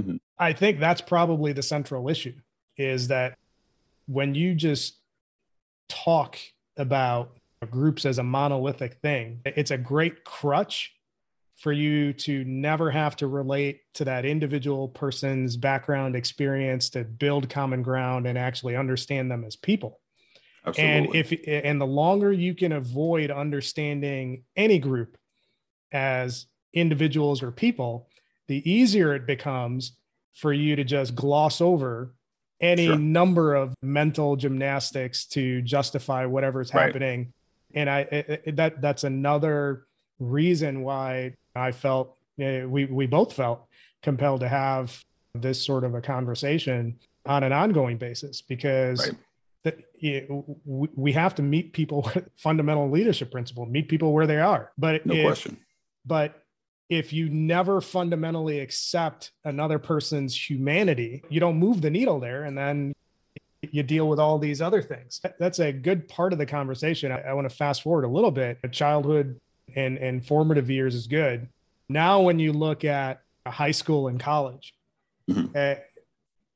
mm-hmm. 0.00 0.16
i 0.38 0.52
think 0.52 0.80
that's 0.80 1.02
probably 1.02 1.52
the 1.52 1.62
central 1.62 2.08
issue 2.08 2.34
is 2.78 3.08
that 3.08 3.36
when 4.06 4.34
you 4.34 4.54
just 4.54 4.96
talk 5.88 6.38
about 6.78 7.36
groups 7.70 8.06
as 8.06 8.18
a 8.18 8.22
monolithic 8.22 8.94
thing 9.02 9.40
it's 9.44 9.70
a 9.70 9.78
great 9.78 10.24
crutch 10.24 10.94
for 11.62 11.70
you 11.70 12.12
to 12.12 12.44
never 12.44 12.90
have 12.90 13.14
to 13.14 13.28
relate 13.28 13.82
to 13.94 14.04
that 14.04 14.24
individual 14.24 14.88
person's 14.88 15.56
background 15.56 16.16
experience 16.16 16.90
to 16.90 17.04
build 17.04 17.48
common 17.48 17.82
ground 17.82 18.26
and 18.26 18.36
actually 18.36 18.74
understand 18.74 19.30
them 19.30 19.44
as 19.44 19.54
people 19.54 20.00
Absolutely. 20.66 21.20
and 21.20 21.32
if 21.32 21.64
and 21.64 21.80
the 21.80 21.86
longer 21.86 22.32
you 22.32 22.56
can 22.56 22.72
avoid 22.72 23.30
understanding 23.30 24.42
any 24.56 24.80
group 24.80 25.16
as 25.92 26.46
individuals 26.72 27.44
or 27.44 27.52
people 27.52 28.08
the 28.48 28.68
easier 28.68 29.14
it 29.14 29.24
becomes 29.24 29.92
for 30.34 30.52
you 30.52 30.74
to 30.74 30.82
just 30.82 31.14
gloss 31.14 31.60
over 31.60 32.12
any 32.60 32.86
sure. 32.86 32.98
number 32.98 33.54
of 33.54 33.72
mental 33.82 34.34
gymnastics 34.34 35.26
to 35.26 35.62
justify 35.62 36.26
whatever's 36.26 36.74
right. 36.74 36.86
happening 36.86 37.32
and 37.72 37.88
i 37.88 38.00
it, 38.00 38.56
that 38.56 38.80
that's 38.80 39.04
another 39.04 39.86
reason 40.18 40.82
why 40.82 41.32
I 41.54 41.72
felt 41.72 42.16
uh, 42.42 42.66
we 42.66 42.86
we 42.86 43.06
both 43.06 43.32
felt 43.32 43.66
compelled 44.02 44.40
to 44.40 44.48
have 44.48 45.04
this 45.34 45.64
sort 45.64 45.84
of 45.84 45.94
a 45.94 46.00
conversation 46.00 46.98
on 47.26 47.44
an 47.44 47.52
ongoing 47.52 47.98
basis 47.98 48.42
because 48.42 49.06
right. 49.06 49.16
that 49.64 49.78
it, 49.94 50.28
we 50.64 51.12
have 51.12 51.34
to 51.36 51.42
meet 51.42 51.72
people 51.72 52.02
with 52.14 52.28
fundamental 52.36 52.90
leadership 52.90 53.30
principle, 53.30 53.66
meet 53.66 53.88
people 53.88 54.12
where 54.12 54.26
they 54.26 54.38
are. 54.38 54.72
But 54.76 55.06
no 55.06 55.14
if, 55.14 55.24
question. 55.24 55.58
But 56.04 56.42
if 56.90 57.12
you 57.12 57.28
never 57.30 57.80
fundamentally 57.80 58.60
accept 58.60 59.32
another 59.44 59.78
person's 59.78 60.50
humanity, 60.50 61.22
you 61.30 61.40
don't 61.40 61.56
move 61.56 61.80
the 61.80 61.90
needle 61.90 62.20
there, 62.20 62.44
and 62.44 62.58
then 62.58 62.92
you 63.62 63.82
deal 63.82 64.08
with 64.08 64.18
all 64.18 64.38
these 64.38 64.60
other 64.60 64.82
things. 64.82 65.20
That's 65.38 65.60
a 65.60 65.72
good 65.72 66.08
part 66.08 66.32
of 66.32 66.38
the 66.38 66.46
conversation. 66.46 67.12
I, 67.12 67.20
I 67.20 67.32
want 67.32 67.48
to 67.48 67.54
fast 67.54 67.82
forward 67.82 68.04
a 68.04 68.08
little 68.08 68.32
bit. 68.32 68.58
Childhood 68.72 69.40
and 69.74 69.98
and 69.98 70.24
formative 70.24 70.70
years 70.70 70.94
is 70.94 71.06
good. 71.06 71.48
Now, 71.88 72.20
when 72.20 72.38
you 72.38 72.52
look 72.52 72.84
at 72.84 73.22
high 73.46 73.70
school 73.70 74.08
and 74.08 74.18
college, 74.18 74.74
mm-hmm. 75.30 75.46
uh, 75.54 75.74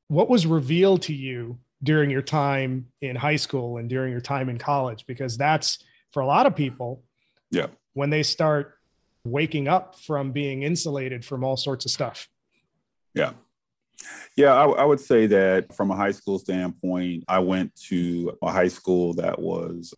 what 0.07 0.29
was 0.29 0.45
revealed 0.45 1.03
to 1.03 1.13
you 1.13 1.59
during 1.83 2.09
your 2.09 2.21
time 2.21 2.87
in 3.01 3.15
high 3.15 3.35
school 3.35 3.77
and 3.77 3.89
during 3.89 4.11
your 4.11 4.21
time 4.21 4.49
in 4.49 4.57
college? 4.57 5.05
Because 5.05 5.37
that's 5.37 5.83
for 6.11 6.21
a 6.21 6.25
lot 6.25 6.45
of 6.45 6.55
people, 6.55 7.03
yeah, 7.51 7.67
when 7.93 8.09
they 8.09 8.23
start 8.23 8.77
waking 9.23 9.67
up 9.67 9.99
from 9.99 10.31
being 10.31 10.63
insulated 10.63 11.25
from 11.25 11.43
all 11.43 11.57
sorts 11.57 11.85
of 11.85 11.91
stuff. 11.91 12.27
Yeah. 13.13 13.33
Yeah, 14.35 14.53
I, 14.53 14.65
I, 14.65 14.85
would 14.85 14.99
say 14.99 15.25
that 15.27 15.75
from 15.75 15.89
a 15.89 15.95
high 15.95 16.11
school 16.11 16.37
standpoint, 16.37 17.23
I 17.27 17.39
went 17.39 17.75
to 17.87 18.37
a 18.43 18.51
high 18.51 18.67
school 18.67 19.15
that 19.15 19.39
was 19.39 19.93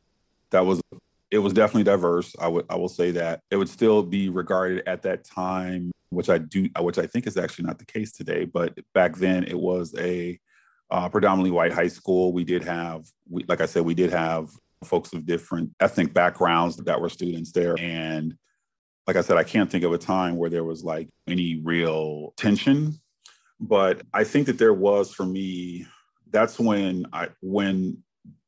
that 0.52 0.66
was 0.66 0.82
it 1.32 1.40
was 1.40 1.54
definitely 1.54 1.84
diverse. 1.84 2.36
I 2.40 2.48
would 2.48 2.66
I 2.70 2.76
will 2.76 2.90
say 2.90 3.12
that 3.12 3.42
it 3.52 3.58
would 3.58 3.70
still 3.70 4.04
be 4.04 4.30
regarded 4.30 4.88
at 4.88 5.04
that 5.04 5.24
time, 5.24 5.92
which 6.10 6.30
I 6.30 6.40
do, 6.40 6.70
which 6.80 6.98
I 6.98 7.06
think 7.06 7.28
is 7.28 7.38
actually 7.38 7.66
not 7.66 7.80
the 7.80 7.86
case 7.86 8.12
today. 8.12 8.46
But 8.46 8.78
back 8.94 9.16
then, 9.16 9.44
it 9.44 9.60
was 9.60 9.94
a 9.98 10.40
uh, 10.90 11.08
predominantly 11.10 11.52
white 11.52 11.74
high 11.74 11.88
school. 11.88 12.34
We 12.34 12.44
did 12.44 12.64
have, 12.64 13.06
we, 13.30 13.44
like 13.48 13.62
I 13.62 13.68
said, 13.68 13.84
we 13.84 13.94
did 13.94 14.10
have 14.12 14.50
folks 14.84 15.14
of 15.14 15.26
different 15.26 15.72
ethnic 15.80 16.14
backgrounds 16.14 16.78
that 16.78 17.00
were 17.00 17.10
students 17.10 17.52
there, 17.52 17.76
and 17.80 18.36
like 19.06 19.16
I 19.16 19.22
said, 19.22 19.38
I 19.38 19.44
can't 19.44 19.72
think 19.72 19.84
of 19.84 19.94
a 19.94 19.98
time 19.98 20.36
where 20.38 20.52
there 20.52 20.64
was 20.64 20.84
like 20.84 21.10
any 21.28 21.60
real 21.64 22.34
tension. 22.38 23.00
But 23.60 24.04
I 24.14 24.24
think 24.24 24.46
that 24.46 24.60
there 24.60 24.74
was 24.74 25.12
for 25.12 25.26
me, 25.26 25.88
that's 26.30 26.60
when 26.60 27.08
I, 27.12 27.30
when, 27.42 28.04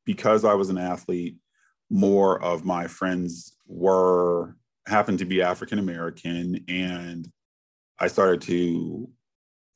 because 0.05 0.45
I 0.45 0.53
was 0.53 0.69
an 0.69 0.77
athlete, 0.77 1.37
more 1.91 2.41
of 2.41 2.65
my 2.65 2.87
friends 2.87 3.55
were, 3.67 4.55
happened 4.87 5.19
to 5.19 5.25
be 5.25 5.41
African 5.41 5.77
American. 5.77 6.63
And 6.67 7.29
I 7.99 8.07
started 8.07 8.41
to 8.43 9.09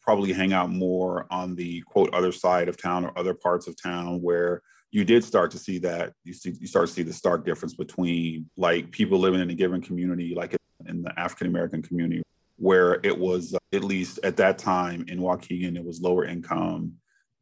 probably 0.01 0.33
hang 0.33 0.53
out 0.53 0.71
more 0.71 1.27
on 1.29 1.55
the 1.55 1.81
quote 1.81 2.13
other 2.13 2.31
side 2.31 2.69
of 2.69 2.77
town 2.77 3.05
or 3.05 3.17
other 3.17 3.33
parts 3.33 3.67
of 3.67 3.79
town 3.79 4.21
where 4.21 4.61
you 4.91 5.03
did 5.03 5.23
start 5.23 5.51
to 5.51 5.59
see 5.59 5.77
that 5.79 6.13
you 6.23 6.31
see 6.31 6.53
you 6.59 6.67
start 6.67 6.87
to 6.87 6.93
see 6.93 7.03
the 7.03 7.11
stark 7.11 7.43
difference 7.43 7.73
between 7.73 8.49
like 8.55 8.91
people 8.91 9.19
living 9.19 9.41
in 9.41 9.49
a 9.49 9.55
given 9.55 9.81
community 9.81 10.33
like 10.35 10.55
in 10.87 11.01
the 11.01 11.19
African 11.19 11.47
American 11.47 11.81
community, 11.81 12.21
where 12.57 12.99
it 13.03 13.17
was, 13.17 13.55
at 13.73 13.83
least 13.83 14.19
at 14.23 14.37
that 14.37 14.57
time 14.57 15.05
in 15.07 15.19
Waukegan, 15.19 15.75
it 15.75 15.83
was 15.83 16.01
lower 16.01 16.25
income. 16.25 16.93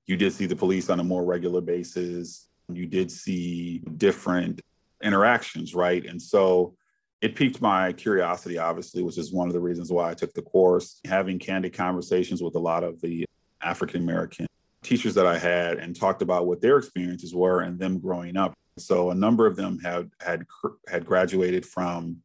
You 0.08 0.18
did 0.18 0.34
see 0.34 0.46
the 0.46 0.56
police 0.56 0.90
on 0.90 1.00
a 1.00 1.04
more 1.04 1.24
regular 1.24 1.62
basis. 1.62 2.48
You 2.72 2.86
did 2.86 3.12
see 3.12 3.80
different 3.98 4.62
interactions, 5.02 5.76
right? 5.76 6.06
And 6.06 6.22
so 6.22 6.76
it 7.22 7.36
piqued 7.36 7.62
my 7.62 7.94
curiosity, 7.94 8.58
obviously, 8.58 9.04
which 9.04 9.18
is 9.18 9.32
one 9.32 9.48
of 9.48 9.54
the 9.54 9.60
reasons 9.60 9.92
why 9.92 10.12
I 10.12 10.14
took 10.14 10.34
the 10.34 10.42
course. 10.42 11.00
Having 11.06 11.40
candid 11.40 11.74
conversations 11.74 12.42
with 12.42 12.56
a 12.56 12.60
lot 12.60 12.84
of 12.84 13.02
the 13.02 13.26
African 13.62 14.02
American 14.02 14.48
teachers 14.84 15.16
that 15.16 15.26
I 15.26 15.38
had 15.38 15.78
and 15.78 15.96
talked 15.96 16.22
about 16.22 16.46
what 16.46 16.62
their 16.62 16.78
experiences 16.78 17.34
were 17.34 17.62
and 17.62 17.80
them 17.80 18.00
growing 18.00 18.36
up. 18.38 18.54
So 18.78 19.12
a 19.12 19.16
number 19.16 19.46
of 19.46 19.56
them 19.56 19.80
had 19.80 20.10
had 20.20 20.46
had 20.88 21.06
graduated 21.06 21.66
from 21.66 22.18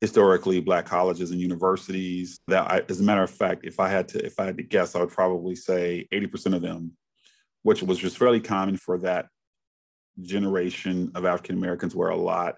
historically 0.00 0.60
black 0.60 0.84
colleges 0.84 1.30
and 1.30 1.40
universities 1.40 2.38
that 2.48 2.70
I, 2.70 2.82
as 2.88 3.00
a 3.00 3.02
matter 3.02 3.22
of 3.22 3.30
fact 3.30 3.64
if 3.64 3.80
i 3.80 3.88
had 3.88 4.08
to 4.08 4.24
if 4.24 4.38
i 4.38 4.44
had 4.44 4.58
to 4.58 4.62
guess 4.62 4.94
i 4.94 5.00
would 5.00 5.10
probably 5.10 5.56
say 5.56 6.06
80% 6.12 6.54
of 6.54 6.62
them 6.62 6.92
which 7.62 7.82
was 7.82 7.98
just 7.98 8.18
fairly 8.18 8.40
common 8.40 8.76
for 8.76 8.98
that 8.98 9.28
generation 10.22 11.10
of 11.14 11.24
african 11.24 11.56
americans 11.56 11.94
where 11.94 12.10
a 12.10 12.16
lot 12.16 12.56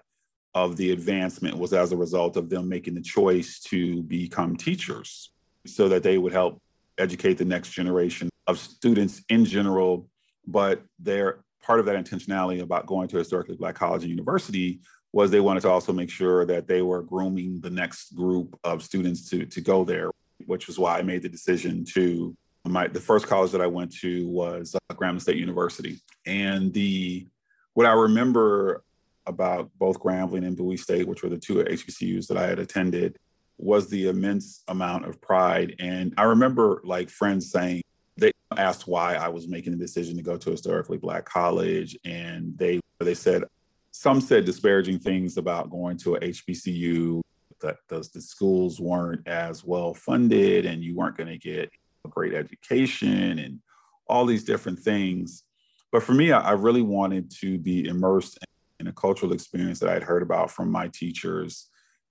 of 0.55 0.77
the 0.77 0.91
advancement 0.91 1.57
was 1.57 1.73
as 1.73 1.91
a 1.91 1.97
result 1.97 2.35
of 2.37 2.49
them 2.49 2.67
making 2.67 2.95
the 2.95 3.01
choice 3.01 3.59
to 3.59 4.01
become 4.03 4.55
teachers 4.55 5.31
so 5.65 5.87
that 5.87 6.03
they 6.03 6.17
would 6.17 6.33
help 6.33 6.61
educate 6.97 7.37
the 7.37 7.45
next 7.45 7.71
generation 7.71 8.29
of 8.47 8.57
students 8.57 9.21
in 9.29 9.45
general. 9.45 10.09
But 10.47 10.83
they're 10.97 11.41
part 11.61 11.79
of 11.79 11.85
that 11.85 12.03
intentionality 12.03 12.61
about 12.61 12.87
going 12.87 13.07
to 13.09 13.17
a 13.17 13.19
historically 13.19 13.55
black 13.55 13.75
college 13.75 14.03
and 14.03 14.09
university 14.09 14.79
was 15.11 15.31
they 15.31 15.39
wanted 15.39 15.61
to 15.61 15.69
also 15.69 15.91
make 15.91 16.09
sure 16.09 16.45
that 16.45 16.67
they 16.67 16.81
were 16.81 17.01
grooming 17.01 17.59
the 17.61 17.69
next 17.69 18.15
group 18.15 18.59
of 18.63 18.83
students 18.83 19.29
to 19.29 19.45
to 19.45 19.61
go 19.61 19.83
there, 19.83 20.09
which 20.45 20.67
was 20.67 20.79
why 20.79 20.97
I 20.97 21.01
made 21.03 21.21
the 21.21 21.29
decision 21.29 21.85
to 21.93 22.35
my 22.65 22.87
the 22.87 22.99
first 22.99 23.27
college 23.27 23.51
that 23.51 23.61
I 23.61 23.67
went 23.67 23.91
to 23.97 24.27
was 24.27 24.75
uh, 24.75 24.93
Grambling 24.93 25.21
State 25.21 25.37
University, 25.37 25.99
and 26.25 26.73
the 26.73 27.27
what 27.73 27.85
I 27.85 27.93
remember 27.93 28.83
about 29.25 29.69
both 29.77 29.99
Grambling 29.99 30.45
and 30.45 30.57
Bowie 30.57 30.77
State, 30.77 31.07
which 31.07 31.23
were 31.23 31.29
the 31.29 31.37
two 31.37 31.55
HBCUs 31.55 32.27
that 32.27 32.37
I 32.37 32.47
had 32.47 32.59
attended, 32.59 33.17
was 33.57 33.87
the 33.87 34.07
immense 34.07 34.63
amount 34.67 35.05
of 35.05 35.21
pride. 35.21 35.75
And 35.79 36.13
I 36.17 36.23
remember 36.23 36.81
like 36.83 37.09
friends 37.09 37.51
saying 37.51 37.81
they 38.17 38.31
asked 38.57 38.87
why 38.87 39.15
I 39.15 39.27
was 39.27 39.47
making 39.47 39.73
the 39.73 39.77
decision 39.77 40.15
to 40.17 40.23
go 40.23 40.37
to 40.37 40.49
a 40.49 40.51
historically 40.51 40.97
black 40.97 41.25
college, 41.25 41.97
and 42.05 42.57
they 42.57 42.79
they 42.99 43.13
said 43.13 43.43
some 43.91 44.21
said 44.21 44.45
disparaging 44.45 44.99
things 44.99 45.37
about 45.37 45.69
going 45.69 45.97
to 45.97 46.15
a 46.15 46.19
HBCU 46.19 47.21
that 47.61 47.77
the, 47.87 48.07
the 48.13 48.21
schools 48.21 48.79
weren't 48.79 49.27
as 49.27 49.63
well 49.63 49.93
funded 49.93 50.65
and 50.65 50.83
you 50.83 50.95
weren't 50.95 51.17
going 51.17 51.29
to 51.29 51.37
get 51.37 51.69
a 52.05 52.07
great 52.07 52.33
education 52.33 53.39
and 53.39 53.59
all 54.07 54.25
these 54.25 54.43
different 54.43 54.79
things. 54.79 55.43
But 55.91 56.03
for 56.03 56.13
me, 56.13 56.31
I, 56.31 56.39
I 56.39 56.51
really 56.51 56.81
wanted 56.81 57.31
to 57.41 57.57
be 57.57 57.87
immersed 57.87 58.37
in, 58.79 58.85
in 58.85 58.87
a 58.89 58.93
cultural 58.93 59.33
experience 59.33 59.79
that 59.79 59.89
I'd 59.89 60.03
heard 60.03 60.23
about 60.23 60.51
from 60.51 60.71
my 60.71 60.87
teachers. 60.89 61.67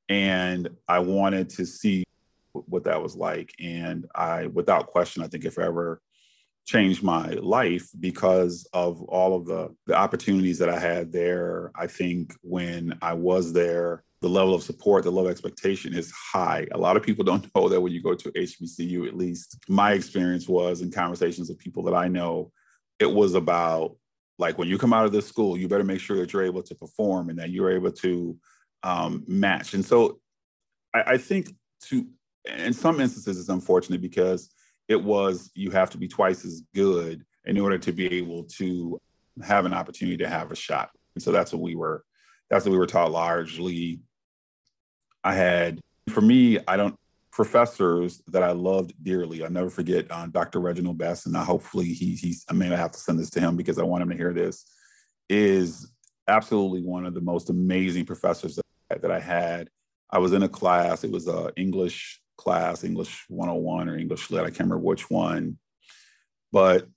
And 0.08 0.68
I 0.86 1.00
wanted 1.00 1.50
to 1.50 1.66
see 1.66 2.04
what 2.52 2.84
that 2.84 3.02
was 3.02 3.14
like. 3.14 3.52
And 3.60 4.06
I, 4.14 4.46
without 4.46 4.86
question, 4.86 5.22
I 5.22 5.28
think 5.28 5.44
if 5.44 5.58
I 5.58 5.64
ever 5.64 6.00
changed 6.68 7.02
my 7.02 7.30
life 7.40 7.88
because 7.98 8.68
of 8.74 9.00
all 9.04 9.34
of 9.34 9.46
the, 9.46 9.74
the 9.86 9.94
opportunities 9.94 10.58
that 10.58 10.68
I 10.68 10.78
had 10.78 11.10
there. 11.10 11.72
I 11.74 11.86
think 11.86 12.34
when 12.42 12.98
I 13.00 13.14
was 13.14 13.54
there, 13.54 14.04
the 14.20 14.28
level 14.28 14.54
of 14.54 14.62
support, 14.62 15.04
the 15.04 15.10
level 15.10 15.28
of 15.28 15.30
expectation 15.30 15.94
is 15.94 16.12
high. 16.12 16.66
A 16.72 16.78
lot 16.78 16.98
of 16.98 17.02
people 17.02 17.24
don't 17.30 17.48
know 17.54 17.70
that 17.70 17.80
when 17.80 17.92
you 17.92 18.02
go 18.02 18.14
to 18.14 18.30
HBCU, 18.32 19.08
at 19.08 19.16
least 19.16 19.56
my 19.66 19.92
experience 19.92 20.46
was 20.46 20.82
in 20.82 20.90
conversations 20.90 21.48
with 21.48 21.58
people 21.58 21.82
that 21.84 21.94
I 21.94 22.06
know, 22.06 22.52
it 22.98 23.10
was 23.10 23.34
about 23.34 23.96
like 24.38 24.56
when 24.58 24.68
you 24.68 24.78
come 24.78 24.92
out 24.92 25.04
of 25.04 25.12
this 25.12 25.26
school, 25.26 25.56
you 25.56 25.68
better 25.68 25.84
make 25.84 26.00
sure 26.00 26.16
that 26.18 26.32
you're 26.32 26.44
able 26.44 26.62
to 26.62 26.74
perform 26.74 27.28
and 27.28 27.38
that 27.38 27.50
you're 27.50 27.72
able 27.72 27.90
to 27.90 28.36
um, 28.82 29.24
match. 29.26 29.74
And 29.74 29.84
so 29.84 30.20
I, 30.94 31.02
I 31.06 31.18
think 31.18 31.54
to, 31.86 32.06
in 32.46 32.72
some 32.72 33.00
instances, 33.00 33.38
it's 33.38 33.48
unfortunate 33.48 34.00
because 34.00 34.50
it 34.86 35.02
was 35.02 35.50
you 35.54 35.70
have 35.70 35.90
to 35.90 35.98
be 35.98 36.08
twice 36.08 36.44
as 36.44 36.62
good 36.74 37.24
in 37.44 37.58
order 37.58 37.78
to 37.78 37.92
be 37.92 38.12
able 38.14 38.44
to 38.44 39.00
have 39.42 39.66
an 39.66 39.74
opportunity 39.74 40.16
to 40.18 40.28
have 40.28 40.50
a 40.52 40.56
shot. 40.56 40.90
And 41.14 41.22
so 41.22 41.32
that's 41.32 41.52
what 41.52 41.62
we 41.62 41.74
were 41.74 42.04
that's 42.48 42.64
what 42.64 42.72
we 42.72 42.78
were 42.78 42.86
taught 42.86 43.10
largely. 43.10 44.00
I 45.22 45.34
had 45.34 45.80
for 46.08 46.20
me, 46.20 46.58
I 46.66 46.76
don't 46.76 46.96
professors 47.38 48.20
that 48.26 48.42
I 48.42 48.50
loved 48.50 48.92
dearly. 49.00 49.44
I'll 49.44 49.50
never 49.50 49.70
forget 49.70 50.06
uh, 50.10 50.26
Dr. 50.26 50.58
Reginald 50.58 50.98
Best, 50.98 51.24
and 51.24 51.36
I 51.36 51.44
hopefully 51.44 51.86
he, 51.86 52.16
he's 52.16 52.44
I 52.50 52.52
may 52.52 52.66
have 52.66 52.90
to 52.90 52.98
send 52.98 53.20
this 53.20 53.30
to 53.30 53.40
him 53.40 53.56
because 53.56 53.78
I 53.78 53.84
want 53.84 54.02
him 54.02 54.10
to 54.10 54.16
hear 54.16 54.32
this. 54.32 54.64
Is 55.28 55.88
absolutely 56.26 56.82
one 56.82 57.06
of 57.06 57.14
the 57.14 57.20
most 57.20 57.48
amazing 57.48 58.06
professors 58.06 58.58
that, 58.90 59.02
that 59.02 59.12
I 59.12 59.20
had. 59.20 59.70
I 60.10 60.18
was 60.18 60.32
in 60.32 60.42
a 60.42 60.48
class. 60.48 61.04
It 61.04 61.12
was 61.12 61.28
a 61.28 61.52
English 61.56 62.20
class, 62.36 62.82
English 62.82 63.24
101 63.28 63.88
or 63.88 63.96
English 63.96 64.32
Lit. 64.32 64.42
I 64.42 64.46
can't 64.46 64.58
remember 64.58 64.78
which 64.78 65.08
one. 65.08 65.58
But 66.50 66.88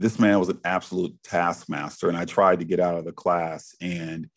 this 0.00 0.18
man 0.18 0.40
was 0.40 0.48
an 0.48 0.58
absolute 0.64 1.16
taskmaster. 1.22 2.08
And 2.08 2.18
I 2.18 2.24
tried 2.24 2.58
to 2.58 2.64
get 2.64 2.80
out 2.80 2.98
of 2.98 3.04
the 3.04 3.12
class. 3.12 3.76
And 3.80 4.28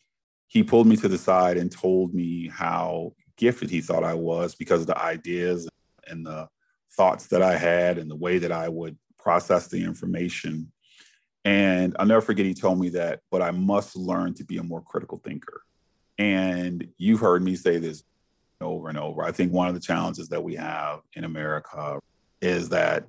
he 0.46 0.62
pulled 0.62 0.86
me 0.86 0.94
to 0.98 1.08
the 1.08 1.18
side 1.18 1.56
and 1.56 1.72
told 1.72 2.14
me 2.14 2.48
how 2.48 3.14
gifted 3.36 3.70
he 3.70 3.80
thought 3.80 4.04
I 4.04 4.14
was 4.14 4.54
because 4.54 4.82
of 4.82 4.86
the 4.86 4.98
ideas 4.98 5.68
and 6.06 6.24
the 6.24 6.48
thoughts 6.96 7.26
that 7.28 7.42
I 7.42 7.56
had 7.56 7.98
and 7.98 8.10
the 8.10 8.16
way 8.16 8.38
that 8.38 8.52
I 8.52 8.68
would 8.68 8.96
process 9.18 9.68
the 9.68 9.82
information. 9.84 10.72
And 11.44 11.94
I'll 11.98 12.06
never 12.06 12.20
forget, 12.20 12.46
he 12.46 12.54
told 12.54 12.80
me 12.80 12.88
that, 12.90 13.20
but 13.30 13.42
I 13.42 13.50
must 13.50 13.96
learn 13.96 14.34
to 14.34 14.44
be 14.44 14.58
a 14.58 14.62
more 14.62 14.82
critical 14.82 15.18
thinker. 15.18 15.62
And 16.18 16.88
you've 16.98 17.20
heard 17.20 17.42
me 17.42 17.56
say 17.56 17.78
this 17.78 18.02
over 18.60 18.88
and 18.88 18.98
over. 18.98 19.22
I 19.22 19.32
think 19.32 19.52
one 19.52 19.68
of 19.68 19.74
the 19.74 19.80
challenges 19.80 20.28
that 20.28 20.42
we 20.42 20.54
have 20.56 21.00
in 21.14 21.24
America 21.24 22.00
is 22.40 22.68
that 22.70 23.06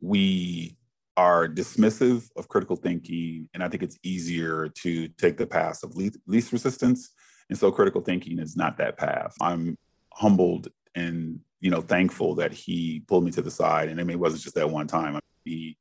we 0.00 0.76
are 1.16 1.48
dismissive 1.48 2.28
of 2.36 2.48
critical 2.48 2.76
thinking. 2.76 3.48
And 3.54 3.62
I 3.62 3.68
think 3.68 3.82
it's 3.82 3.98
easier 4.02 4.68
to 4.68 5.08
take 5.08 5.36
the 5.36 5.46
path 5.46 5.82
of 5.82 5.96
least, 5.96 6.18
least 6.26 6.52
resistance. 6.52 7.10
And 7.48 7.58
so 7.58 7.70
critical 7.70 8.00
thinking 8.00 8.38
is 8.38 8.56
not 8.56 8.78
that 8.78 8.96
path. 8.96 9.34
I'm 9.40 9.76
humbled 10.12 10.68
and 10.94 11.40
you 11.60 11.70
know 11.70 11.80
thankful 11.80 12.36
that 12.36 12.52
he 12.52 13.02
pulled 13.06 13.24
me 13.24 13.30
to 13.32 13.42
the 13.42 13.50
side. 13.50 13.88
And 13.88 14.00
I 14.00 14.04
mean, 14.04 14.16
it 14.16 14.20
wasn't 14.20 14.42
just 14.42 14.54
that 14.54 14.70
one 14.70 14.86
time. 14.86 15.18
He 15.44 15.76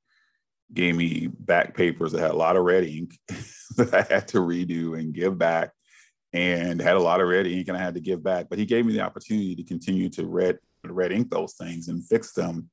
gave 0.74 0.96
me 0.96 1.28
back 1.28 1.76
papers 1.76 2.12
that 2.12 2.22
had 2.22 2.32
a 2.32 2.38
lot 2.38 2.56
of 2.56 2.64
red 2.64 2.84
ink 2.84 3.18
that 3.78 3.94
I 3.94 4.14
had 4.14 4.28
to 4.30 4.40
redo 4.40 4.98
and 4.98 5.14
give 5.14 5.38
back 5.38 5.72
and 6.34 6.82
had 6.82 6.96
a 6.96 7.02
lot 7.02 7.22
of 7.22 7.28
red 7.28 7.46
ink 7.46 7.68
and 7.68 7.78
I 7.78 7.82
had 7.82 7.94
to 7.94 8.00
give 8.00 8.24
back. 8.24 8.48
But 8.50 8.60
he 8.60 8.66
gave 8.66 8.86
me 8.86 8.94
the 8.94 9.02
opportunity 9.02 9.56
to 9.56 9.64
continue 9.64 10.10
to 10.10 10.26
red 10.26 10.58
red 10.86 11.12
ink 11.12 11.30
those 11.30 11.54
things 11.54 11.88
and 11.88 12.06
fix 12.06 12.34
them. 12.34 12.70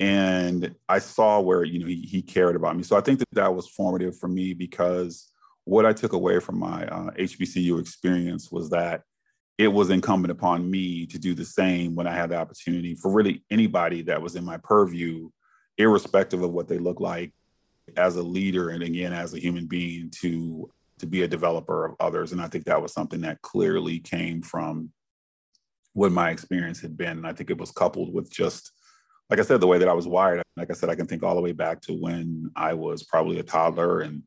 And 0.00 0.74
I 0.88 0.98
saw 0.98 1.40
where 1.40 1.64
you 1.64 1.78
know 1.78 1.86
he, 1.86 2.02
he 2.02 2.22
cared 2.22 2.56
about 2.56 2.76
me. 2.76 2.82
So 2.82 2.96
I 2.96 3.00
think 3.00 3.20
that 3.20 3.28
that 3.32 3.54
was 3.54 3.68
formative 3.68 4.18
for 4.18 4.28
me 4.28 4.52
because 4.52 5.31
what 5.64 5.86
I 5.86 5.92
took 5.92 6.12
away 6.12 6.40
from 6.40 6.58
my 6.58 6.86
uh, 6.86 7.10
HBCU 7.12 7.80
experience 7.80 8.50
was 8.50 8.70
that 8.70 9.02
it 9.58 9.68
was 9.68 9.90
incumbent 9.90 10.32
upon 10.32 10.68
me 10.68 11.06
to 11.06 11.18
do 11.18 11.34
the 11.34 11.44
same 11.44 11.94
when 11.94 12.06
I 12.06 12.14
had 12.14 12.30
the 12.30 12.36
opportunity 12.36 12.94
for 12.94 13.12
really 13.12 13.44
anybody 13.50 14.02
that 14.02 14.20
was 14.20 14.34
in 14.34 14.44
my 14.44 14.56
purview, 14.56 15.30
irrespective 15.78 16.42
of 16.42 16.52
what 16.52 16.68
they 16.68 16.78
look 16.78 17.00
like, 17.00 17.32
as 17.96 18.16
a 18.16 18.22
leader 18.22 18.70
and 18.70 18.82
again 18.82 19.12
as 19.12 19.34
a 19.34 19.40
human 19.40 19.66
being 19.66 20.10
to 20.20 20.70
to 20.98 21.06
be 21.06 21.22
a 21.22 21.28
developer 21.28 21.84
of 21.84 21.96
others. 21.98 22.32
And 22.32 22.40
I 22.40 22.46
think 22.46 22.64
that 22.64 22.80
was 22.80 22.92
something 22.92 23.22
that 23.22 23.42
clearly 23.42 23.98
came 23.98 24.40
from 24.40 24.90
what 25.94 26.12
my 26.12 26.30
experience 26.30 26.80
had 26.80 26.96
been. 26.96 27.18
And 27.18 27.26
I 27.26 27.32
think 27.32 27.50
it 27.50 27.58
was 27.58 27.72
coupled 27.72 28.14
with 28.14 28.30
just 28.30 28.70
like 29.28 29.40
I 29.40 29.44
said, 29.44 29.60
the 29.60 29.66
way 29.66 29.78
that 29.78 29.88
I 29.88 29.94
was 29.94 30.06
wired. 30.06 30.42
Like 30.56 30.70
I 30.70 30.74
said, 30.74 30.90
I 30.90 30.94
can 30.94 31.06
think 31.06 31.22
all 31.22 31.34
the 31.34 31.40
way 31.40 31.52
back 31.52 31.80
to 31.82 31.92
when 31.92 32.50
I 32.54 32.74
was 32.74 33.02
probably 33.02 33.38
a 33.38 33.42
toddler 33.42 34.00
and 34.00 34.22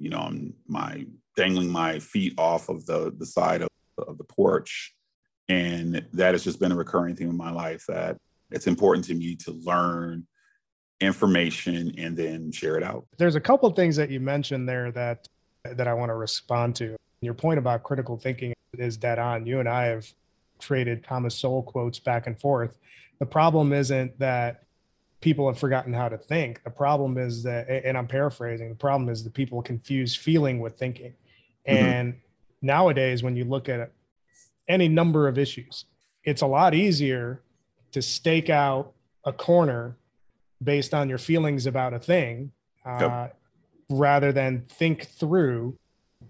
you 0.00 0.10
know, 0.10 0.18
I'm 0.18 0.54
my 0.66 1.06
dangling 1.36 1.70
my 1.70 1.98
feet 1.98 2.34
off 2.38 2.68
of 2.68 2.86
the 2.86 3.12
the 3.16 3.26
side 3.26 3.62
of, 3.62 3.68
of 3.98 4.18
the 4.18 4.24
porch. 4.24 4.94
And 5.48 6.06
that 6.12 6.32
has 6.34 6.44
just 6.44 6.60
been 6.60 6.72
a 6.72 6.76
recurring 6.76 7.16
theme 7.16 7.28
in 7.28 7.36
my 7.36 7.50
life 7.50 7.84
that 7.88 8.16
it's 8.50 8.66
important 8.66 9.04
to 9.06 9.14
me 9.14 9.36
to 9.36 9.52
learn 9.52 10.26
information 11.00 11.94
and 11.98 12.16
then 12.16 12.52
share 12.52 12.76
it 12.76 12.82
out. 12.82 13.06
There's 13.18 13.34
a 13.34 13.40
couple 13.40 13.70
things 13.70 13.96
that 13.96 14.10
you 14.10 14.20
mentioned 14.20 14.68
there 14.68 14.90
that 14.92 15.28
that 15.64 15.86
I 15.86 15.94
want 15.94 16.10
to 16.10 16.14
respond 16.14 16.74
to. 16.76 16.96
Your 17.20 17.34
point 17.34 17.58
about 17.58 17.82
critical 17.82 18.16
thinking 18.16 18.54
is 18.78 18.96
dead 18.96 19.18
on. 19.18 19.46
You 19.46 19.60
and 19.60 19.68
I 19.68 19.86
have 19.86 20.10
traded 20.58 21.04
Thomas 21.04 21.34
Sowell 21.34 21.62
quotes 21.62 21.98
back 21.98 22.26
and 22.26 22.38
forth. 22.38 22.78
The 23.18 23.26
problem 23.26 23.72
isn't 23.72 24.18
that 24.18 24.64
people 25.20 25.46
have 25.46 25.58
forgotten 25.58 25.92
how 25.92 26.08
to 26.08 26.18
think. 26.18 26.62
The 26.64 26.70
problem 26.70 27.18
is 27.18 27.42
that, 27.42 27.68
and 27.68 27.96
I'm 27.96 28.06
paraphrasing, 28.06 28.68
the 28.68 28.74
problem 28.74 29.08
is 29.08 29.22
that 29.24 29.34
people 29.34 29.62
confuse 29.62 30.16
feeling 30.16 30.60
with 30.60 30.78
thinking. 30.78 31.14
Mm-hmm. 31.68 31.84
And 31.84 32.14
nowadays, 32.62 33.22
when 33.22 33.36
you 33.36 33.44
look 33.44 33.68
at 33.68 33.92
any 34.68 34.88
number 34.88 35.28
of 35.28 35.38
issues, 35.38 35.84
it's 36.24 36.42
a 36.42 36.46
lot 36.46 36.74
easier 36.74 37.42
to 37.92 38.00
stake 38.00 38.50
out 38.50 38.92
a 39.24 39.32
corner 39.32 39.96
based 40.62 40.94
on 40.94 41.08
your 41.08 41.18
feelings 41.18 41.66
about 41.66 41.92
a 41.92 41.98
thing 41.98 42.52
uh, 42.86 42.98
yep. 43.00 43.36
rather 43.90 44.32
than 44.32 44.64
think 44.68 45.06
through 45.06 45.76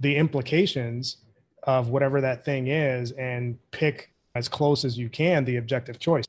the 0.01 0.17
implications 0.17 1.19
of 1.65 1.89
whatever 1.89 2.21
that 2.21 2.45
thing 2.45 2.69
is 2.69 3.13
and 3.13 3.59
pick 3.71 4.13
as 4.35 4.49
close 4.49 4.85
as 4.85 4.97
you 4.97 5.09
can 5.09 5.45
the 5.45 5.57
objective 5.57 5.99
choice. 5.99 6.25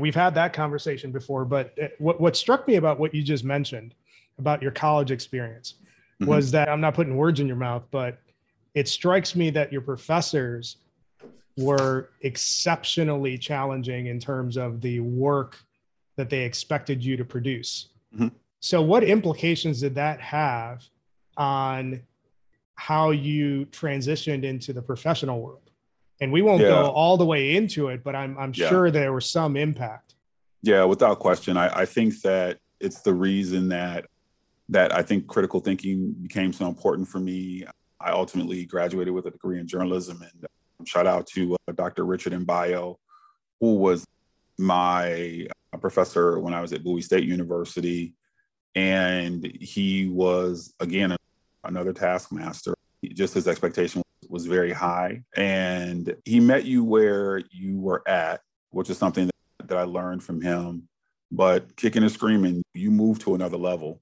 We've 0.00 0.14
had 0.14 0.34
that 0.34 0.52
conversation 0.52 1.12
before, 1.12 1.44
but 1.44 1.74
uh, 1.80 1.88
what, 1.98 2.20
what 2.20 2.36
struck 2.36 2.66
me 2.66 2.76
about 2.76 2.98
what 2.98 3.14
you 3.14 3.22
just 3.22 3.44
mentioned 3.44 3.94
about 4.38 4.62
your 4.62 4.70
college 4.70 5.10
experience 5.10 5.74
mm-hmm. 6.20 6.30
was 6.30 6.50
that 6.52 6.68
I'm 6.68 6.80
not 6.80 6.94
putting 6.94 7.16
words 7.16 7.40
in 7.40 7.46
your 7.46 7.56
mouth, 7.56 7.84
but 7.90 8.18
it 8.74 8.88
strikes 8.88 9.34
me 9.34 9.50
that 9.50 9.72
your 9.72 9.80
professors 9.80 10.76
were 11.56 12.10
exceptionally 12.20 13.36
challenging 13.36 14.06
in 14.06 14.20
terms 14.20 14.56
of 14.56 14.80
the 14.80 15.00
work 15.00 15.58
that 16.16 16.30
they 16.30 16.44
expected 16.44 17.02
you 17.02 17.16
to 17.16 17.24
produce. 17.24 17.88
Mm-hmm. 18.14 18.28
So, 18.60 18.82
what 18.82 19.04
implications 19.04 19.80
did 19.80 19.94
that 19.96 20.20
have 20.20 20.84
on 21.36 22.02
how 22.74 23.10
you 23.10 23.66
transitioned 23.66 24.44
into 24.44 24.72
the 24.72 24.82
professional 24.82 25.40
world? 25.40 25.67
And 26.20 26.32
we 26.32 26.42
won't 26.42 26.62
yeah. 26.62 26.68
go 26.68 26.90
all 26.90 27.16
the 27.16 27.24
way 27.24 27.54
into 27.56 27.88
it, 27.88 28.02
but 28.02 28.14
I'm 28.14 28.36
I'm 28.38 28.52
yeah. 28.54 28.68
sure 28.68 28.90
there 28.90 29.12
was 29.12 29.30
some 29.30 29.56
impact. 29.56 30.14
Yeah, 30.62 30.84
without 30.84 31.18
question. 31.18 31.56
I, 31.56 31.80
I 31.80 31.84
think 31.84 32.20
that 32.22 32.58
it's 32.80 33.00
the 33.00 33.14
reason 33.14 33.68
that 33.68 34.06
that 34.68 34.94
I 34.94 35.02
think 35.02 35.26
critical 35.26 35.60
thinking 35.60 36.12
became 36.12 36.52
so 36.52 36.66
important 36.66 37.08
for 37.08 37.20
me. 37.20 37.64
I 38.00 38.10
ultimately 38.10 38.64
graduated 38.64 39.14
with 39.14 39.26
a 39.26 39.30
degree 39.30 39.58
in 39.58 39.66
journalism, 39.66 40.22
and 40.22 40.44
um, 40.78 40.86
shout 40.86 41.06
out 41.06 41.26
to 41.34 41.54
uh, 41.54 41.72
Dr. 41.72 42.04
Richard 42.04 42.32
Mbayo, 42.32 42.96
who 43.60 43.74
was 43.76 44.04
my 44.58 45.48
uh, 45.72 45.78
professor 45.78 46.38
when 46.38 46.54
I 46.54 46.60
was 46.60 46.72
at 46.72 46.84
Bowie 46.84 47.02
State 47.02 47.24
University, 47.24 48.14
and 48.74 49.44
he 49.60 50.08
was 50.08 50.74
again 50.80 51.16
another 51.64 51.92
taskmaster. 51.92 52.74
Just 53.04 53.34
his 53.34 53.46
expectation 53.46 54.02
was 54.28 54.46
very 54.46 54.72
high. 54.72 55.22
And 55.36 56.14
he 56.24 56.40
met 56.40 56.64
you 56.64 56.84
where 56.84 57.42
you 57.50 57.78
were 57.78 58.06
at, 58.08 58.40
which 58.70 58.90
is 58.90 58.98
something 58.98 59.26
that, 59.26 59.78
I 59.78 59.82
learned 59.82 60.22
from 60.22 60.40
him. 60.40 60.88
But 61.30 61.76
kicking 61.76 62.02
and 62.02 62.10
screaming, 62.10 62.62
you 62.72 62.90
moved 62.90 63.20
to 63.22 63.34
another 63.34 63.58
level. 63.58 64.00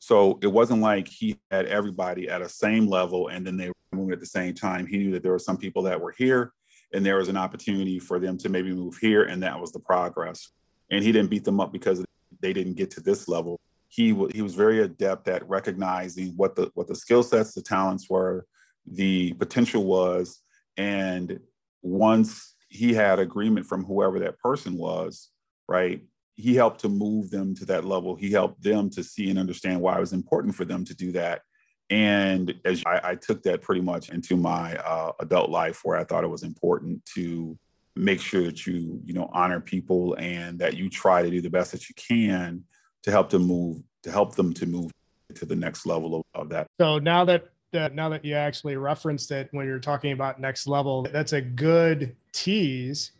So 0.00 0.38
it 0.42 0.48
wasn't 0.48 0.80
like 0.80 1.06
he 1.06 1.38
had 1.50 1.66
everybody 1.66 2.28
at 2.28 2.42
a 2.42 2.48
same 2.48 2.88
level 2.88 3.28
and 3.28 3.46
then 3.46 3.56
they 3.56 3.68
were 3.68 3.74
moving 3.92 4.12
at 4.12 4.20
the 4.20 4.26
same 4.26 4.54
time. 4.54 4.86
He 4.86 4.98
knew 4.98 5.12
that 5.12 5.22
there 5.22 5.32
were 5.32 5.38
some 5.38 5.56
people 5.56 5.82
that 5.84 6.00
were 6.00 6.14
here 6.16 6.52
and 6.92 7.04
there 7.04 7.16
was 7.16 7.28
an 7.28 7.36
opportunity 7.36 7.98
for 7.98 8.18
them 8.18 8.38
to 8.38 8.48
maybe 8.48 8.72
move 8.72 8.96
here, 8.96 9.24
and 9.24 9.42
that 9.42 9.60
was 9.60 9.72
the 9.72 9.80
progress. 9.80 10.50
And 10.90 11.02
he 11.02 11.12
didn't 11.12 11.30
beat 11.30 11.44
them 11.44 11.60
up 11.60 11.72
because 11.72 12.04
they 12.40 12.52
didn't 12.52 12.74
get 12.74 12.90
to 12.92 13.00
this 13.00 13.28
level. 13.28 13.60
He 13.88 14.10
w- 14.10 14.30
he 14.32 14.42
was 14.42 14.54
very 14.54 14.80
adept 14.80 15.28
at 15.28 15.48
recognizing 15.48 16.28
what 16.36 16.54
the 16.54 16.70
what 16.74 16.86
the 16.86 16.94
skill 16.94 17.22
sets, 17.22 17.54
the 17.54 17.62
talents 17.62 18.08
were, 18.08 18.46
the 18.86 19.32
potential 19.34 19.84
was. 19.84 20.40
And 20.76 21.40
once 21.82 22.54
he 22.68 22.92
had 22.92 23.18
agreement 23.18 23.66
from 23.66 23.84
whoever 23.84 24.18
that 24.20 24.38
person 24.38 24.76
was, 24.76 25.30
right, 25.68 26.02
he 26.34 26.54
helped 26.54 26.80
to 26.80 26.88
move 26.88 27.30
them 27.30 27.54
to 27.56 27.64
that 27.66 27.84
level. 27.84 28.14
He 28.14 28.30
helped 28.30 28.62
them 28.62 28.90
to 28.90 29.02
see 29.02 29.30
and 29.30 29.38
understand 29.38 29.80
why 29.80 29.96
it 29.96 30.00
was 30.00 30.12
important 30.12 30.54
for 30.54 30.64
them 30.64 30.84
to 30.84 30.94
do 30.94 31.12
that. 31.12 31.42
And 31.88 32.52
as 32.64 32.82
I, 32.84 33.00
I 33.02 33.14
took 33.14 33.42
that 33.44 33.62
pretty 33.62 33.80
much 33.80 34.10
into 34.10 34.36
my 34.36 34.76
uh, 34.76 35.12
adult 35.20 35.50
life, 35.50 35.80
where 35.84 35.96
I 35.96 36.04
thought 36.04 36.24
it 36.24 36.28
was 36.30 36.42
important 36.42 37.04
to 37.14 37.56
make 37.94 38.20
sure 38.20 38.42
that 38.42 38.66
you, 38.66 39.00
you 39.04 39.14
know, 39.14 39.30
honor 39.32 39.60
people 39.60 40.14
and 40.18 40.58
that 40.58 40.76
you 40.76 40.90
try 40.90 41.22
to 41.22 41.30
do 41.30 41.40
the 41.40 41.48
best 41.48 41.72
that 41.72 41.88
you 41.88 41.94
can 41.94 42.64
to 43.04 43.10
help 43.10 43.30
them 43.30 43.46
move, 43.46 43.82
to 44.02 44.10
help 44.10 44.34
them 44.34 44.52
to 44.54 44.66
move 44.66 44.90
to 45.34 45.46
the 45.46 45.56
next 45.56 45.86
level 45.86 46.16
of, 46.16 46.42
of 46.42 46.48
that. 46.50 46.66
So 46.78 46.98
now 46.98 47.24
that 47.24 47.48
that 47.72 47.94
now 47.94 48.08
that 48.08 48.24
you 48.24 48.34
actually 48.34 48.76
referenced 48.76 49.30
it 49.30 49.48
when 49.50 49.66
you're 49.66 49.78
talking 49.78 50.12
about 50.12 50.40
next 50.40 50.66
level, 50.66 51.02
that's 51.12 51.32
a 51.32 51.40
good 51.40 52.16
tease 52.32 53.12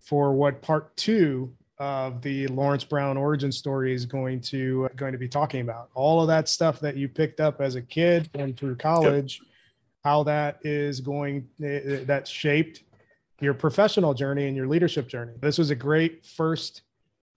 for 0.00 0.32
what 0.32 0.62
part 0.62 0.96
two 0.96 1.52
of 1.78 2.22
the 2.22 2.46
Lawrence 2.48 2.84
Brown 2.84 3.16
origin 3.16 3.52
story 3.52 3.94
is 3.94 4.04
going 4.04 4.40
to 4.40 4.88
going 4.96 5.12
to 5.12 5.18
be 5.18 5.28
talking 5.28 5.60
about. 5.60 5.90
All 5.94 6.20
of 6.20 6.28
that 6.28 6.48
stuff 6.48 6.80
that 6.80 6.96
you 6.96 7.08
picked 7.08 7.40
up 7.40 7.60
as 7.60 7.74
a 7.76 7.82
kid 7.82 8.28
and 8.34 8.56
through 8.56 8.76
college, 8.76 9.40
yep. 9.40 9.48
how 10.04 10.22
that 10.24 10.58
is 10.62 11.00
going 11.00 11.48
that 11.58 12.26
shaped 12.26 12.82
your 13.40 13.54
professional 13.54 14.14
journey 14.14 14.46
and 14.46 14.56
your 14.56 14.66
leadership 14.66 15.08
journey. 15.08 15.34
This 15.40 15.58
was 15.58 15.70
a 15.70 15.76
great 15.76 16.26
first 16.26 16.82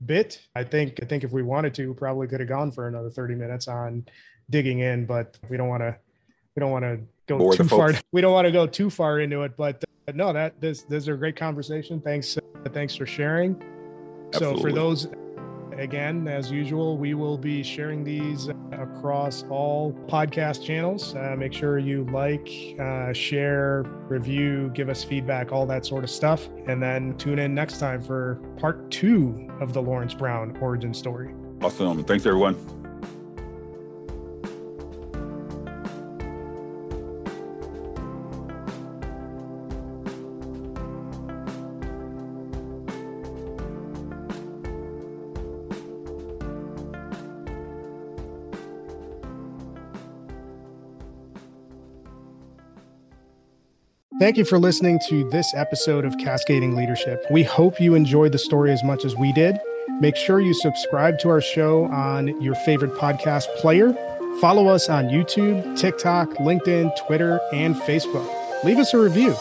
bit. 0.06 0.42
I 0.56 0.64
think 0.64 1.00
I 1.02 1.06
think 1.06 1.24
if 1.24 1.32
we 1.32 1.44
wanted 1.44 1.74
to, 1.76 1.88
we 1.88 1.94
probably 1.94 2.28
could 2.28 2.40
have 2.40 2.50
gone 2.50 2.72
for 2.72 2.88
another 2.88 3.10
30 3.10 3.36
minutes 3.36 3.68
on 3.68 4.06
digging 4.50 4.80
in, 4.80 5.06
but 5.06 5.38
we 5.50 5.58
don't 5.58 5.68
want 5.68 5.84
to 5.84 5.96
we 6.56 6.60
don't 6.60 6.72
want 6.72 6.84
to 6.84 7.00
go 7.28 7.52
too 7.52 7.64
far. 7.64 7.94
We 8.12 8.22
don't 8.22 8.34
want 8.34 8.46
to 8.46 8.52
go 8.52 8.68
too 8.68 8.90
far 8.90 9.20
into 9.20 9.44
it, 9.44 9.56
but 9.58 9.84
uh, 10.08 10.12
no, 10.14 10.34
that 10.34 10.60
this 10.60 10.84
this 10.84 11.04
is 11.04 11.08
a 11.08 11.14
great 11.14 11.36
conversation. 11.36 12.02
Thanks, 12.02 12.38
uh, 12.38 12.70
thanks 12.70 12.96
for 12.96 13.06
sharing. 13.06 13.62
Absolutely. 14.34 14.58
So 14.58 14.62
for 14.62 14.72
those, 14.72 15.08
again, 15.78 16.28
as 16.28 16.52
usual, 16.52 16.98
we 16.98 17.14
will 17.14 17.38
be 17.38 17.64
sharing 17.64 18.04
these 18.04 18.50
across 18.72 19.44
all 19.50 19.94
podcast 20.08 20.64
channels. 20.64 21.16
Uh, 21.16 21.36
make 21.38 21.54
sure 21.54 21.80
you 21.80 22.06
like, 22.12 22.50
uh, 22.80 23.14
share, 23.14 23.84
review, 24.08 24.72
give 24.74 24.90
us 24.90 25.04
feedback, 25.04 25.52
all 25.52 25.66
that 25.66 25.86
sort 25.86 26.04
of 26.04 26.10
stuff, 26.10 26.48
and 26.68 26.82
then 26.82 27.16
tune 27.18 27.40
in 27.40 27.54
next 27.54 27.78
time 27.78 28.02
for 28.02 28.36
part 28.58 28.90
two 28.90 29.50
of 29.60 29.74
the 29.74 29.82
Lawrence 29.82 30.14
Brown 30.14 30.58
origin 30.58 30.94
story. 30.94 31.34
Awesome. 31.62 32.04
Thanks, 32.04 32.26
everyone. 32.26 32.81
Thank 54.22 54.38
you 54.38 54.46
for 54.46 54.60
listening 54.60 55.00
to 55.10 55.28
this 55.32 55.52
episode 55.56 56.06
of 56.06 56.16
Cascading 56.20 56.76
Leadership. 56.76 57.26
We 57.32 57.42
hope 57.42 57.82
you 57.82 57.96
enjoyed 57.96 58.34
the 58.34 58.38
story 58.38 58.72
as 58.72 58.84
much 58.84 59.04
as 59.04 59.16
we 59.16 59.34
did. 59.34 59.58
Make 60.00 60.16
sure 60.16 60.40
you 60.40 60.54
subscribe 60.54 61.18
to 61.22 61.30
our 61.30 61.42
show 61.42 61.86
on 61.86 62.40
your 62.40 62.54
favorite 62.54 62.94
podcast 62.94 63.48
player. 63.56 63.92
Follow 64.40 64.68
us 64.68 64.90
on 64.90 65.06
YouTube, 65.06 65.76
TikTok, 65.76 66.30
LinkedIn, 66.36 66.96
Twitter, 67.08 67.40
and 67.52 67.76
Facebook. 67.78 68.64
Leave 68.64 68.78
us 68.78 68.94
a 68.94 69.00
review. 69.00 69.34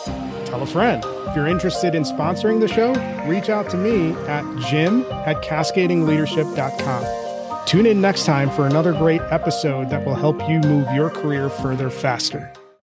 Tell 0.46 0.62
a 0.62 0.66
friend. 0.66 1.04
If 1.04 1.36
you're 1.36 1.46
interested 1.46 1.94
in 1.94 2.04
sponsoring 2.04 2.60
the 2.60 2.68
show, 2.68 2.94
reach 3.28 3.50
out 3.50 3.68
to 3.72 3.76
me 3.76 4.12
at 4.28 4.44
jim 4.70 5.02
at 5.26 5.42
cascadingleadership.com. 5.42 7.66
Tune 7.66 7.84
in 7.84 8.00
next 8.00 8.24
time 8.24 8.48
for 8.48 8.66
another 8.66 8.94
great 8.94 9.20
episode 9.30 9.90
that 9.90 10.06
will 10.06 10.14
help 10.14 10.40
you 10.48 10.58
move 10.60 10.90
your 10.94 11.10
career 11.10 11.50
further 11.50 11.90
faster. 11.90 12.50